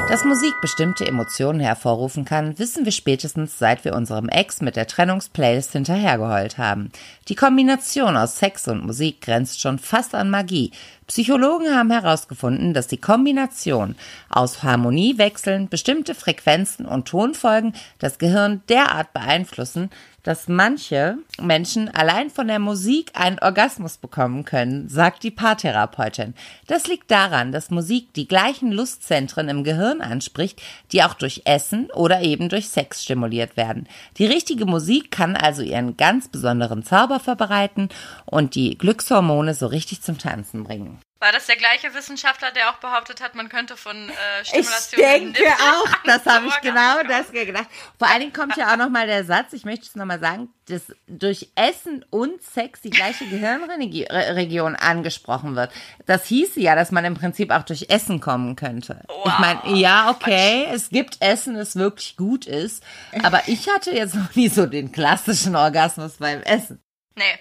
Dass 0.09 0.25
Musik 0.25 0.53
bestimmte 0.59 1.05
Emotionen 1.07 1.61
hervorrufen 1.61 2.25
kann, 2.25 2.59
wissen 2.59 2.83
wir 2.83 2.91
spätestens 2.91 3.57
seit 3.57 3.85
wir 3.85 3.93
unserem 3.93 4.27
Ex 4.27 4.59
mit 4.59 4.75
der 4.75 4.87
Trennungsplaylist 4.87 5.71
hinterhergeheult 5.71 6.57
haben. 6.57 6.91
Die 7.29 7.35
Kombination 7.35 8.17
aus 8.17 8.37
Sex 8.37 8.67
und 8.67 8.85
Musik 8.85 9.21
grenzt 9.21 9.61
schon 9.61 9.79
fast 9.79 10.13
an 10.15 10.29
Magie. 10.29 10.71
Psychologen 11.09 11.75
haben 11.75 11.89
herausgefunden, 11.89 12.75
dass 12.75 12.85
die 12.85 13.01
Kombination 13.01 13.95
aus 14.29 14.61
Harmoniewechseln, 14.61 15.67
bestimmte 15.67 16.13
Frequenzen 16.13 16.85
und 16.85 17.07
Tonfolgen 17.07 17.73
das 17.97 18.19
Gehirn 18.19 18.61
derart 18.69 19.11
beeinflussen, 19.11 19.89
dass 20.21 20.47
manche 20.47 21.17
Menschen 21.41 21.89
allein 21.89 22.29
von 22.29 22.47
der 22.47 22.59
Musik 22.59 23.11
einen 23.15 23.39
Orgasmus 23.39 23.97
bekommen 23.97 24.45
können, 24.45 24.87
sagt 24.87 25.23
die 25.23 25.31
Paartherapeutin. 25.31 26.35
Das 26.67 26.85
liegt 26.85 27.09
daran, 27.09 27.51
dass 27.51 27.71
Musik 27.71 28.13
die 28.13 28.27
gleichen 28.27 28.71
Lustzentren 28.71 29.49
im 29.49 29.63
Gehirn 29.63 30.01
anspricht, 30.01 30.61
die 30.91 31.01
auch 31.01 31.15
durch 31.15 31.41
Essen 31.45 31.89
oder 31.91 32.21
eben 32.21 32.49
durch 32.49 32.69
Sex 32.69 33.03
stimuliert 33.03 33.57
werden. 33.57 33.87
Die 34.17 34.27
richtige 34.27 34.67
Musik 34.67 35.09
kann 35.09 35.35
also 35.35 35.63
ihren 35.63 35.97
ganz 35.97 36.27
besonderen 36.27 36.83
Zauber 36.83 37.19
verbreiten 37.19 37.89
und 38.25 38.53
die 38.53 38.77
Glückshormone 38.77 39.55
so 39.55 39.65
richtig 39.65 40.03
zum 40.03 40.19
Tanzen 40.19 40.63
bringen. 40.63 40.98
War 41.21 41.33
das 41.33 41.47
der 41.47 41.57
gleiche 41.57 41.93
Wissenschaftler, 41.93 42.51
der 42.51 42.69
auch 42.69 42.77
behauptet 42.77 43.19
hat, 43.19 43.35
man 43.35 43.49
könnte 43.49 43.75
von 43.75 44.09
äh, 44.09 44.13
Ich 44.41 44.47
Stimulation 44.47 45.01
denke 45.01 45.43
im 45.43 45.51
auch, 45.51 45.89
das 46.05 46.25
habe 46.25 46.47
ich 46.47 46.61
genau 46.61 47.03
das 47.03 47.33
gedacht. 47.33 47.67
Vor 47.97 48.07
allen 48.07 48.21
Dingen 48.21 48.31
kommt 48.31 48.55
ja 48.55 48.71
auch 48.71 48.77
nochmal 48.77 49.05
der 49.05 49.25
Satz, 49.25 49.51
ich 49.51 49.65
möchte 49.65 49.85
es 49.85 49.95
nochmal 49.95 50.21
sagen, 50.21 50.47
dass 50.69 50.83
durch 51.07 51.49
Essen 51.55 52.05
und 52.09 52.41
Sex 52.41 52.79
die 52.79 52.89
gleiche 52.89 53.27
Gehirnregion 53.27 54.77
angesprochen 54.77 55.57
wird. 55.57 55.73
Das 56.05 56.25
hieße 56.25 56.61
ja, 56.61 56.75
dass 56.75 56.91
man 56.91 57.03
im 57.03 57.15
Prinzip 57.15 57.51
auch 57.51 57.63
durch 57.63 57.87
Essen 57.89 58.21
kommen 58.21 58.55
könnte. 58.55 59.03
Ich 59.25 59.39
meine, 59.39 59.77
ja, 59.77 60.11
okay, 60.11 60.67
es 60.71 60.87
gibt 60.87 61.17
Essen, 61.21 61.55
das 61.55 61.75
wirklich 61.75 62.15
gut 62.15 62.45
ist, 62.45 62.81
aber 63.23 63.41
ich 63.47 63.67
hatte 63.67 63.91
jetzt 63.91 64.15
noch 64.15 64.33
nie 64.35 64.47
so 64.47 64.67
den 64.67 64.93
klassischen 64.93 65.57
Orgasmus 65.57 66.13
beim 66.19 66.41
Essen. 66.43 66.81
Nee. 67.15 67.39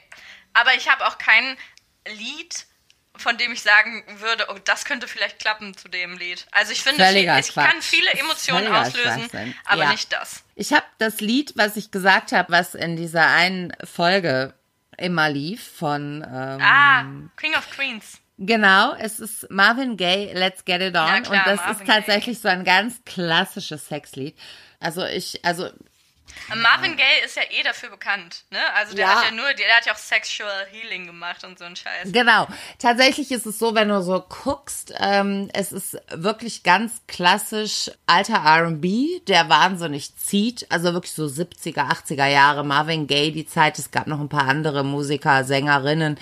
Aber 0.52 0.74
ich 0.74 0.90
habe 0.90 1.06
auch 1.06 1.18
kein 1.18 1.56
Lied, 2.08 2.66
von 3.18 3.36
dem 3.38 3.52
ich 3.52 3.62
sagen 3.62 4.02
würde, 4.20 4.46
oh, 4.50 4.56
das 4.64 4.84
könnte 4.84 5.08
vielleicht 5.08 5.38
klappen 5.38 5.76
zu 5.76 5.88
dem 5.88 6.16
Lied. 6.18 6.46
Also 6.52 6.72
ich 6.72 6.82
finde, 6.82 7.04
Völliger 7.04 7.38
ich 7.38 7.54
kann 7.54 7.70
Quatsch. 7.72 7.82
viele 7.84 8.10
Emotionen 8.12 8.64
Völliger 8.66 8.80
auslösen, 8.80 9.20
Schwachsinn. 9.30 9.54
aber 9.64 9.82
Ja. 9.84 9.90
nicht 9.90 10.12
das. 10.12 10.44
Ich 10.54 10.72
habe 10.72 10.84
das 10.98 11.20
Lied, 11.20 11.52
was 11.56 11.76
ich 11.76 11.90
gesagt 11.90 12.32
habe, 12.32 12.52
was 12.52 12.74
in 12.74 12.96
dieser 12.96 13.26
einen 13.28 13.72
Folge 13.84 14.54
immer 14.96 15.28
lief 15.30 15.62
von 15.76 16.22
ähm, 16.28 16.60
Ah, 16.62 17.04
King 17.36 17.54
of 17.54 17.70
Queens. 17.70 18.18
Genau, 18.40 18.94
es 18.94 19.18
ist 19.18 19.50
Marvin 19.50 19.96
Gaye, 19.96 20.32
Let's 20.32 20.64
Get 20.64 20.80
It 20.80 20.94
On. 20.96 21.06
Ja, 21.06 21.20
klar, 21.20 21.24
und 21.24 21.46
das 21.46 21.56
Marvin 21.60 21.76
ist 21.76 21.86
tatsächlich 21.86 22.38
so 22.40 22.48
ein 22.48 22.64
ganz 22.64 23.00
klassisches 23.04 23.86
Sexlied. 23.88 24.36
Also 24.80 25.04
ich, 25.04 25.44
also 25.44 25.70
Marvin 26.54 26.96
Gaye 26.96 27.24
ist 27.24 27.36
ja 27.36 27.42
eh 27.50 27.62
dafür 27.62 27.90
bekannt, 27.90 28.44
ne? 28.50 28.58
Also 28.74 28.94
der 28.94 29.06
Ja. 29.06 29.16
hat 29.16 29.24
ja 29.26 29.30
nur, 29.36 29.52
der 29.54 29.66
hat 29.76 29.86
ja 29.86 29.92
auch 29.92 29.98
Sexual 29.98 30.66
Healing 30.70 31.06
gemacht 31.06 31.44
und 31.44 31.58
so 31.58 31.64
ein 31.64 31.76
Scheiß. 31.76 32.10
Genau. 32.12 32.46
Tatsächlich 32.78 33.30
ist 33.32 33.44
es 33.46 33.58
so, 33.58 33.74
wenn 33.74 33.88
du 33.88 34.02
so 34.02 34.20
guckst, 34.20 34.94
ähm, 34.98 35.50
es 35.52 35.72
ist 35.72 35.98
wirklich 36.10 36.62
ganz 36.62 37.02
klassisch 37.06 37.90
alter 38.06 38.42
R&B, 38.44 39.20
der 39.26 39.48
wahnsinnig 39.48 40.16
zieht. 40.16 40.66
Also 40.70 40.94
wirklich 40.94 41.12
so 41.12 41.24
70er, 41.26 41.90
80er 41.90 42.26
Jahre, 42.26 42.64
Marvin 42.64 43.06
Gaye, 43.06 43.30
die 43.30 43.46
Zeit. 43.46 43.78
Es 43.78 43.90
gab 43.90 44.06
noch 44.06 44.20
ein 44.20 44.28
paar 44.30 44.48
andere 44.48 44.84
Musiker, 44.84 45.44
Sängerinnen, 45.44 46.18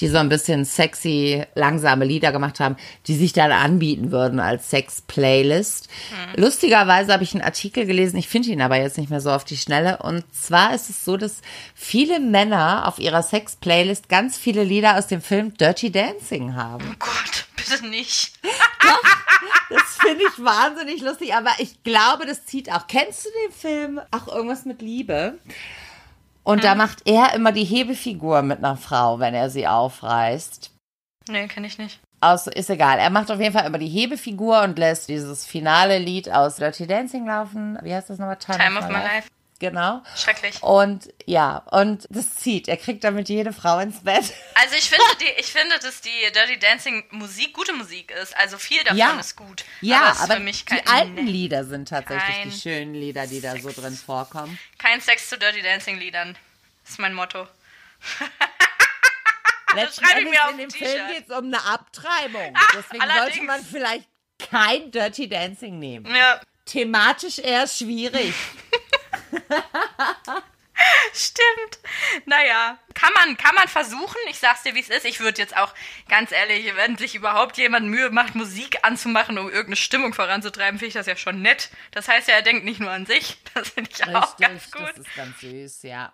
die 0.00 0.08
so 0.08 0.18
ein 0.18 0.28
bisschen 0.28 0.64
sexy, 0.64 1.44
langsame 1.54 2.04
Lieder 2.04 2.32
gemacht 2.32 2.60
haben, 2.60 2.76
die 3.06 3.14
sich 3.16 3.32
dann 3.32 3.52
anbieten 3.52 4.10
würden 4.12 4.40
als 4.40 4.68
Sex-Playlist. 4.70 5.88
Lustigerweise 6.36 7.12
habe 7.12 7.22
ich 7.24 7.34
einen 7.34 7.42
Artikel 7.44 7.86
gelesen, 7.86 8.16
ich 8.16 8.28
finde 8.28 8.50
ihn 8.50 8.62
aber 8.62 8.76
jetzt 8.76 8.98
nicht 8.98 9.10
mehr 9.10 9.20
so 9.20 9.30
auf 9.30 9.44
die 9.50 9.56
Schnelle. 9.56 9.98
Und 9.98 10.24
zwar 10.34 10.74
ist 10.74 10.90
es 10.90 11.04
so, 11.04 11.16
dass 11.16 11.42
viele 11.74 12.20
Männer 12.20 12.86
auf 12.86 12.98
ihrer 12.98 13.22
Sex-Playlist 13.22 14.08
ganz 14.08 14.38
viele 14.38 14.64
Lieder 14.64 14.96
aus 14.96 15.06
dem 15.06 15.20
Film 15.20 15.54
Dirty 15.56 15.90
Dancing 15.90 16.54
haben. 16.54 16.84
Oh 16.90 16.96
Gott, 16.98 17.46
bitte 17.56 17.86
nicht. 17.86 18.32
Das 19.70 19.96
finde 20.00 20.24
ich 20.24 20.44
wahnsinnig 20.44 21.00
lustig, 21.00 21.32
aber 21.32 21.50
ich 21.58 21.84
glaube, 21.84 22.26
das 22.26 22.44
zieht 22.44 22.72
auch. 22.72 22.88
Kennst 22.88 23.24
du 23.24 23.28
den 23.46 23.52
Film? 23.52 24.00
Ach, 24.10 24.26
irgendwas 24.26 24.64
mit 24.64 24.82
Liebe. 24.82 25.38
Und 26.42 26.64
da 26.64 26.74
macht 26.74 27.06
er 27.06 27.34
immer 27.34 27.52
die 27.52 27.64
Hebefigur 27.64 28.42
mit 28.42 28.58
einer 28.58 28.76
Frau, 28.76 29.20
wenn 29.20 29.34
er 29.34 29.48
sie 29.48 29.68
aufreißt. 29.68 30.72
Nee, 31.28 31.46
kenne 31.46 31.68
ich 31.68 31.78
nicht. 31.78 32.00
Aus, 32.20 32.46
ist 32.48 32.68
egal. 32.68 32.98
Er 32.98 33.10
macht 33.10 33.30
auf 33.30 33.40
jeden 33.40 33.52
Fall 33.52 33.66
immer 33.66 33.78
die 33.78 33.88
Hebefigur 33.88 34.62
und 34.62 34.78
lässt 34.78 35.08
dieses 35.08 35.46
finale 35.46 35.98
Lied 35.98 36.30
aus 36.30 36.56
Dirty 36.56 36.86
Dancing 36.86 37.26
laufen. 37.26 37.78
Wie 37.82 37.94
heißt 37.94 38.10
das 38.10 38.18
nochmal? 38.18 38.36
Time 38.36 38.78
of 38.78 38.88
my 38.88 38.94
life. 38.94 39.28
Genau. 39.60 40.02
Schrecklich. 40.16 40.62
Und 40.62 41.12
ja, 41.26 41.58
und 41.70 42.06
das 42.10 42.34
zieht. 42.34 42.66
Er 42.66 42.76
kriegt 42.78 43.04
damit 43.04 43.28
jede 43.28 43.52
Frau 43.52 43.78
ins 43.78 44.02
Bett. 44.02 44.24
Also 44.62 44.74
ich 44.74 44.90
finde, 44.90 45.04
die, 45.20 45.40
ich 45.40 45.46
finde, 45.46 45.78
dass 45.78 46.02
die 46.02 46.10
Dirty 46.34 46.58
Dancing 46.58 47.02
Musik 47.12 47.54
gute 47.54 47.72
Musik 47.72 48.10
ist. 48.10 48.36
Also 48.36 48.58
viel 48.58 48.82
davon 48.82 48.98
Ja. 48.98 49.18
ist 49.18 49.34
gut. 49.36 49.64
Ja, 49.80 50.02
aber, 50.10 50.20
aber 50.20 50.34
für 50.34 50.40
mich 50.40 50.66
kein, 50.66 50.80
die 50.82 50.86
alten 50.86 51.26
Lieder 51.26 51.64
sind 51.64 51.88
tatsächlich 51.88 52.36
die 52.44 52.60
schönen 52.60 52.92
Lieder, 52.94 53.26
die 53.26 53.40
da 53.40 53.52
so 53.56 53.68
Sex. 53.70 53.76
drin 53.80 53.96
vorkommen. 53.96 54.58
kein 54.78 55.00
Sex 55.00 55.28
zu 55.30 55.38
Dirty 55.38 55.62
Dancing 55.62 55.98
Liedern. 55.98 56.36
Das 56.82 56.92
ist 56.92 56.98
mein 56.98 57.14
Motto. 57.14 57.46
Letzten 59.74 60.04
schreibe 60.04 60.20
ich 60.20 60.26
Endes 60.26 60.32
mir 60.40 60.44
auf 60.44 60.50
in 60.52 60.58
dem 60.58 60.70
Film 60.70 61.08
geht 61.08 61.28
es 61.30 61.36
um 61.36 61.44
eine 61.46 61.64
Abtreibung. 61.64 62.54
Deswegen 62.74 63.02
allerdings. 63.02 63.36
sollte 63.36 63.42
man 63.44 63.64
vielleicht 63.64 64.08
kein 64.50 64.90
Dirty 64.90 65.28
Dancing 65.28 65.78
nehmen. 65.78 66.12
Ja, 66.14 66.40
Thematisch 66.66 67.38
eher 67.38 67.66
schwierig. 67.66 68.34
stimmt. 71.12 71.78
Naja, 72.26 72.78
kann 72.94 73.12
man, 73.14 73.36
kann 73.36 73.54
man 73.54 73.68
versuchen. 73.68 74.16
Ich 74.28 74.38
sag's 74.38 74.62
dir, 74.62 74.74
wie 74.74 74.80
es 74.80 74.88
ist. 74.88 75.04
Ich 75.04 75.20
würde 75.20 75.40
jetzt 75.40 75.56
auch, 75.56 75.74
ganz 76.08 76.32
ehrlich, 76.32 76.74
wenn 76.76 76.96
sich 76.96 77.14
überhaupt 77.14 77.56
jemand 77.58 77.86
Mühe 77.86 78.10
macht, 78.10 78.34
Musik 78.34 78.78
anzumachen, 78.82 79.38
um 79.38 79.46
irgendeine 79.46 79.76
Stimmung 79.76 80.14
voranzutreiben, 80.14 80.78
finde 80.78 80.88
ich 80.88 80.94
das 80.94 81.06
ja 81.06 81.16
schon 81.16 81.42
nett. 81.42 81.70
Das 81.90 82.08
heißt 82.08 82.28
ja, 82.28 82.34
er 82.34 82.42
denkt 82.42 82.64
nicht 82.64 82.80
nur 82.80 82.90
an 82.90 83.06
sich. 83.06 83.38
Das 83.52 83.70
finde 83.70 83.90
ich 83.92 84.06
auch 84.06 84.36
ganz 84.36 84.70
gut. 84.70 84.88
das 84.90 84.98
ist 84.98 85.16
ganz 85.16 85.40
süß, 85.40 85.82
ja. 85.82 86.12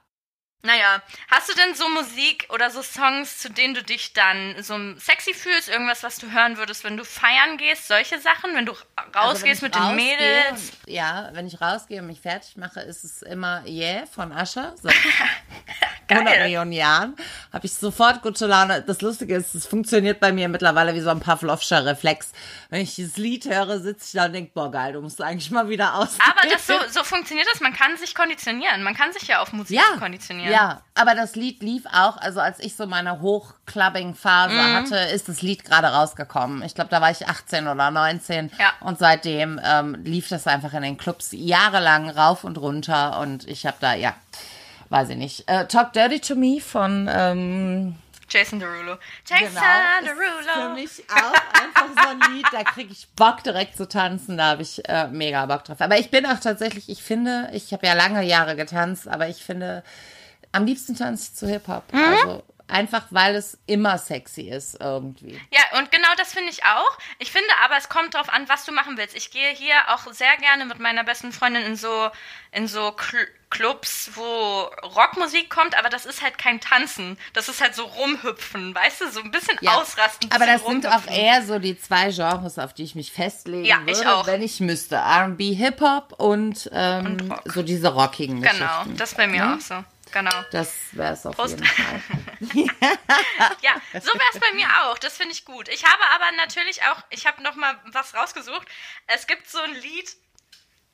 Naja, 0.62 1.01
hast 1.31 1.49
du 1.49 1.55
denn 1.55 1.75
so 1.75 1.88
Musik 1.88 2.49
oder 2.51 2.71
so 2.71 2.83
Songs, 2.83 3.38
zu 3.38 3.51
denen 3.51 3.75
du 3.75 3.85
dich 3.85 4.14
dann 4.14 4.61
so 4.62 4.77
sexy 4.99 5.33
fühlst? 5.33 5.69
Irgendwas, 5.69 6.03
was 6.03 6.16
du 6.16 6.33
hören 6.33 6.57
würdest, 6.57 6.83
wenn 6.83 6.97
du 6.97 7.05
feiern 7.05 7.57
gehst? 7.57 7.87
Solche 7.87 8.21
Sachen? 8.21 8.55
Wenn 8.55 8.66
du 8.66 8.73
Also, 8.73 8.85
wenn 9.12 9.23
rausgehst 9.23 9.62
mit 9.62 9.75
den 9.75 9.83
rausgehe 9.83 10.16
Mädels? 10.16 10.71
Und, 10.71 10.92
ja, 10.92 11.29
wenn 11.33 11.47
ich 11.47 11.61
rausgehe 11.61 12.01
und 12.01 12.09
mich 12.09 12.21
fertig 12.21 12.57
mache, 12.57 12.81
ist 12.81 13.05
es 13.05 13.23
immer 13.23 13.64
Yeah 13.64 14.07
von 14.07 14.33
Ascher. 14.33 14.75
So. 14.83 14.88
100 16.09 16.38
Millionen 16.40 16.73
Jahren 16.73 17.16
habe 17.53 17.66
ich 17.66 17.75
sofort 17.75 18.23
gute 18.23 18.47
Laune. 18.47 18.83
Das 18.83 19.01
Lustige 19.01 19.37
ist, 19.37 19.55
es 19.55 19.66
funktioniert 19.66 20.21
bei 20.21 20.33
mir 20.33 20.49
mittlerweile 20.49 20.95
wie 20.95 21.01
so 21.01 21.11
ein 21.11 21.21
Pavlovscher 21.21 21.85
Reflex. 21.85 22.33
Wenn 22.71 22.81
ich 22.83 22.97
das 22.97 23.16
Lied 23.16 23.45
höre, 23.47 23.81
sitze 23.81 24.05
ich 24.07 24.12
da 24.12 24.27
und 24.27 24.33
denke, 24.33 24.53
boah 24.55 24.71
geil, 24.71 24.92
du 24.92 25.01
musst 25.01 25.21
eigentlich 25.21 25.51
mal 25.51 25.69
wieder 25.69 25.95
aus. 25.97 26.16
Aber 26.21 26.49
das 26.51 26.66
so, 26.66 26.75
so 26.90 27.05
funktioniert 27.05 27.47
das. 27.53 27.61
Man 27.61 27.73
kann 27.73 27.97
sich 27.97 28.14
konditionieren. 28.14 28.83
Man 28.83 28.95
kann 28.95 29.12
sich 29.12 29.27
ja 29.29 29.40
auf 29.40 29.53
Musik 29.53 29.77
ja, 29.77 29.99
konditionieren. 29.99 30.53
ja, 30.53 30.81
aber 30.95 31.14
das 31.14 31.35
Lied 31.37 31.62
lief 31.62 31.85
auch, 31.87 32.16
also 32.19 32.40
als 32.40 32.61
ich 32.61 32.77
so 32.77 32.87
meine 32.87 33.21
Hochclubbing-Phase 33.21 34.55
Mhm. 34.55 34.75
hatte, 34.75 34.97
ist 34.97 35.29
das 35.29 35.42
Lied 35.42 35.64
gerade 35.64 35.88
rausgekommen. 35.88 36.62
Ich 36.62 36.75
glaube, 36.75 36.90
da 36.90 37.01
war 37.01 37.11
ich 37.11 37.27
18 37.29 37.66
oder 37.69 37.90
19 37.90 38.51
Ja. 38.59 38.73
und 38.81 38.99
seitdem 38.99 39.61
ähm, 39.62 39.97
lief 40.05 40.29
das 40.29 40.47
einfach 40.47 40.73
in 40.75 40.83
den 40.83 40.97
Clubs 40.99 41.29
jahrelang 41.33 42.11
rauf 42.11 42.45
und 42.45 42.59
runter 42.59 43.19
und 43.21 43.47
ich 43.49 43.66
habe 43.66 43.77
da, 43.81 43.95
ja, 43.95 44.14
weiß 44.88 45.11
ich 45.11 45.16
nicht, 45.16 45.49
äh, 45.49 45.66
Talk 45.66 45.92
Dirty 45.92 46.20
to 46.20 46.35
Me 46.35 46.61
von, 46.61 47.09
ähm, 47.12 47.96
Jason 48.29 48.59
Derulo. 48.59 48.96
Jason 49.25 49.49
genau, 49.49 49.61
ist 50.01 50.09
für 50.09 50.59
Derulo. 50.59 50.75
mich 50.75 51.05
auch 51.11 51.62
einfach 51.62 52.03
so 52.03 52.09
ein 52.09 52.35
Lied, 52.35 52.46
da 52.51 52.64
kriege 52.64 52.92
ich 52.92 53.07
Bock 53.14 53.42
direkt 53.44 53.77
zu 53.77 53.88
tanzen, 53.88 54.37
da 54.37 54.51
habe 54.51 54.62
ich 54.62 54.87
äh, 54.88 55.07
mega 55.09 55.46
Bock 55.46 55.64
drauf. 55.64 55.81
Aber 55.81 55.99
ich 55.99 56.11
bin 56.11 56.27
auch 56.27 56.40
tatsächlich, 56.40 56.88
ich 56.88 57.03
finde, 57.03 57.49
ich 57.53 57.72
habe 57.72 57.87
ja 57.87 57.94
lange 57.94 58.25
Jahre 58.25 58.57
getanzt, 58.57 59.07
aber 59.07 59.29
ich 59.29 59.44
finde, 59.44 59.85
am 60.53 60.66
liebsten 60.66 60.96
tanze 60.96 61.31
ich 61.31 61.37
zu 61.37 61.46
Hip-Hop. 61.46 61.92
Mhm. 61.92 62.01
Also 62.01 62.42
einfach, 62.68 63.05
weil 63.11 63.35
es 63.37 63.59
immer 63.66 63.98
sexy 63.98 64.42
ist 64.50 64.79
irgendwie. 64.81 65.40
Ja, 65.50 65.79
und 65.79 65.90
genau 65.92 66.09
das 66.16 66.33
finde 66.33 66.50
ich 66.50 66.64
auch. 66.64 66.98
Ich 67.18 67.31
finde 67.31 67.48
aber, 67.64 67.76
es 67.76 67.88
kommt 67.88 68.14
drauf 68.14 68.29
an, 68.29 68.48
was 68.48 68.64
du 68.64 68.72
machen 68.72 68.96
willst. 68.96 69.16
Ich 69.16 69.31
gehe 69.31 69.50
hier 69.50 69.74
auch 69.88 70.12
sehr 70.12 70.37
gerne 70.38 70.64
mit 70.64 70.79
meiner 70.79 71.05
besten 71.05 71.33
Freundin 71.33 71.62
in 71.64 71.76
so, 71.76 72.11
in 72.52 72.66
so 72.68 72.92
Cl 72.92 73.26
Clubs, 73.48 74.11
wo 74.16 74.62
Rockmusik 74.96 75.48
kommt, 75.50 75.79
aber 75.79 75.88
das 75.88 76.05
ist 76.05 76.20
halt 76.20 76.37
kein 76.37 76.61
Tanzen. 76.61 77.16
Das 77.33 77.48
ist 77.48 77.61
halt 77.61 77.76
so 77.76 77.85
rumhüpfen, 77.85 78.74
weißt 78.74 79.02
du? 79.02 79.11
So 79.12 79.20
ein 79.20 79.31
bisschen 79.31 79.57
ausrasten. 79.68 80.29
Aber 80.33 80.40
bisschen 80.46 80.59
das 80.59 80.66
sind 80.66 80.87
auch 80.87 80.92
rumhüpfen. 80.94 81.12
eher 81.14 81.42
so 81.46 81.59
die 81.61 81.79
zwei 81.81 82.11
Genres, 82.11 82.59
auf 82.59 82.74
die 82.74 82.83
ich 82.83 82.96
mich 82.96 83.12
festlegen 83.12 83.64
Ja, 83.64 83.79
würde, 83.79 83.92
ich 83.92 84.05
auch. 84.07 84.26
wenn 84.26 84.42
ich 84.42 84.59
müsste. 84.59 84.96
R&B, 84.96 85.55
Hip-Hop 85.55 86.14
und, 86.18 86.68
ähm, 86.72 87.31
Und 87.31 87.52
so 87.52 87.62
diese 87.62 87.94
rockigen 87.94 88.42
Genau, 88.42 88.85
das 88.96 89.14
bei 89.14 89.29
mir 89.29 89.44
Ne? 89.44 89.55
auch 89.57 89.61
so. 89.61 89.85
Genau. 90.12 90.45
Das 90.53 90.73
wäre 90.92 91.12
es 91.14 91.27
auf 91.27 91.37
Prost. 91.37 91.55
jeden 91.59 91.66
Fall. 91.66 92.03
Ja, 93.62 93.75
so 94.01 94.12
wäre 94.14 94.29
es 94.33 94.40
bei 94.40 94.53
mir 94.55 94.69
auch. 94.85 94.99
Das 94.99 95.16
finde 95.16 95.33
ich 95.33 95.45
gut. 95.45 95.69
Ich 95.69 95.85
habe 95.85 96.03
aber 96.14 96.31
natürlich 96.37 96.83
auch, 96.85 97.03
ich 97.11 97.27
habe 97.27 97.42
noch 97.42 97.55
mal 97.55 97.79
was 97.92 98.14
rausgesucht. 98.14 98.66
Es 99.07 99.27
gibt 99.27 99.49
so 99.51 99.59
ein 99.61 99.75
Lied, 99.75 100.16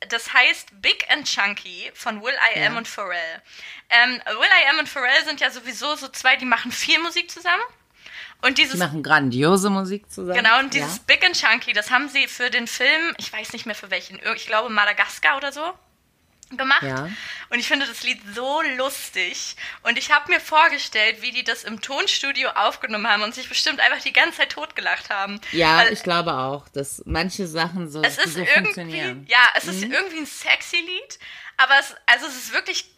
das 0.09 0.33
heißt 0.33 0.81
Big 0.81 1.07
and 1.11 1.27
Chunky 1.29 1.91
von 1.95 2.23
Will 2.23 2.35
I 2.55 2.59
Am 2.65 2.73
Ja. 2.73 2.79
und 2.79 2.89
Pharrell. 2.89 3.43
Ähm, 3.91 4.21
Will 4.27 4.49
I 4.65 4.69
Am 4.71 4.79
und 4.79 4.89
Pharrell 4.89 5.25
sind 5.25 5.41
ja 5.41 5.51
sowieso 5.51 5.95
so 5.97 6.09
zwei, 6.09 6.37
die 6.37 6.45
machen 6.47 6.73
viel 6.73 6.99
Musik 7.01 7.31
zusammen. 7.31 7.63
Und 8.41 8.59
Die 8.59 8.63
dieses 8.63 8.79
machen 8.79 9.03
grandiose 9.05 9.71
Musik 9.71 10.11
zusammen. 10.11 10.37
Genau, 10.43 10.59
und 10.59 10.75
dieses 10.75 10.97
Ja. 10.97 11.03
Big 11.07 11.25
and 11.25 11.37
Chunky, 11.39 11.73
das 11.73 11.91
haben 11.91 12.09
sie 12.09 12.27
für 12.27 12.51
den 12.51 12.67
Film, 12.67 13.15
ich 13.19 13.33
weiß 13.33 13.53
nicht 13.53 13.67
mehr 13.67 13.77
für 13.77 13.91
welchen, 13.91 14.21
ich 14.35 14.47
glaube 14.47 14.69
Madagaskar 14.71 15.37
oder 15.37 15.53
so, 15.53 15.73
gemacht. 16.57 16.83
Ja. 16.83 17.09
Und 17.51 17.59
ich 17.59 17.69
finde 17.69 17.87
das 17.87 18.03
Lied 18.03 18.21
so 18.35 18.63
lustig. 18.77 19.57
Und 19.83 19.99
ich 19.99 20.11
habe 20.11 20.31
mir 20.33 20.41
vorgestellt, 20.41 21.21
wie 21.21 21.33
die 21.33 21.45
das 21.45 21.65
im 21.65 21.81
Tonstudio 21.81 22.49
aufgenommen 22.51 23.07
haben 23.07 23.23
und 23.23 23.35
sich 23.35 23.49
bestimmt 23.49 23.81
einfach 23.81 24.03
die 24.03 24.13
ganze 24.13 24.39
Zeit 24.39 24.53
totgelacht 24.53 25.11
haben. 25.11 25.41
Ja, 25.53 25.79
Weil 25.79 25.93
ich 25.93 26.03
glaube 26.03 26.35
auch, 26.35 26.69
dass 26.71 27.03
manche 27.05 27.47
Sachen 27.47 27.91
so, 27.91 28.03
es 28.03 28.19
ist 28.19 28.35
so 28.35 28.41
irgendwie. 28.41 29.03
Mhm. 29.03 29.27
ja, 29.29 29.41
es 29.55 29.65
ist 29.65 29.83
irgendwie 29.83 30.19
ein 30.19 30.27
sexy 30.27 30.77
Lied, 30.77 31.19
aber 31.57 31.75
es, 31.79 31.95
also 32.07 32.27
es 32.27 32.37
ist 32.37 32.53
wirklich 32.53 32.91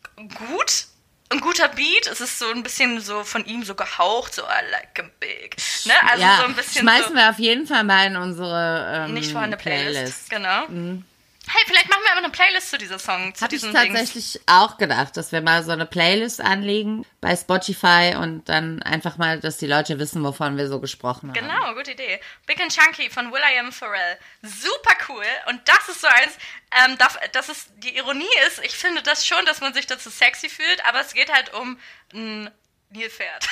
gut. 0.46 0.86
Ein 1.30 1.40
guter 1.40 1.68
Beat, 1.68 2.06
es 2.06 2.20
ist 2.20 2.38
so 2.38 2.50
ein 2.50 2.62
bisschen 2.62 3.00
so 3.00 3.24
von 3.24 3.44
ihm 3.46 3.64
so 3.64 3.74
gehaucht, 3.74 4.34
so 4.34 4.42
I 4.42 4.70
like 4.70 5.00
a 5.00 5.10
big. 5.18 5.56
Ne? 5.86 5.94
Also 6.06 6.22
ja, 6.22 6.36
so 6.36 6.44
ein 6.44 6.54
bisschen 6.54 6.82
schmeißen 6.82 7.08
so, 7.08 7.14
wir 7.14 7.30
auf 7.30 7.38
jeden 7.38 7.66
Fall 7.66 7.82
mal 7.82 8.06
in 8.06 8.16
unsere 8.16 9.06
ähm, 9.06 9.14
nicht 9.14 9.32
vorhandene 9.32 9.60
Playlist. 9.60 10.28
Playlist. 10.28 10.30
Genau. 10.30 11.02
Hey, 11.46 11.62
vielleicht 11.66 11.90
machen 11.90 12.02
wir 12.04 12.12
aber 12.12 12.20
eine 12.20 12.30
Playlist 12.30 12.70
zu 12.70 12.78
dieser 12.78 12.98
Song, 12.98 13.34
zu 13.34 13.42
Habe 13.44 13.54
ich 13.54 13.60
diesem 13.60 13.74
tatsächlich 13.74 14.40
auch 14.46 14.78
gedacht, 14.78 15.16
dass 15.16 15.30
wir 15.30 15.42
mal 15.42 15.62
so 15.62 15.72
eine 15.72 15.84
Playlist 15.84 16.40
anlegen 16.40 17.04
bei 17.20 17.36
Spotify 17.36 18.14
und 18.18 18.48
dann 18.48 18.82
einfach 18.82 19.18
mal, 19.18 19.40
dass 19.40 19.58
die 19.58 19.66
Leute 19.66 19.98
wissen, 19.98 20.24
wovon 20.24 20.56
wir 20.56 20.68
so 20.68 20.80
gesprochen 20.80 21.28
haben. 21.28 21.34
Genau, 21.34 21.74
gute 21.74 21.92
Idee. 21.92 22.18
Big 22.46 22.60
and 22.62 22.74
Chunky 22.74 23.10
von 23.10 23.30
Will 23.30 23.40
I 23.40 23.58
Am 23.58 23.72
Pharrell. 23.72 24.18
Super 24.42 24.94
cool. 25.08 25.24
Und 25.48 25.60
das 25.68 25.88
ist 25.88 26.00
so 26.00 26.06
eins, 26.06 26.38
ähm, 26.82 26.96
das, 26.98 27.18
das 27.32 27.50
ist, 27.50 27.68
die 27.76 27.94
Ironie 27.96 28.24
ist, 28.46 28.64
ich 28.64 28.76
finde 28.76 29.02
das 29.02 29.26
schon, 29.26 29.44
dass 29.44 29.60
man 29.60 29.74
sich 29.74 29.86
dazu 29.86 30.08
sexy 30.08 30.48
fühlt, 30.48 30.84
aber 30.86 31.00
es 31.00 31.12
geht 31.12 31.30
halt 31.30 31.52
um 31.52 31.78
ein 32.14 32.50
Nilpferd. 32.88 33.46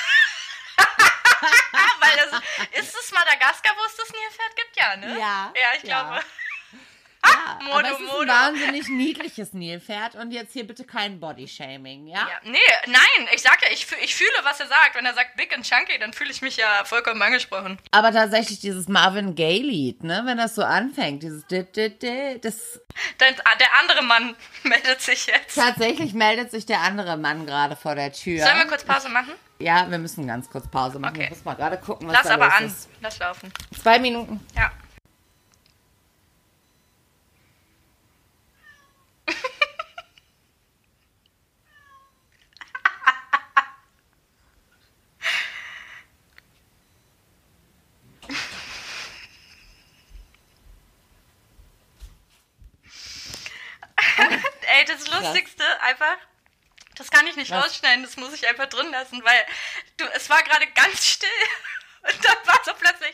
Weil 1.99 2.15
das 2.17 2.41
ist 2.79 2.95
es 2.95 3.11
Madagaskar, 3.11 3.73
wo 3.77 3.85
es 3.85 3.95
das 3.97 4.09
Nilpferd 4.09 4.55
gibt, 4.55 4.77
ja, 4.77 4.95
ne? 4.95 5.19
Ja, 5.19 5.53
Ja, 5.55 5.77
ich 5.77 5.83
ja. 5.83 6.03
glaube. 6.03 6.25
Ja, 7.25 7.59
Modo, 7.63 7.77
aber 7.77 7.87
es 7.91 7.99
ist 7.99 8.19
ein 8.21 8.27
wahnsinnig 8.27 8.87
niedliches 8.89 9.53
Nilpferd 9.53 10.15
und 10.15 10.31
jetzt 10.31 10.53
hier 10.53 10.67
bitte 10.67 10.83
kein 10.83 11.19
Bodyshaming, 11.19 12.07
ja? 12.07 12.19
Ja, 12.19 12.39
nee, 12.43 12.57
nein, 12.87 13.27
ich 13.33 13.41
sag 13.41 13.57
ja, 13.63 13.71
ich, 13.71 13.87
ich 14.01 14.15
fühle, 14.15 14.29
was 14.43 14.59
er 14.59 14.67
sagt. 14.67 14.95
Wenn 14.95 15.05
er 15.05 15.13
sagt 15.13 15.35
big 15.37 15.53
and 15.55 15.65
chunky, 15.65 15.97
dann 15.99 16.11
fühle 16.13 16.31
ich 16.31 16.41
mich 16.41 16.57
ja 16.57 16.83
vollkommen 16.85 17.21
angesprochen. 17.21 17.79
Aber 17.91 18.11
tatsächlich 18.11 18.59
dieses 18.59 18.87
Marvin 18.87 19.35
Gaye-Lied, 19.35 20.03
ne, 20.03 20.23
wenn 20.25 20.37
das 20.37 20.55
so 20.55 20.63
anfängt, 20.63 21.23
dieses 21.23 21.45
dit, 21.47 21.75
dit, 21.75 22.01
dit, 22.01 22.43
das 22.43 22.81
Dann, 23.17 23.33
ah, 23.45 23.55
der 23.57 23.67
andere 23.79 24.03
Mann 24.03 24.35
meldet 24.63 25.01
sich 25.01 25.25
jetzt. 25.27 25.55
tatsächlich 25.55 26.13
meldet 26.13 26.51
sich 26.51 26.65
der 26.65 26.81
andere 26.81 27.15
Mann 27.17 27.45
gerade 27.45 27.75
vor 27.75 27.95
der 27.95 28.11
Tür. 28.11 28.43
Sollen 28.43 28.57
wir 28.57 28.67
kurz 28.67 28.83
Pause 28.83 29.09
machen? 29.09 29.31
ja, 29.59 29.89
wir 29.89 29.97
müssen 29.97 30.27
ganz 30.27 30.49
kurz 30.49 30.67
Pause 30.67 30.99
machen. 30.99 31.15
Okay. 31.15 31.23
Ich 31.25 31.29
muss 31.29 31.45
mal 31.45 31.53
gerade 31.55 31.77
gucken, 31.77 32.07
was 32.07 32.15
Lass 32.15 32.27
da 32.27 32.33
aber 32.33 32.45
los 32.45 32.53
an. 32.55 32.65
ist. 32.65 32.89
Lass 33.01 33.19
laufen. 33.19 33.53
Zwei 33.81 33.97
Minuten. 33.97 34.45
Ja. 34.57 34.71
Ey, 54.65 54.85
das 54.87 55.09
Lustigste 55.11 55.63
einfach, 55.93 56.17
das 56.95 57.09
kann 57.11 57.27
ich 57.27 57.35
nicht 57.35 57.51
Was? 57.51 57.65
rausschneiden, 57.65 58.03
das 58.03 58.17
muss 58.17 58.33
ich 58.33 58.47
einfach 58.47 58.67
drin 58.67 58.89
lassen, 58.91 59.23
weil 59.23 59.39
du, 59.97 60.05
es 60.15 60.29
war 60.29 60.41
gerade 60.43 60.65
ganz 60.73 61.05
still 61.05 61.29
und 62.03 62.25
dann 62.25 62.35
war 62.45 62.59
so 62.65 62.71
plötzlich. 62.79 63.13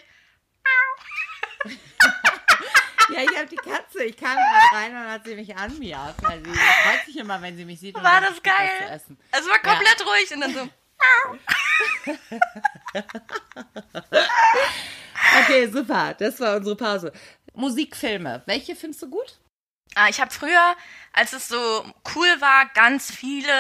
Ja, 3.12 3.22
ich 3.24 3.36
habe 3.38 3.48
die 3.48 3.56
Katze. 3.56 4.04
Ich 4.04 4.16
kam 4.18 4.36
gerade 4.36 4.76
rein 4.76 4.96
und 4.96 5.12
hat 5.12 5.26
sie 5.26 5.34
mich 5.36 5.56
anmiaut, 5.58 6.16
weil 6.22 6.44
sie 6.46 6.54
freut 6.54 7.06
sich 7.06 7.18
immer, 7.18 7.42
wenn 7.42 7.58
sie 7.58 7.66
mich 7.66 7.80
sieht. 7.80 7.96
Und 7.96 8.04
War 8.04 8.22
dann 8.22 8.34
das 8.34 8.44
geil? 8.44 8.70
essen. 8.92 9.18
Es 9.32 9.48
war 9.48 9.58
komplett 9.60 10.06
ruhig 10.06 10.32
und 10.32 10.42
dann 10.42 10.54
so. 10.54 10.70
Okay, 15.42 15.68
super. 15.68 16.14
Das 16.16 16.40
war 16.40 16.58
unsere 16.58 16.76
Pause. 16.76 17.14
Musikfilme. 17.54 18.42
Welche 18.46 18.76
findest 18.76 19.02
du 19.04 19.10
gut? 19.10 19.38
Ah, 19.96 20.08
ich 20.10 20.22
habe 20.22 20.32
früher, 20.32 20.76
als 21.14 21.34
es 21.34 21.48
so 21.50 21.58
cool 22.16 22.28
war, 22.40 22.66
ganz 22.76 23.12
viele, 23.12 23.52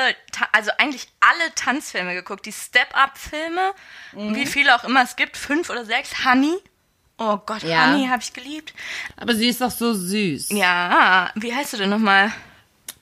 also 0.51 0.71
eigentlich 0.77 1.07
alle 1.19 1.53
Tanzfilme 1.55 2.13
geguckt. 2.13 2.45
Die 2.45 2.51
Step-Up-Filme, 2.51 3.73
Mhm. 4.13 4.36
wie 4.36 4.45
viele 4.45 4.75
auch 4.75 4.84
immer 4.84 5.03
es 5.03 5.15
gibt, 5.15 5.36
fünf 5.38 5.69
oder 5.69 5.86
sechs. 5.86 6.23
Honey. 6.25 6.55
Oh 7.17 7.38
Gott, 7.45 7.63
Ja. 7.63 7.88
Honey 7.91 8.07
habe 8.07 8.21
ich 8.21 8.32
geliebt. 8.34 8.73
Aber 9.17 9.36
sie 9.36 9.49
ist 9.49 9.59
doch 9.61 9.71
so 9.71 9.93
süß. 9.93 10.49
Ja, 10.51 11.30
wie 11.36 11.53
heißt 11.53 11.73
du 11.73 11.77
denn 11.77 11.89
nochmal? 11.89 12.32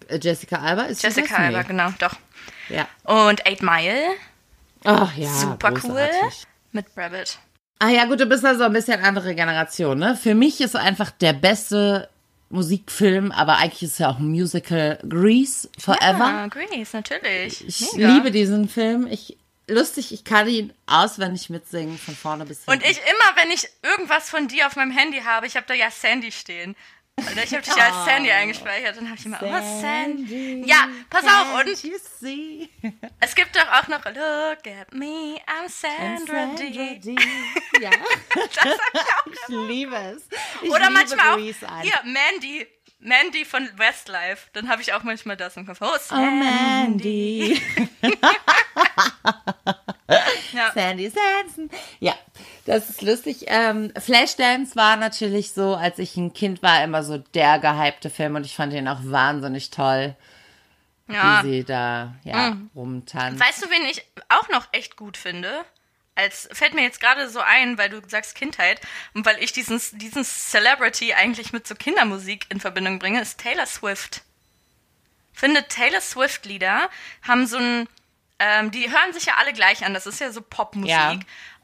Äh, 0.08 0.18
Jessica 0.22 0.58
Alba 0.60 0.84
ist 0.84 1.04
Jessica? 1.04 1.36
Alba, 1.36 1.62
genau, 1.64 1.92
doch. 2.00 2.14
Ja. 2.70 2.88
Und 3.04 3.46
Eight 3.46 3.62
Mile, 3.62 4.12
Ach 4.86 5.14
ja, 5.16 5.30
super 5.30 5.72
cool. 5.74 5.80
großartig. 5.82 6.44
Mit 6.72 6.86
Rabbit. 6.96 7.38
Ah 7.80 7.90
ja, 7.90 8.06
gut, 8.06 8.20
du 8.20 8.26
bist 8.26 8.44
also 8.46 8.64
ein 8.64 8.74
bisschen 8.74 9.04
andere 9.04 9.36
Generation, 9.36 10.00
ne? 10.00 10.16
Für 10.16 10.34
mich 10.34 10.62
ist 10.62 10.76
einfach 10.76 11.12
der 11.12 11.34
beste 11.34 12.10
Musikfilm, 12.50 13.32
aber 13.32 13.58
eigentlich 13.58 13.84
ist 13.84 13.94
es 13.94 13.98
ja 14.00 14.10
auch 14.10 14.20
ein 14.20 14.28
Musical 14.28 15.00
Grease 15.08 15.70
Forever. 15.80 16.26
Ah, 16.26 16.48
Grease, 16.48 16.96
natürlich. 16.96 17.68
Ich 17.68 17.94
Mega. 17.94 18.14
liebe 18.14 18.32
diesen 18.32 18.70
Film. 18.70 19.08
Ich 19.08 19.38
lustig, 19.68 20.14
ich 20.14 20.24
kann 20.24 20.48
ihn 20.48 20.74
auswendig 20.86 21.50
mitsingen 21.50 21.98
von 21.98 22.16
vorne 22.16 22.46
bis 22.46 22.64
hinten. 22.64 22.72
Und 22.72 22.90
ich 22.90 22.98
immer, 22.98 23.42
wenn 23.42 23.52
ich 23.52 23.68
irgendwas 23.84 24.30
von 24.30 24.48
dir 24.48 24.68
auf 24.68 24.76
meinem 24.76 24.92
Handy 24.92 25.20
habe, 25.20 25.46
ich 25.46 25.56
habe 25.56 25.66
da 25.68 25.74
ja 25.74 25.92
Sandy 25.92 26.32
stehen. 26.32 26.76
Oder 27.20 27.44
ich 27.44 27.52
habe 27.52 27.64
dich 27.64 27.76
ja 27.76 27.86
als 27.88 28.06
Sandy 28.06 28.32
eingespeichert, 28.32 28.96
dann 28.98 29.08
habe 29.10 29.18
ich 29.20 29.26
immer, 29.26 29.40
oh 29.42 29.82
Sandy. 29.82 30.64
Ja, 30.66 30.88
pass 31.10 31.24
auf, 31.26 31.60
und 31.66 31.84
you 31.84 31.98
see? 32.20 32.70
es 33.20 33.34
gibt 33.36 33.56
doch 33.56 33.68
auch 33.72 33.88
noch 33.88 34.06
Look 34.06 34.68
at 34.68 34.94
me, 34.94 35.40
I'm 35.48 35.68
Sandra, 35.68 36.56
D. 36.56 37.00
D. 37.00 37.16
Ja, 37.82 37.90
Das 38.34 38.78
hab 38.78 38.94
ich 38.94 39.00
auch. 39.02 39.26
ich 39.50 39.68
liebe 39.68 39.96
es. 39.96 40.28
Ich 40.62 40.70
Oder 40.70 40.90
liebe 40.90 40.94
manchmal 40.94 41.30
auch, 41.30 41.82
hier, 41.82 42.00
Mandy. 42.04 42.68
Mandy 43.00 43.46
von 43.46 43.70
Westlife. 43.78 44.48
Dann 44.54 44.70
habe 44.70 44.82
ich 44.82 44.92
auch 44.94 45.04
manchmal 45.04 45.38
das 45.38 45.56
im 45.56 45.68
Kopf. 45.68 45.78
Oh, 45.82 45.86
Oh, 45.94 45.98
Sandy. 46.00 47.62
Mandy. 47.62 47.62
Ja. 50.54 50.72
Sandy 50.74 51.10
Sanson. 51.10 51.70
Ja, 52.00 52.14
das 52.66 52.90
ist 52.90 53.02
lustig. 53.02 53.46
Ähm, 53.48 53.92
Flashdance 53.98 54.76
war 54.76 54.98
natürlich 54.98 55.52
so, 55.52 55.76
als 55.76 56.00
ich 56.00 56.18
ein 56.18 56.34
Kind 56.34 56.62
war, 56.62 56.84
immer 56.84 57.04
so 57.04 57.18
der 57.18 57.60
gehypte 57.60 58.10
Film 58.10 58.36
und 58.36 58.46
ich 58.46 58.56
fand 58.56 58.74
ihn 58.74 58.88
auch 58.88 59.00
wahnsinnig 59.02 59.70
toll, 59.70 60.16
ja. 61.08 61.44
wie 61.44 61.50
sie 61.50 61.64
da 61.64 62.16
ja, 62.24 62.58
rumtanzt. 62.76 63.40
Weißt 63.40 63.64
du, 63.64 63.70
wen 63.70 63.86
ich 63.90 64.04
auch 64.30 64.50
noch 64.50 64.68
echt 64.72 64.96
gut 64.96 65.18
finde? 65.18 65.64
Als 66.16 66.50
fällt 66.52 66.74
mir 66.74 66.82
jetzt 66.82 67.00
gerade 67.00 67.30
so 67.30 67.40
ein, 67.40 67.78
weil 67.78 67.90
du 67.90 68.02
sagst 68.08 68.34
Kindheit 68.36 68.82
und 69.14 69.26
weil 69.26 69.38
ich 69.42 69.52
diesen, 69.54 69.80
diesen 69.94 70.24
Celebrity 70.24 71.14
eigentlich 71.14 71.54
mit 71.54 71.68
so 71.68 71.76
Kindermusik 71.76 72.48
in 72.50 72.60
Verbindung 72.60 72.98
bringe, 72.98 73.22
ist 73.22 73.40
Taylor 73.40 73.68
Swift. 73.68 74.24
Finde 75.32 75.64
Taylor 75.68 76.02
Swift 76.02 76.48
Lieder 76.48 76.90
haben 77.22 77.46
so 77.46 77.58
ein, 77.58 77.88
ähm, 78.40 78.72
die 78.72 78.92
hören 78.92 79.14
sich 79.14 79.26
ja 79.26 79.36
alle 79.38 79.54
gleich 79.54 79.86
an. 79.86 79.94
Das 79.94 80.06
ist 80.06 80.20
ja 80.20 80.32
so 80.32 80.42
Popmusik, 80.42 80.90
Ja. 80.90 81.18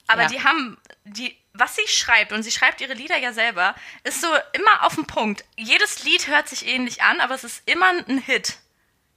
aber 0.07 0.23
Ja. 0.23 0.27
die 0.27 0.43
haben 0.43 0.77
die 1.05 1.37
was 1.55 1.75
sie 1.75 1.87
schreibt, 1.87 2.31
und 2.31 2.41
sie 2.41 2.49
schreibt 2.49 2.81
ihre 2.81 2.95
Lieder 2.95 3.15
ja 3.19 3.31
selber, 3.31 3.75
ist 4.03 4.21
so 4.21 4.27
immer 4.53 4.83
auf 4.87 4.95
den 4.95 5.05
Punkt. 5.05 5.45
Jedes 5.55 6.03
Lied 6.03 6.27
hört 6.27 6.49
sich 6.49 6.65
ähnlich 6.65 7.03
an, 7.03 7.19
aber 7.21 7.35
es 7.35 7.43
ist 7.43 7.61
immer 7.69 7.89
ein 7.89 8.17
Hit. 8.17 8.57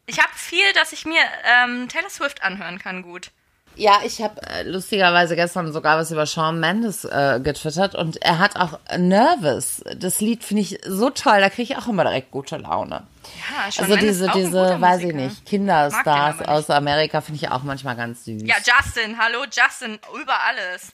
Ich 0.05 0.19
habe 0.23 0.33
viel, 0.35 0.71
dass 0.75 0.93
ich 0.93 1.07
mir 1.07 1.23
ähm, 1.45 1.89
Taylor 1.89 2.11
Swift 2.11 2.43
anhören 2.43 2.79
kann, 2.79 3.01
gut. 3.01 3.31
Ja, 3.77 4.01
ich 4.05 4.23
habe 4.23 4.41
äh, 4.43 4.63
lustigerweise 4.63 5.37
gestern 5.37 5.73
sogar 5.73 5.99
was 5.99 6.11
über 6.11 6.25
Shawn 6.27 6.59
Mendes 6.61 7.05
äh, 7.05 7.41
getwittert 7.43 7.95
und 7.95 8.17
er 8.23 8.39
hat 8.39 8.57
auch 8.57 8.79
Nervous. 8.97 9.83
Das 9.97 10.21
Lied 10.21 10.45
finde 10.45 10.63
ich 10.63 10.79
so 10.87 11.11
toll, 11.11 11.41
da 11.41 11.51
kriege 11.51 11.75
ich 11.75 11.79
auch 11.79 11.87
immer 11.87 12.05
direkt 12.05 12.31
gute 12.31 12.57
Laune. 12.57 13.07
Ja, 13.51 13.71
Shawn 13.71 13.85
Also 13.85 13.97
Mendes 13.97 14.19
diese, 14.19 14.31
diese, 14.33 14.81
weiß 14.81 15.01
ich 15.01 15.05
Musiker. 15.13 15.23
nicht, 15.29 15.47
Kinderstars 15.47 16.41
aus 16.49 16.71
Amerika 16.71 17.21
finde 17.21 17.43
ich 17.43 17.51
auch 17.51 17.63
manchmal 17.65 17.97
ganz 17.97 18.25
süß. 18.25 18.43
Ja, 18.47 18.57
Justin, 18.57 19.19
hallo, 19.19 19.45
Justin, 19.45 19.99
über 20.21 20.41
alles. 20.41 20.93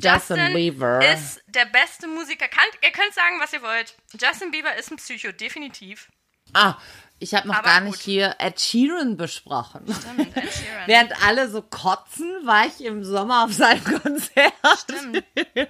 Justin 0.00 0.52
Bieber. 0.52 1.00
ist 1.12 1.40
der 1.46 1.64
beste 1.64 2.06
Musiker. 2.08 2.46
Kann, 2.48 2.64
ihr 2.84 2.90
könnt 2.92 3.14
sagen, 3.14 3.40
was 3.40 3.54
ihr 3.54 3.62
wollt. 3.62 3.94
Justin 4.20 4.50
Bieber 4.50 4.76
ist 4.76 4.90
ein 4.92 4.96
Psycho, 4.96 5.32
definitiv. 5.32 6.08
Ah, 6.52 6.74
ich 7.20 7.34
habe 7.34 7.48
noch 7.48 7.56
Aber 7.56 7.64
gar 7.68 7.80
nicht 7.80 7.94
gut. 7.94 8.02
hier 8.02 8.34
Ed 8.38 8.60
Sheeran 8.60 9.16
besprochen. 9.16 9.82
Stimmt, 9.86 10.36
Ed 10.36 10.44
Sheeran. 10.52 10.82
Während 10.86 11.12
alle 11.26 11.48
so 11.50 11.62
kotzen, 11.62 12.26
war 12.44 12.64
ich 12.66 12.84
im 12.84 13.02
Sommer 13.04 13.44
auf 13.44 13.52
seinem 13.52 13.82
Konzert. 14.02 14.52
Stimmt. 14.80 15.24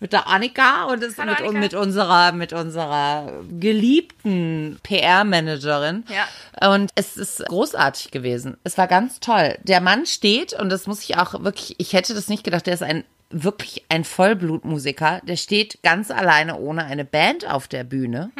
mit 0.00 0.12
der 0.12 0.26
Annika 0.26 0.84
und 0.84 1.02
es 1.02 1.18
Hallo, 1.18 1.30
mit, 1.32 1.40
Annika. 1.40 1.58
mit 1.58 1.74
unserer 1.74 2.32
mit 2.32 2.52
unserer 2.52 3.42
geliebten 3.58 4.78
PR-Managerin. 4.82 6.04
Ja. 6.08 6.70
Und 6.74 6.90
es 6.94 7.16
ist 7.16 7.44
großartig 7.46 8.10
gewesen. 8.10 8.56
Es 8.64 8.78
war 8.78 8.86
ganz 8.86 9.20
toll. 9.20 9.56
Der 9.62 9.80
Mann 9.80 10.06
steht 10.06 10.52
und 10.54 10.68
das 10.70 10.86
muss 10.86 11.02
ich 11.02 11.16
auch 11.18 11.42
wirklich. 11.44 11.74
Ich 11.78 11.92
hätte 11.92 12.14
das 12.14 12.28
nicht 12.28 12.44
gedacht. 12.44 12.66
Der 12.66 12.74
ist 12.74 12.82
ein 12.82 13.04
wirklich 13.30 13.84
ein 13.88 14.04
Vollblutmusiker. 14.04 15.20
Der 15.24 15.36
steht 15.36 15.82
ganz 15.82 16.10
alleine 16.12 16.58
ohne 16.58 16.84
eine 16.84 17.04
Band 17.04 17.46
auf 17.50 17.66
der 17.66 17.82
Bühne. 17.84 18.30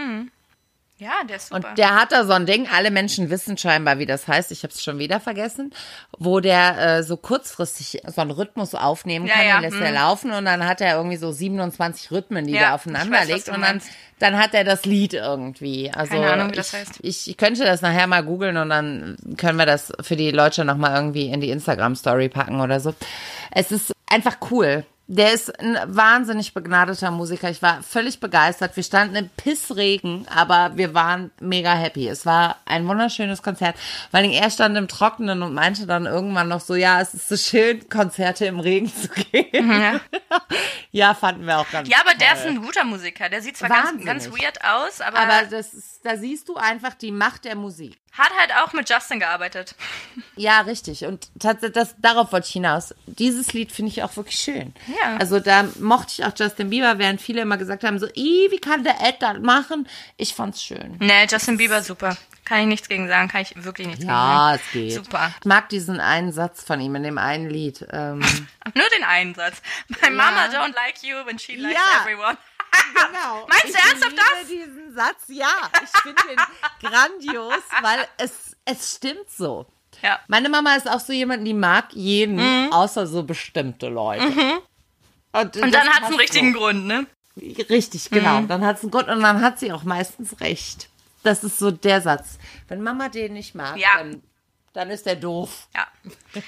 Ja, 0.98 1.24
der 1.28 1.36
ist 1.36 1.48
super. 1.48 1.68
Und 1.68 1.78
der 1.78 1.94
hat 1.94 2.12
da 2.12 2.24
so 2.24 2.32
ein 2.32 2.46
Ding, 2.46 2.68
alle 2.72 2.90
Menschen 2.90 3.28
wissen 3.28 3.58
scheinbar, 3.58 3.98
wie 3.98 4.06
das 4.06 4.26
heißt, 4.26 4.50
ich 4.50 4.62
habe 4.62 4.72
es 4.72 4.82
schon 4.82 4.98
wieder 4.98 5.20
vergessen, 5.20 5.74
wo 6.18 6.40
der 6.40 6.78
äh, 6.78 7.02
so 7.02 7.18
kurzfristig 7.18 8.00
so 8.06 8.20
einen 8.22 8.30
Rhythmus 8.30 8.74
aufnehmen 8.74 9.26
Ja, 9.26 9.34
kann, 9.34 9.46
ja, 9.46 9.54
den 9.56 9.62
lässt 9.62 9.76
hm. 9.76 9.82
er 9.82 9.92
laufen 9.92 10.30
und 10.32 10.46
dann 10.46 10.64
hat 10.66 10.80
er 10.80 10.96
irgendwie 10.96 11.18
so 11.18 11.32
27 11.32 12.10
Rhythmen, 12.10 12.46
die 12.46 12.54
Ja, 12.54 12.68
ich 12.68 12.68
aufeinander 12.68 13.18
weiß, 13.18 13.28
legt 13.28 13.48
und 13.50 13.60
dann, 13.60 13.82
dann 14.20 14.38
hat 14.38 14.54
er 14.54 14.64
das 14.64 14.86
Lied 14.86 15.12
irgendwie. 15.12 15.90
Also 15.90 16.14
Keine 16.14 16.32
Ahnung, 16.32 16.52
wie 16.52 16.56
das 16.56 16.72
ich, 16.72 16.78
heißt. 16.80 16.92
Ich, 17.02 17.28
ich 17.28 17.36
könnte 17.36 17.64
das 17.64 17.82
nachher 17.82 18.06
mal 18.06 18.24
googeln 18.24 18.56
und 18.56 18.70
dann 18.70 19.18
können 19.36 19.58
wir 19.58 19.66
das 19.66 19.92
für 20.00 20.16
die 20.16 20.30
Leute 20.30 20.64
nochmal 20.64 20.94
irgendwie 20.96 21.28
in 21.28 21.42
die 21.42 21.50
Instagram-Story 21.50 22.30
packen 22.30 22.62
oder 22.62 22.80
so. 22.80 22.94
Es 23.50 23.70
ist 23.70 23.92
einfach 24.10 24.38
cool. 24.50 24.86
Der 25.08 25.32
ist 25.32 25.60
ein 25.60 25.78
wahnsinnig 25.86 26.52
begnadeter 26.52 27.12
Musiker. 27.12 27.48
Ich 27.48 27.62
war 27.62 27.80
völlig 27.84 28.18
begeistert. 28.18 28.74
Wir 28.74 28.82
standen 28.82 29.14
im 29.14 29.28
Pissregen, 29.28 30.26
aber 30.34 30.72
wir 30.74 30.94
waren 30.94 31.30
mega 31.38 31.74
happy. 31.74 32.08
Es 32.08 32.26
war 32.26 32.56
ein 32.64 32.88
wunderschönes 32.88 33.40
Konzert. 33.40 33.76
Vor 34.10 34.18
allem 34.18 34.32
er 34.32 34.50
stand 34.50 34.76
im 34.76 34.88
Trockenen 34.88 35.42
und 35.42 35.54
meinte 35.54 35.86
dann 35.86 36.06
irgendwann 36.06 36.48
noch 36.48 36.60
so, 36.60 36.74
ja, 36.74 37.00
es 37.00 37.14
ist 37.14 37.28
so 37.28 37.36
schön, 37.36 37.88
Konzerte 37.88 38.46
im 38.46 38.58
Regen 38.58 38.92
zu 38.92 39.08
gehen. 39.08 39.70
Ja. 39.70 40.00
ja, 40.90 41.14
fanden 41.14 41.46
wir 41.46 41.60
auch 41.60 41.70
ganz 41.70 41.88
ja, 41.88 41.98
aber 42.00 42.14
der 42.14 42.30
toll. 42.30 42.38
ist 42.38 42.46
ein 42.46 42.62
guter 42.62 42.84
Musiker. 42.84 43.28
Der 43.28 43.42
sieht 43.42 43.56
zwar 43.56 43.68
ganz, 43.68 43.90
Wahnsinnig. 43.90 44.06
ganz 44.06 44.28
weird 44.30 44.64
aus, 44.64 45.00
aber, 45.00 45.18
Aber 45.20 45.42
das 45.48 45.72
ist, 45.72 46.00
da 46.04 46.16
siehst 46.16 46.48
du 46.48 46.56
einfach 46.56 46.94
die 46.94 47.12
Macht 47.12 47.44
der 47.44 47.54
Musik. 47.54 47.96
Hat 48.12 48.30
halt 48.38 48.50
auch 48.64 48.72
mit 48.72 48.88
Justin 48.88 49.20
gearbeitet. 49.20 49.74
Ja, 50.36 50.62
richtig. 50.62 51.04
Und 51.04 51.28
tatsächlich, 51.38 51.74
das, 51.74 51.94
darauf 51.98 52.32
wollte 52.32 52.46
ich 52.46 52.52
hinaus. 52.54 52.94
Dieses 53.06 53.52
Lied 53.52 53.72
finde 53.72 53.92
ich 53.92 54.02
auch 54.02 54.16
wirklich 54.16 54.36
schön. 54.36 54.72
Ja. 54.86 54.95
Also 55.18 55.40
da 55.40 55.64
mochte 55.80 56.12
ich 56.18 56.24
auch 56.24 56.32
Justin 56.36 56.70
Bieber, 56.70 56.98
während 56.98 57.20
viele 57.20 57.42
immer 57.42 57.56
gesagt 57.56 57.84
haben, 57.84 57.98
so, 57.98 58.06
"Ih, 58.14 58.48
wie 58.50 58.58
kann 58.58 58.84
der 58.84 59.00
Ed 59.00 59.16
das 59.20 59.38
machen? 59.38 59.88
Ich 60.16 60.34
fand's 60.34 60.62
schön. 60.62 60.96
Nee, 61.00 61.26
Justin 61.30 61.56
Bieber 61.56 61.82
super. 61.82 62.16
Kann 62.44 62.60
ich 62.60 62.66
nichts 62.66 62.88
gegen 62.88 63.08
sagen, 63.08 63.28
kann 63.28 63.40
ich 63.42 63.64
wirklich 63.64 63.88
nichts 63.88 64.04
Ja, 64.04 64.52
gegen 64.52 64.62
es 64.64 64.72
geht. 64.72 64.92
sagen. 64.92 65.04
Super. 65.04 65.34
Ich 65.40 65.44
mag 65.46 65.68
diesen 65.68 65.98
einen 66.00 66.30
Satz 66.32 66.62
von 66.62 66.80
ihm 66.80 66.94
in 66.94 67.02
dem 67.02 67.18
einen 67.18 67.50
Lied. 67.50 67.84
Ähm, 67.90 68.20
Nur 68.74 68.88
den 68.96 69.04
einen 69.04 69.34
Satz. 69.34 69.60
My 70.02 70.10
mama 70.10 70.44
don't 70.46 70.74
like 70.74 71.02
you 71.02 71.16
when 71.26 71.38
she 71.38 71.56
likes 71.56 71.74
Ja. 71.76 72.02
everyone. 72.02 72.36
genau. 72.94 73.46
Meinst 73.48 73.64
du 73.64 73.68
ich 73.68 73.74
ernsthaft 73.74 74.12
liebe 74.12 74.22
das? 74.40 74.48
diesen 74.48 74.94
Satz, 74.94 75.24
ja. 75.28 75.70
Ich 75.82 76.00
finde 76.02 76.22
ihn 76.32 76.38
grandios, 76.88 77.54
weil 77.82 78.06
es, 78.18 78.56
es 78.64 78.94
stimmt 78.96 79.28
so. 79.28 79.66
Ja. 80.02 80.20
Meine 80.28 80.48
Mama 80.48 80.74
ist 80.74 80.88
auch 80.88 81.00
so 81.00 81.12
jemand, 81.12 81.46
die 81.46 81.54
mag 81.54 81.86
jeden, 81.94 82.70
außer 82.72 83.06
so 83.06 83.22
bestimmte 83.22 83.88
Leute. 83.88 84.26
Mhm. 84.26 84.58
Und 85.40 85.56
dann 85.72 85.88
hat 85.88 86.02
es 86.02 86.08
einen 86.08 86.16
richtigen 86.16 86.52
Grund, 86.52 86.86
ne? 86.86 87.06
So. 87.34 87.44
Richtig, 87.68 88.10
genau. 88.10 88.40
Mhm. 88.40 88.48
Dann 88.48 88.64
hat 88.64 88.76
es 88.78 88.82
einen 88.82 88.90
Grund 88.90 89.08
und 89.08 89.20
dann 89.22 89.40
hat 89.42 89.58
sie 89.58 89.72
auch 89.72 89.82
meistens 89.84 90.40
recht. 90.40 90.88
Das 91.22 91.44
ist 91.44 91.58
so 91.58 91.70
der 91.70 92.00
Satz. 92.00 92.38
Wenn 92.68 92.82
Mama 92.82 93.08
den 93.08 93.34
nicht 93.34 93.54
mag, 93.54 93.76
Ja. 93.76 93.96
dann, 93.98 94.22
dann 94.72 94.90
ist 94.90 95.04
der 95.06 95.16
doof. 95.16 95.66
Ja. 95.74 95.86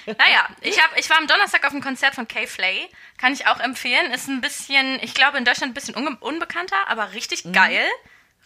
Naja, 0.06 0.48
ich, 0.60 0.80
hab, 0.82 0.96
ich 0.98 1.10
war 1.10 1.18
am 1.18 1.26
Donnerstag 1.26 1.64
auf 1.66 1.72
einem 1.72 1.82
Konzert 1.82 2.14
von 2.14 2.26
Kay 2.28 2.46
Flay. 2.46 2.88
Kann 3.18 3.32
ich 3.32 3.46
auch 3.46 3.58
empfehlen. 3.60 4.12
Ist 4.12 4.28
ein 4.28 4.40
bisschen, 4.40 4.98
ich 5.02 5.14
glaube 5.14 5.36
in 5.38 5.44
Deutschland 5.44 5.72
ein 5.72 5.74
bisschen 5.74 5.94
unbekannter, 5.94 6.76
aber 6.88 7.12
richtig 7.12 7.44
Mhm. 7.44 7.52
geil. 7.52 7.84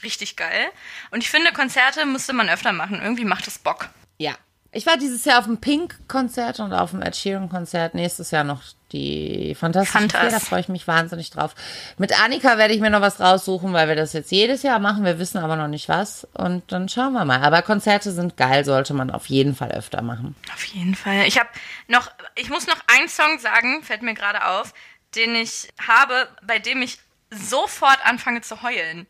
Richtig 0.02 0.36
geil. 0.36 0.68
Und 1.12 1.22
ich 1.22 1.30
finde, 1.30 1.52
Konzerte 1.52 2.06
müsste 2.06 2.32
man 2.32 2.48
öfter 2.48 2.72
machen. 2.72 3.00
Irgendwie 3.00 3.24
macht 3.24 3.46
es 3.46 3.58
Bock. 3.58 3.88
Ja. 4.18 4.34
Ich 4.74 4.86
war 4.86 4.96
dieses 4.96 5.26
Jahr 5.26 5.38
auf 5.38 5.44
dem 5.44 5.58
Pink-Konzert 5.60 6.58
und 6.60 6.72
auf 6.72 6.92
dem 6.92 7.02
Ed 7.02 7.14
Sheeran-Konzert. 7.14 7.94
Nächstes 7.94 8.30
Jahr 8.30 8.42
noch 8.42 8.62
die 8.90 9.54
Fantastischen 9.54 10.08
Fantas. 10.08 10.20
Vier. 10.22 10.30
Da 10.30 10.40
freue 10.40 10.60
ich 10.60 10.68
mich 10.70 10.88
wahnsinnig 10.88 11.28
drauf. 11.28 11.54
Mit 11.98 12.18
Annika 12.18 12.56
werde 12.56 12.72
ich 12.72 12.80
mir 12.80 12.88
noch 12.88 13.02
was 13.02 13.20
raussuchen, 13.20 13.74
weil 13.74 13.88
wir 13.88 13.96
das 13.96 14.14
jetzt 14.14 14.30
jedes 14.32 14.62
Jahr 14.62 14.78
machen. 14.78 15.04
Wir 15.04 15.18
wissen 15.18 15.36
aber 15.38 15.56
noch 15.56 15.68
nicht 15.68 15.90
was. 15.90 16.26
Und 16.32 16.72
dann 16.72 16.88
schauen 16.88 17.12
wir 17.12 17.26
mal. 17.26 17.42
Aber 17.42 17.60
Konzerte 17.60 18.12
sind 18.12 18.38
geil, 18.38 18.64
sollte 18.64 18.94
man 18.94 19.10
auf 19.10 19.26
jeden 19.26 19.54
Fall 19.54 19.72
öfter 19.72 20.00
machen. 20.00 20.34
Auf 20.54 20.64
jeden 20.64 20.94
Fall. 20.94 21.26
Ich 21.26 21.38
habe 21.38 21.50
noch, 21.88 22.10
ich 22.34 22.48
muss 22.48 22.66
noch 22.66 22.80
einen 22.86 23.08
Song 23.10 23.38
sagen, 23.40 23.82
fällt 23.82 24.00
mir 24.00 24.14
gerade 24.14 24.46
auf, 24.46 24.72
den 25.16 25.34
ich 25.34 25.68
habe, 25.86 26.28
bei 26.46 26.58
dem 26.58 26.80
ich 26.80 26.98
sofort 27.30 27.98
anfange 28.06 28.40
zu 28.40 28.62
heulen. 28.62 29.06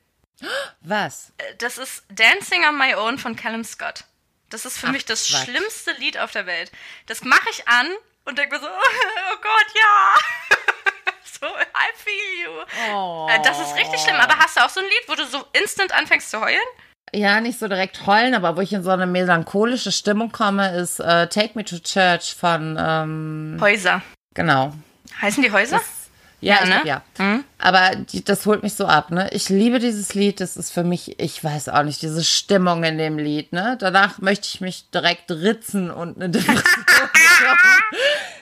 Was? 0.81 1.33
Äh, 1.39 1.55
Das 1.59 1.79
ist 1.79 2.03
Dancing 2.09 2.65
on 2.69 2.77
My 2.77 2.97
Own 2.97 3.19
von 3.19 3.37
Callum 3.37 3.63
Scott. 3.63 4.05
Das 4.53 4.67
ist 4.67 4.79
für 4.79 4.89
mich 4.89 5.07
das 5.07 5.27
Quatsch. 5.27 5.45
schlimmste 5.45 5.93
Lied 5.93 6.19
auf 6.19 6.31
der 6.31 6.45
Welt. 6.47 6.71
Das 7.07 7.25
mache 7.25 7.49
ich 7.51 7.67
an 7.67 7.87
und 8.27 8.37
denke 8.39 8.57
mir 8.57 8.61
so, 8.61 8.67
oh 8.69 9.37
Gott, 9.41 9.67
ja. 9.75 10.57
so, 11.41 11.47
I 11.47 11.91
feel 11.97 12.45
you. 12.45 12.93
Oh. 12.95 13.29
Das 13.43 13.59
ist 13.59 13.75
richtig 13.77 14.01
schlimm. 14.01 14.17
Aber 14.17 14.37
hast 14.37 14.57
du 14.57 14.61
auch 14.61 14.69
so 14.69 14.81
ein 14.81 14.87
Lied, 14.87 15.09
wo 15.09 15.15
du 15.15 15.25
so 15.27 15.45
instant 15.55 15.93
anfängst 15.93 16.31
zu 16.31 16.41
heulen? 16.41 16.61
Ja, 17.15 17.41
nicht 17.41 17.59
so 17.59 17.67
direkt 17.69 18.07
heulen, 18.07 18.35
aber 18.35 18.57
wo 18.57 18.61
ich 18.61 18.73
in 18.73 18.83
so 18.83 18.91
eine 18.91 19.07
melancholische 19.07 19.91
Stimmung 19.93 20.33
komme, 20.33 20.77
ist 20.77 21.01
äh, 21.01 21.29
Take 21.29 21.53
Me 21.55 21.65
to 21.65 21.79
Church 21.79 22.35
von, 22.35 22.77
ähm, 22.79 23.59
Häuser. 23.61 24.03
genau. 24.35 24.75
Heißen 25.21 25.43
die 25.43 25.53
Häuser? 25.53 25.81
Ja, 26.43 26.57
Ja, 26.57 26.65
ne? 26.67 26.81
glaub, 26.83 27.03
ja. 27.19 27.41
Aber 27.59 27.95
die, 27.97 28.23
das 28.25 28.45
holt 28.47 28.63
mich 28.63 28.75
so 28.75 28.87
ab, 28.87 29.11
ne? 29.11 29.29
Ich 29.33 29.49
liebe 29.49 29.79
dieses 29.79 30.13
Lied. 30.15 30.41
Das 30.41 30.57
ist 30.57 30.73
für 30.73 30.83
mich, 30.85 31.19
ich 31.21 31.43
weiß 31.43 31.69
auch 31.71 31.85
nicht, 31.85 32.03
diese 32.03 32.23
Stimmung 32.25 32.83
in 32.85 32.99
dem 32.99 33.17
Lied, 33.19 33.53
ne? 33.53 33.77
Danach 33.81 34.19
möchte 34.19 34.49
ich 34.53 34.61
mich 34.61 34.91
direkt 34.91 35.31
ritzen 35.31 35.91
und 35.91 36.17
eine 36.17 36.29
Depression. 36.31 36.67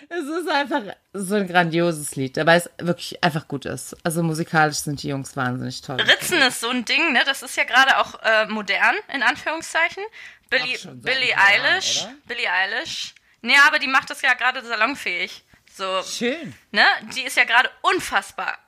Es 0.09 0.24
ist 0.26 0.48
einfach 0.51 0.82
so 1.12 1.36
ein 1.36 1.46
grandioses 1.46 2.16
Lied, 2.16 2.36
aber 2.38 2.55
es 2.55 2.68
wirklich 2.78 3.22
einfach 3.22 3.46
gut 3.46 3.64
ist. 3.64 3.96
Also 4.03 4.22
musikalisch 4.24 4.78
sind 4.78 5.03
die 5.03 5.09
Jungs 5.09 5.36
wahnsinnig 5.36 5.82
toll. 5.82 6.01
Ritzen 6.01 6.38
ist 6.42 6.61
so 6.61 6.68
ein 6.70 6.84
Ding, 6.84 7.12
ne? 7.12 7.22
Das 7.24 7.42
ist 7.42 7.57
ja 7.57 7.64
gerade 7.64 7.98
auch 7.98 8.14
äh, 8.22 8.46
modern, 8.46 8.96
in 9.14 9.22
Anführungszeichen. 9.22 10.03
Billie, 10.48 10.78
Billie 10.94 11.30
Jahren, 11.30 11.64
Eilish. 11.74 12.03
oder? 12.03 12.14
Billie 12.26 12.51
Eilish. 12.51 13.14
Nee, 13.42 13.55
aber 13.68 13.78
die 13.78 13.86
macht 13.86 14.11
das 14.11 14.20
ja 14.22 14.34
gerade 14.34 14.64
salonfähig. 14.64 15.44
So, 15.77 16.03
Schön. 16.03 16.55
ne? 16.73 16.85
Die 17.14 17.23
ist 17.23 17.37
ja 17.37 17.45
gerade 17.45 17.71
unfassbar, 17.83 18.59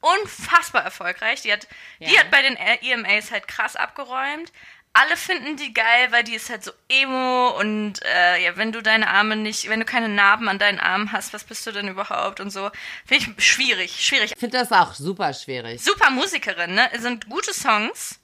unfassbar 0.00 0.82
erfolgreich. 0.84 1.42
Die 1.42 1.52
hat, 1.52 1.66
die 2.00 2.12
Ja. 2.12 2.20
hat 2.20 2.30
bei 2.30 2.42
den 2.42 2.56
EMAs 2.56 3.30
halt 3.30 3.48
krass 3.48 3.76
abgeräumt. 3.76 4.52
Alle 4.94 5.16
finden 5.16 5.56
die 5.56 5.72
geil, 5.72 6.08
weil 6.12 6.22
die 6.22 6.34
ist 6.34 6.50
halt 6.50 6.62
so 6.62 6.70
emo 6.90 7.48
und 7.58 8.04
äh, 8.04 8.44
ja, 8.44 8.58
wenn 8.58 8.72
du 8.72 8.82
deine 8.82 9.08
Arme 9.08 9.36
nicht, 9.36 9.70
wenn 9.70 9.80
du 9.80 9.86
keine 9.86 10.10
Narben 10.10 10.50
an 10.50 10.58
deinen 10.58 10.78
Armen 10.80 11.12
hast, 11.12 11.32
was 11.32 11.44
bist 11.44 11.66
du 11.66 11.72
denn 11.72 11.88
überhaupt 11.88 12.40
und 12.40 12.50
so. 12.50 12.70
Finde 13.06 13.24
ich 13.38 13.44
schwierig, 13.46 14.04
schwierig. 14.04 14.32
Ich 14.32 14.38
finde 14.38 14.58
das 14.58 14.70
auch 14.70 14.92
super 14.92 15.32
schwierig. 15.32 15.82
Super 15.82 16.10
Musikerin, 16.10 16.74
ne? 16.74 16.90
Es 16.92 17.00
sind 17.00 17.26
gute 17.30 17.54
Songs, 17.54 18.20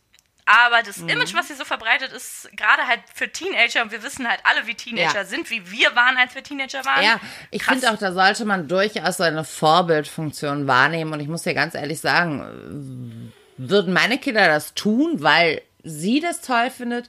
aber 0.49 0.83
das 0.83 0.97
Mhm. 0.99 1.11
Image, 1.11 1.35
was 1.35 1.49
sie 1.49 1.55
so 1.55 1.65
verbreitet, 1.65 2.13
ist 2.13 2.49
gerade 2.57 2.87
halt 2.87 3.01
für 3.15 3.31
Teenager 3.31 3.83
und 3.83 3.93
wir 3.93 4.03
wissen 4.03 4.27
halt 4.29 4.41
alle, 4.45 4.67
wie 4.67 4.75
Teenager 4.75 5.19
Ja. 5.21 5.25
sind, 5.25 5.51
wie 5.51 5.71
wir 5.71 5.95
waren, 5.95 6.17
als 6.17 6.35
wir 6.35 6.43
Teenager 6.43 6.85
waren. 6.85 7.05
Ja, 7.05 7.21
ich 7.51 7.63
finde 7.65 7.91
auch, 7.91 7.99
da 7.99 8.13
sollte 8.13 8.45
man 8.45 8.67
durchaus 8.67 9.19
so 9.19 9.25
eine 9.25 9.45
Vorbildfunktion 9.45 10.67
wahrnehmen. 10.67 11.13
Und 11.13 11.21
ich 11.21 11.29
muss 11.29 11.43
dir 11.43 11.55
ganz 11.55 11.75
ehrlich 11.75 12.01
sagen, 12.01 13.33
würden 13.57 13.93
meine 13.93 14.19
Kinder 14.19 14.47
das 14.49 14.75
tun, 14.75 15.23
weil 15.23 15.63
sie 15.85 16.21
das 16.21 16.41
toll 16.41 16.71
findet, 16.71 17.09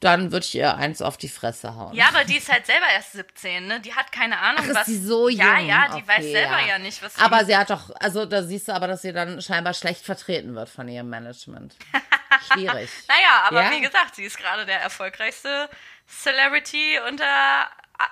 dann 0.00 0.30
würde 0.32 0.44
ich 0.44 0.54
ihr 0.54 0.74
eins 0.76 1.00
auf 1.02 1.16
die 1.16 1.28
Fresse 1.28 1.74
hauen. 1.74 1.94
Ja, 1.94 2.08
aber 2.08 2.24
die 2.24 2.36
ist 2.36 2.52
halt 2.52 2.66
selber 2.66 2.86
erst 2.92 3.12
17, 3.12 3.66
ne? 3.66 3.80
Die 3.80 3.94
hat 3.94 4.12
keine 4.12 4.38
Ahnung, 4.38 4.64
Ach, 4.68 4.74
was. 4.74 4.88
ist 4.88 4.94
sie 5.00 5.06
so 5.06 5.28
jung? 5.28 5.38
Ja, 5.38 5.58
ja, 5.58 5.86
die 5.88 6.02
Okay, 6.02 6.04
weiß 6.08 6.24
selber 6.24 6.60
ja. 6.66 6.78
nicht, 6.78 7.02
was 7.02 7.14
sie. 7.14 7.20
Aber 7.22 7.44
sie 7.44 7.56
hat 7.56 7.70
doch, 7.70 7.90
also 7.98 8.26
da 8.26 8.42
siehst 8.42 8.68
du 8.68 8.72
aber, 8.74 8.88
dass 8.88 9.02
sie 9.02 9.12
dann 9.12 9.40
scheinbar 9.40 9.72
schlecht 9.74 10.04
vertreten 10.04 10.54
wird 10.54 10.68
von 10.68 10.86
ihrem 10.88 11.08
Management. 11.08 11.76
Schwierig. 12.52 12.90
naja, 13.08 13.44
aber 13.48 13.62
Ja. 13.64 13.70
wie 13.70 13.80
gesagt, 13.80 14.14
sie 14.16 14.24
ist 14.24 14.36
gerade 14.38 14.66
der 14.66 14.80
erfolgreichste 14.80 15.68
Celebrity 16.06 16.98
unter. 17.08 17.24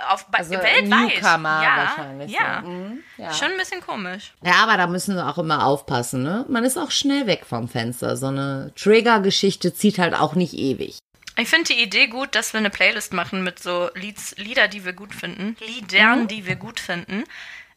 Auf, 0.09 0.25
Also 0.33 0.53
weltweit. 0.53 0.85
Newcomer 0.85 1.63
ja, 1.63 1.77
wahrscheinlich. 1.77 2.33
Ja. 2.33 2.63
So. 2.65 2.69
Mhm, 2.71 3.03
ja. 3.19 3.35
Schon 3.35 3.51
ein 3.51 3.59
bisschen 3.59 3.83
komisch. 3.83 4.33
Ja, 4.43 4.55
aber 4.63 4.79
da 4.79 4.87
müssen 4.87 5.15
wir 5.15 5.29
auch 5.29 5.37
immer 5.37 5.67
aufpassen, 5.67 6.23
ne? 6.23 6.47
Man 6.49 6.65
ist 6.65 6.79
auch 6.79 6.91
schnell 6.91 7.27
weg 7.27 7.45
vom 7.47 7.69
Fenster. 7.69 8.17
So 8.17 8.29
eine 8.29 8.73
Trigger-Geschichte 8.77 9.75
zieht 9.75 9.99
halt 9.99 10.15
auch 10.15 10.35
nicht 10.37 10.55
ewig. 10.55 10.97
Ich 11.37 11.49
finde 11.49 11.75
die 11.75 11.83
Idee 11.83 12.07
gut, 12.07 12.35
dass 12.35 12.53
wir 12.53 12.59
eine 12.59 12.71
Playlist 12.71 13.13
machen 13.13 13.43
mit 13.43 13.59
so 13.59 13.91
Lieds, 13.95 14.35
Lieder, 14.37 14.69
die 14.69 14.85
wir 14.85 14.93
gut 14.93 15.15
finden. 15.15 15.57
Liedern, 15.61 16.29
die 16.29 16.47
wir 16.47 16.57
gut 16.57 16.79
finden. 16.81 17.25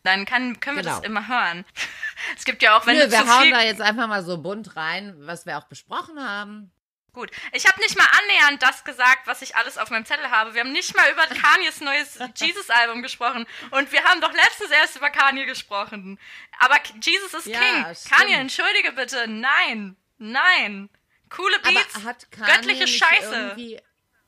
Dann 0.03 0.25
kann, 0.25 0.59
können 0.59 0.77
wir 0.77 0.83
Mhm. 0.83 0.87
Genau. 0.87 0.97
das 0.99 1.05
immer 1.05 1.27
hören. 1.27 1.65
Es 2.37 2.45
gibt 2.45 2.61
ja 2.63 2.77
auch, 2.77 2.85
wenn 2.87 2.97
Nö, 2.97 3.05
du 3.05 3.11
wir 3.11 3.19
zu 3.19 3.27
hauen 3.27 3.43
viel... 3.43 3.51
da 3.51 3.61
jetzt 3.61 3.81
einfach 3.81 4.07
mal 4.07 4.23
so 4.23 4.37
bunt 4.39 4.75
rein, 4.75 5.13
was 5.19 5.45
wir 5.45 5.57
auch 5.57 5.65
besprochen 5.67 6.19
haben. 6.19 6.71
Gut. 7.13 7.31
Ich 7.51 7.67
habe 7.67 7.79
nicht 7.79 7.97
mal 7.97 8.07
annähernd 8.21 8.61
das 8.61 8.83
gesagt, 8.83 9.25
was 9.25 9.41
ich 9.41 9.55
alles 9.55 9.77
auf 9.79 9.89
meinem 9.89 10.05
Zettel 10.05 10.29
habe. 10.29 10.53
Wir 10.53 10.61
haben 10.61 10.71
nicht 10.71 10.95
mal 10.95 11.11
über 11.11 11.25
Kanyes 11.27 11.81
neues 11.81 12.19
Jesus-Album 12.35 13.01
gesprochen. 13.01 13.45
Und 13.71 13.91
wir 13.91 14.03
haben 14.03 14.21
doch 14.21 14.33
letztens 14.33 14.69
erst 14.71 14.95
über 14.97 15.09
Kanye 15.09 15.45
gesprochen. 15.45 16.19
Aber 16.59 16.75
Jesus 17.01 17.33
ist 17.33 17.47
Ja, 17.47 17.59
King. 17.59 17.95
stimmt. 17.95 18.11
Kanye, 18.11 18.33
entschuldige 18.35 18.91
bitte. 18.93 19.27
Nein. 19.27 19.95
Nein. 20.19 20.89
Coole 21.29 21.57
Beats. 21.63 21.95
Aber 21.95 22.03
hat 22.05 22.31
Kanye 22.31 22.51
göttliche 22.53 22.83
nicht 22.83 22.97
Scheiße. 22.97 23.35
irgendwie 23.35 23.79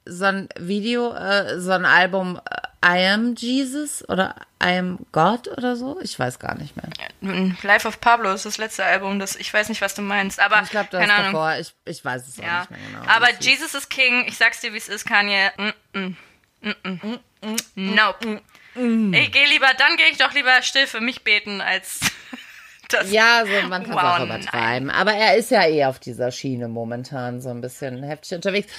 so 0.05 0.25
ein 0.25 0.49
Video, 0.57 1.13
äh, 1.13 1.59
so 1.59 1.71
ein 1.71 1.85
Album 1.85 2.39
äh, 2.49 2.59
I 3.01 3.05
Am 3.13 3.35
Jesus 3.35 4.07
oder 4.09 4.35
I 4.63 4.77
Am 4.79 5.05
God 5.11 5.47
oder 5.49 5.75
so? 5.75 5.99
Ich 6.01 6.17
weiß 6.17 6.39
gar 6.39 6.55
nicht 6.55 6.73
mehr. 6.75 7.53
Life 7.63 7.87
of 7.87 7.99
Pablo 8.01 8.31
ist 8.33 8.45
das 8.45 8.57
letzte 8.57 8.85
Album, 8.85 9.19
das 9.19 9.35
ich 9.35 9.53
weiß 9.53 9.69
nicht, 9.69 9.81
was 9.81 9.93
du 9.95 10.01
meinst, 10.01 10.39
aber 10.39 10.61
Ich 10.63 10.69
glaube, 10.69 10.87
das 10.91 11.01
keine 11.01 11.13
ist 11.13 11.19
Ahnung. 11.19 11.33
davor. 11.33 11.55
Ich, 11.57 11.73
ich 11.85 12.03
weiß 12.03 12.27
es 12.27 12.37
Ja. 12.37 12.61
nicht 12.61 12.71
mehr 12.71 12.79
genau. 13.01 13.11
aber. 13.11 13.27
Jesus 13.39 13.73
is 13.75 13.89
King, 13.89 14.25
ich 14.27 14.37
sag's 14.37 14.61
dir, 14.61 14.73
wie 14.73 14.77
es 14.77 14.87
ist, 14.89 15.05
Kanye. 15.05 15.51
-mm. 15.57 16.15
Mm 16.61 16.75
-mm. 16.83 17.19
Nope. 17.75 18.41
Ich 18.75 19.31
gehe 19.31 19.47
lieber, 19.47 19.73
dann 19.77 19.97
gehe 19.97 20.07
ich 20.09 20.17
doch 20.17 20.33
lieber 20.33 20.61
still 20.61 20.87
für 20.87 21.01
mich 21.01 21.23
beten, 21.23 21.59
als 21.61 21.99
das. 22.93 23.11
Ja, 23.11 23.43
so, 23.45 23.67
man 23.67 23.83
kann 23.83 23.91
es 23.91 24.03
Wow, 24.03 24.19
auch 24.19 24.23
übertreiben. 24.25 24.89
Aber 24.89 25.13
er 25.13 25.35
ist 25.35 25.51
ja 25.51 25.65
eh 25.65 25.85
auf 25.85 25.99
dieser 25.99 26.31
Schiene 26.31 26.67
momentan 26.67 27.41
so 27.41 27.49
ein 27.49 27.61
bisschen 27.61 28.03
heftig 28.03 28.33
unterwegs. 28.35 28.71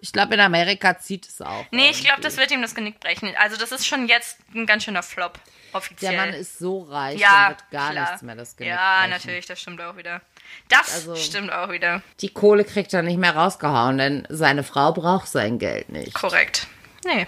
Ich 0.00 0.12
glaube, 0.12 0.34
in 0.34 0.40
Amerika 0.40 0.96
zieht 0.98 1.26
es 1.26 1.40
auch. 1.40 1.64
Nee, 1.72 1.90
ich 1.90 2.00
glaube, 2.04 2.20
irgendwie. 2.20 2.22
das 2.22 2.36
wird 2.36 2.50
ihm 2.52 2.62
das 2.62 2.74
Genick 2.74 3.00
brechen. 3.00 3.34
Also 3.38 3.56
das 3.56 3.72
ist 3.72 3.86
schon 3.86 4.06
jetzt 4.06 4.38
ein 4.54 4.64
ganz 4.64 4.84
schöner 4.84 5.02
Flop, 5.02 5.40
offiziell. 5.72 6.12
Der 6.12 6.20
Mann 6.20 6.34
ist 6.34 6.58
so 6.58 6.82
reich, 6.82 7.18
ja, 7.18 7.48
wird 7.48 7.70
gar 7.72 7.90
klar. 7.90 8.04
nichts 8.10 8.22
mehr 8.22 8.36
das 8.36 8.56
Genick 8.56 8.72
Ja, 8.74 8.98
brechen. 9.00 9.10
natürlich, 9.10 9.46
das 9.46 9.60
stimmt 9.60 9.80
auch 9.80 9.96
wieder. 9.96 10.20
Das 10.68 10.94
Also- 10.94 11.16
stimmt 11.16 11.52
auch 11.52 11.70
wieder. 11.72 12.00
Die 12.20 12.28
Kohle 12.32 12.64
kriegt 12.64 12.94
er 12.94 13.02
nicht 13.02 13.18
mehr 13.18 13.34
rausgehauen, 13.34 13.98
denn 13.98 14.26
seine 14.30 14.62
Frau 14.62 14.92
braucht 14.92 15.26
sein 15.28 15.58
Geld 15.58 15.88
nicht. 15.88 16.14
Korrekt. 16.14 16.68
Nee. 17.04 17.26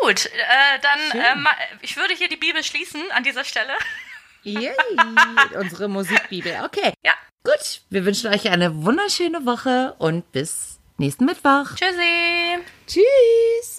Gut, 0.00 0.26
äh, 0.26 0.78
dann, 0.80 1.20
äh, 1.20 1.48
ich 1.82 1.98
würde 1.98 2.14
hier 2.14 2.30
die 2.30 2.36
Bibel 2.38 2.64
schließen 2.64 3.02
an 3.14 3.22
dieser 3.22 3.44
Stelle. 3.44 3.74
Yay, 4.44 4.72
unsere 5.58 5.88
Musikbibel. 5.88 6.52
Okay, 6.64 6.92
Ja, 7.04 7.12
gut. 7.44 7.82
Wir 7.90 8.04
wünschen 8.04 8.32
euch 8.32 8.48
eine 8.50 8.84
wunderschöne 8.84 9.46
Woche 9.46 9.94
und 9.98 10.30
bis 10.32 10.78
nächsten 10.98 11.24
Mittwoch. 11.26 11.74
Tschüssi. 11.76 12.58
Tschüss. 12.86 13.71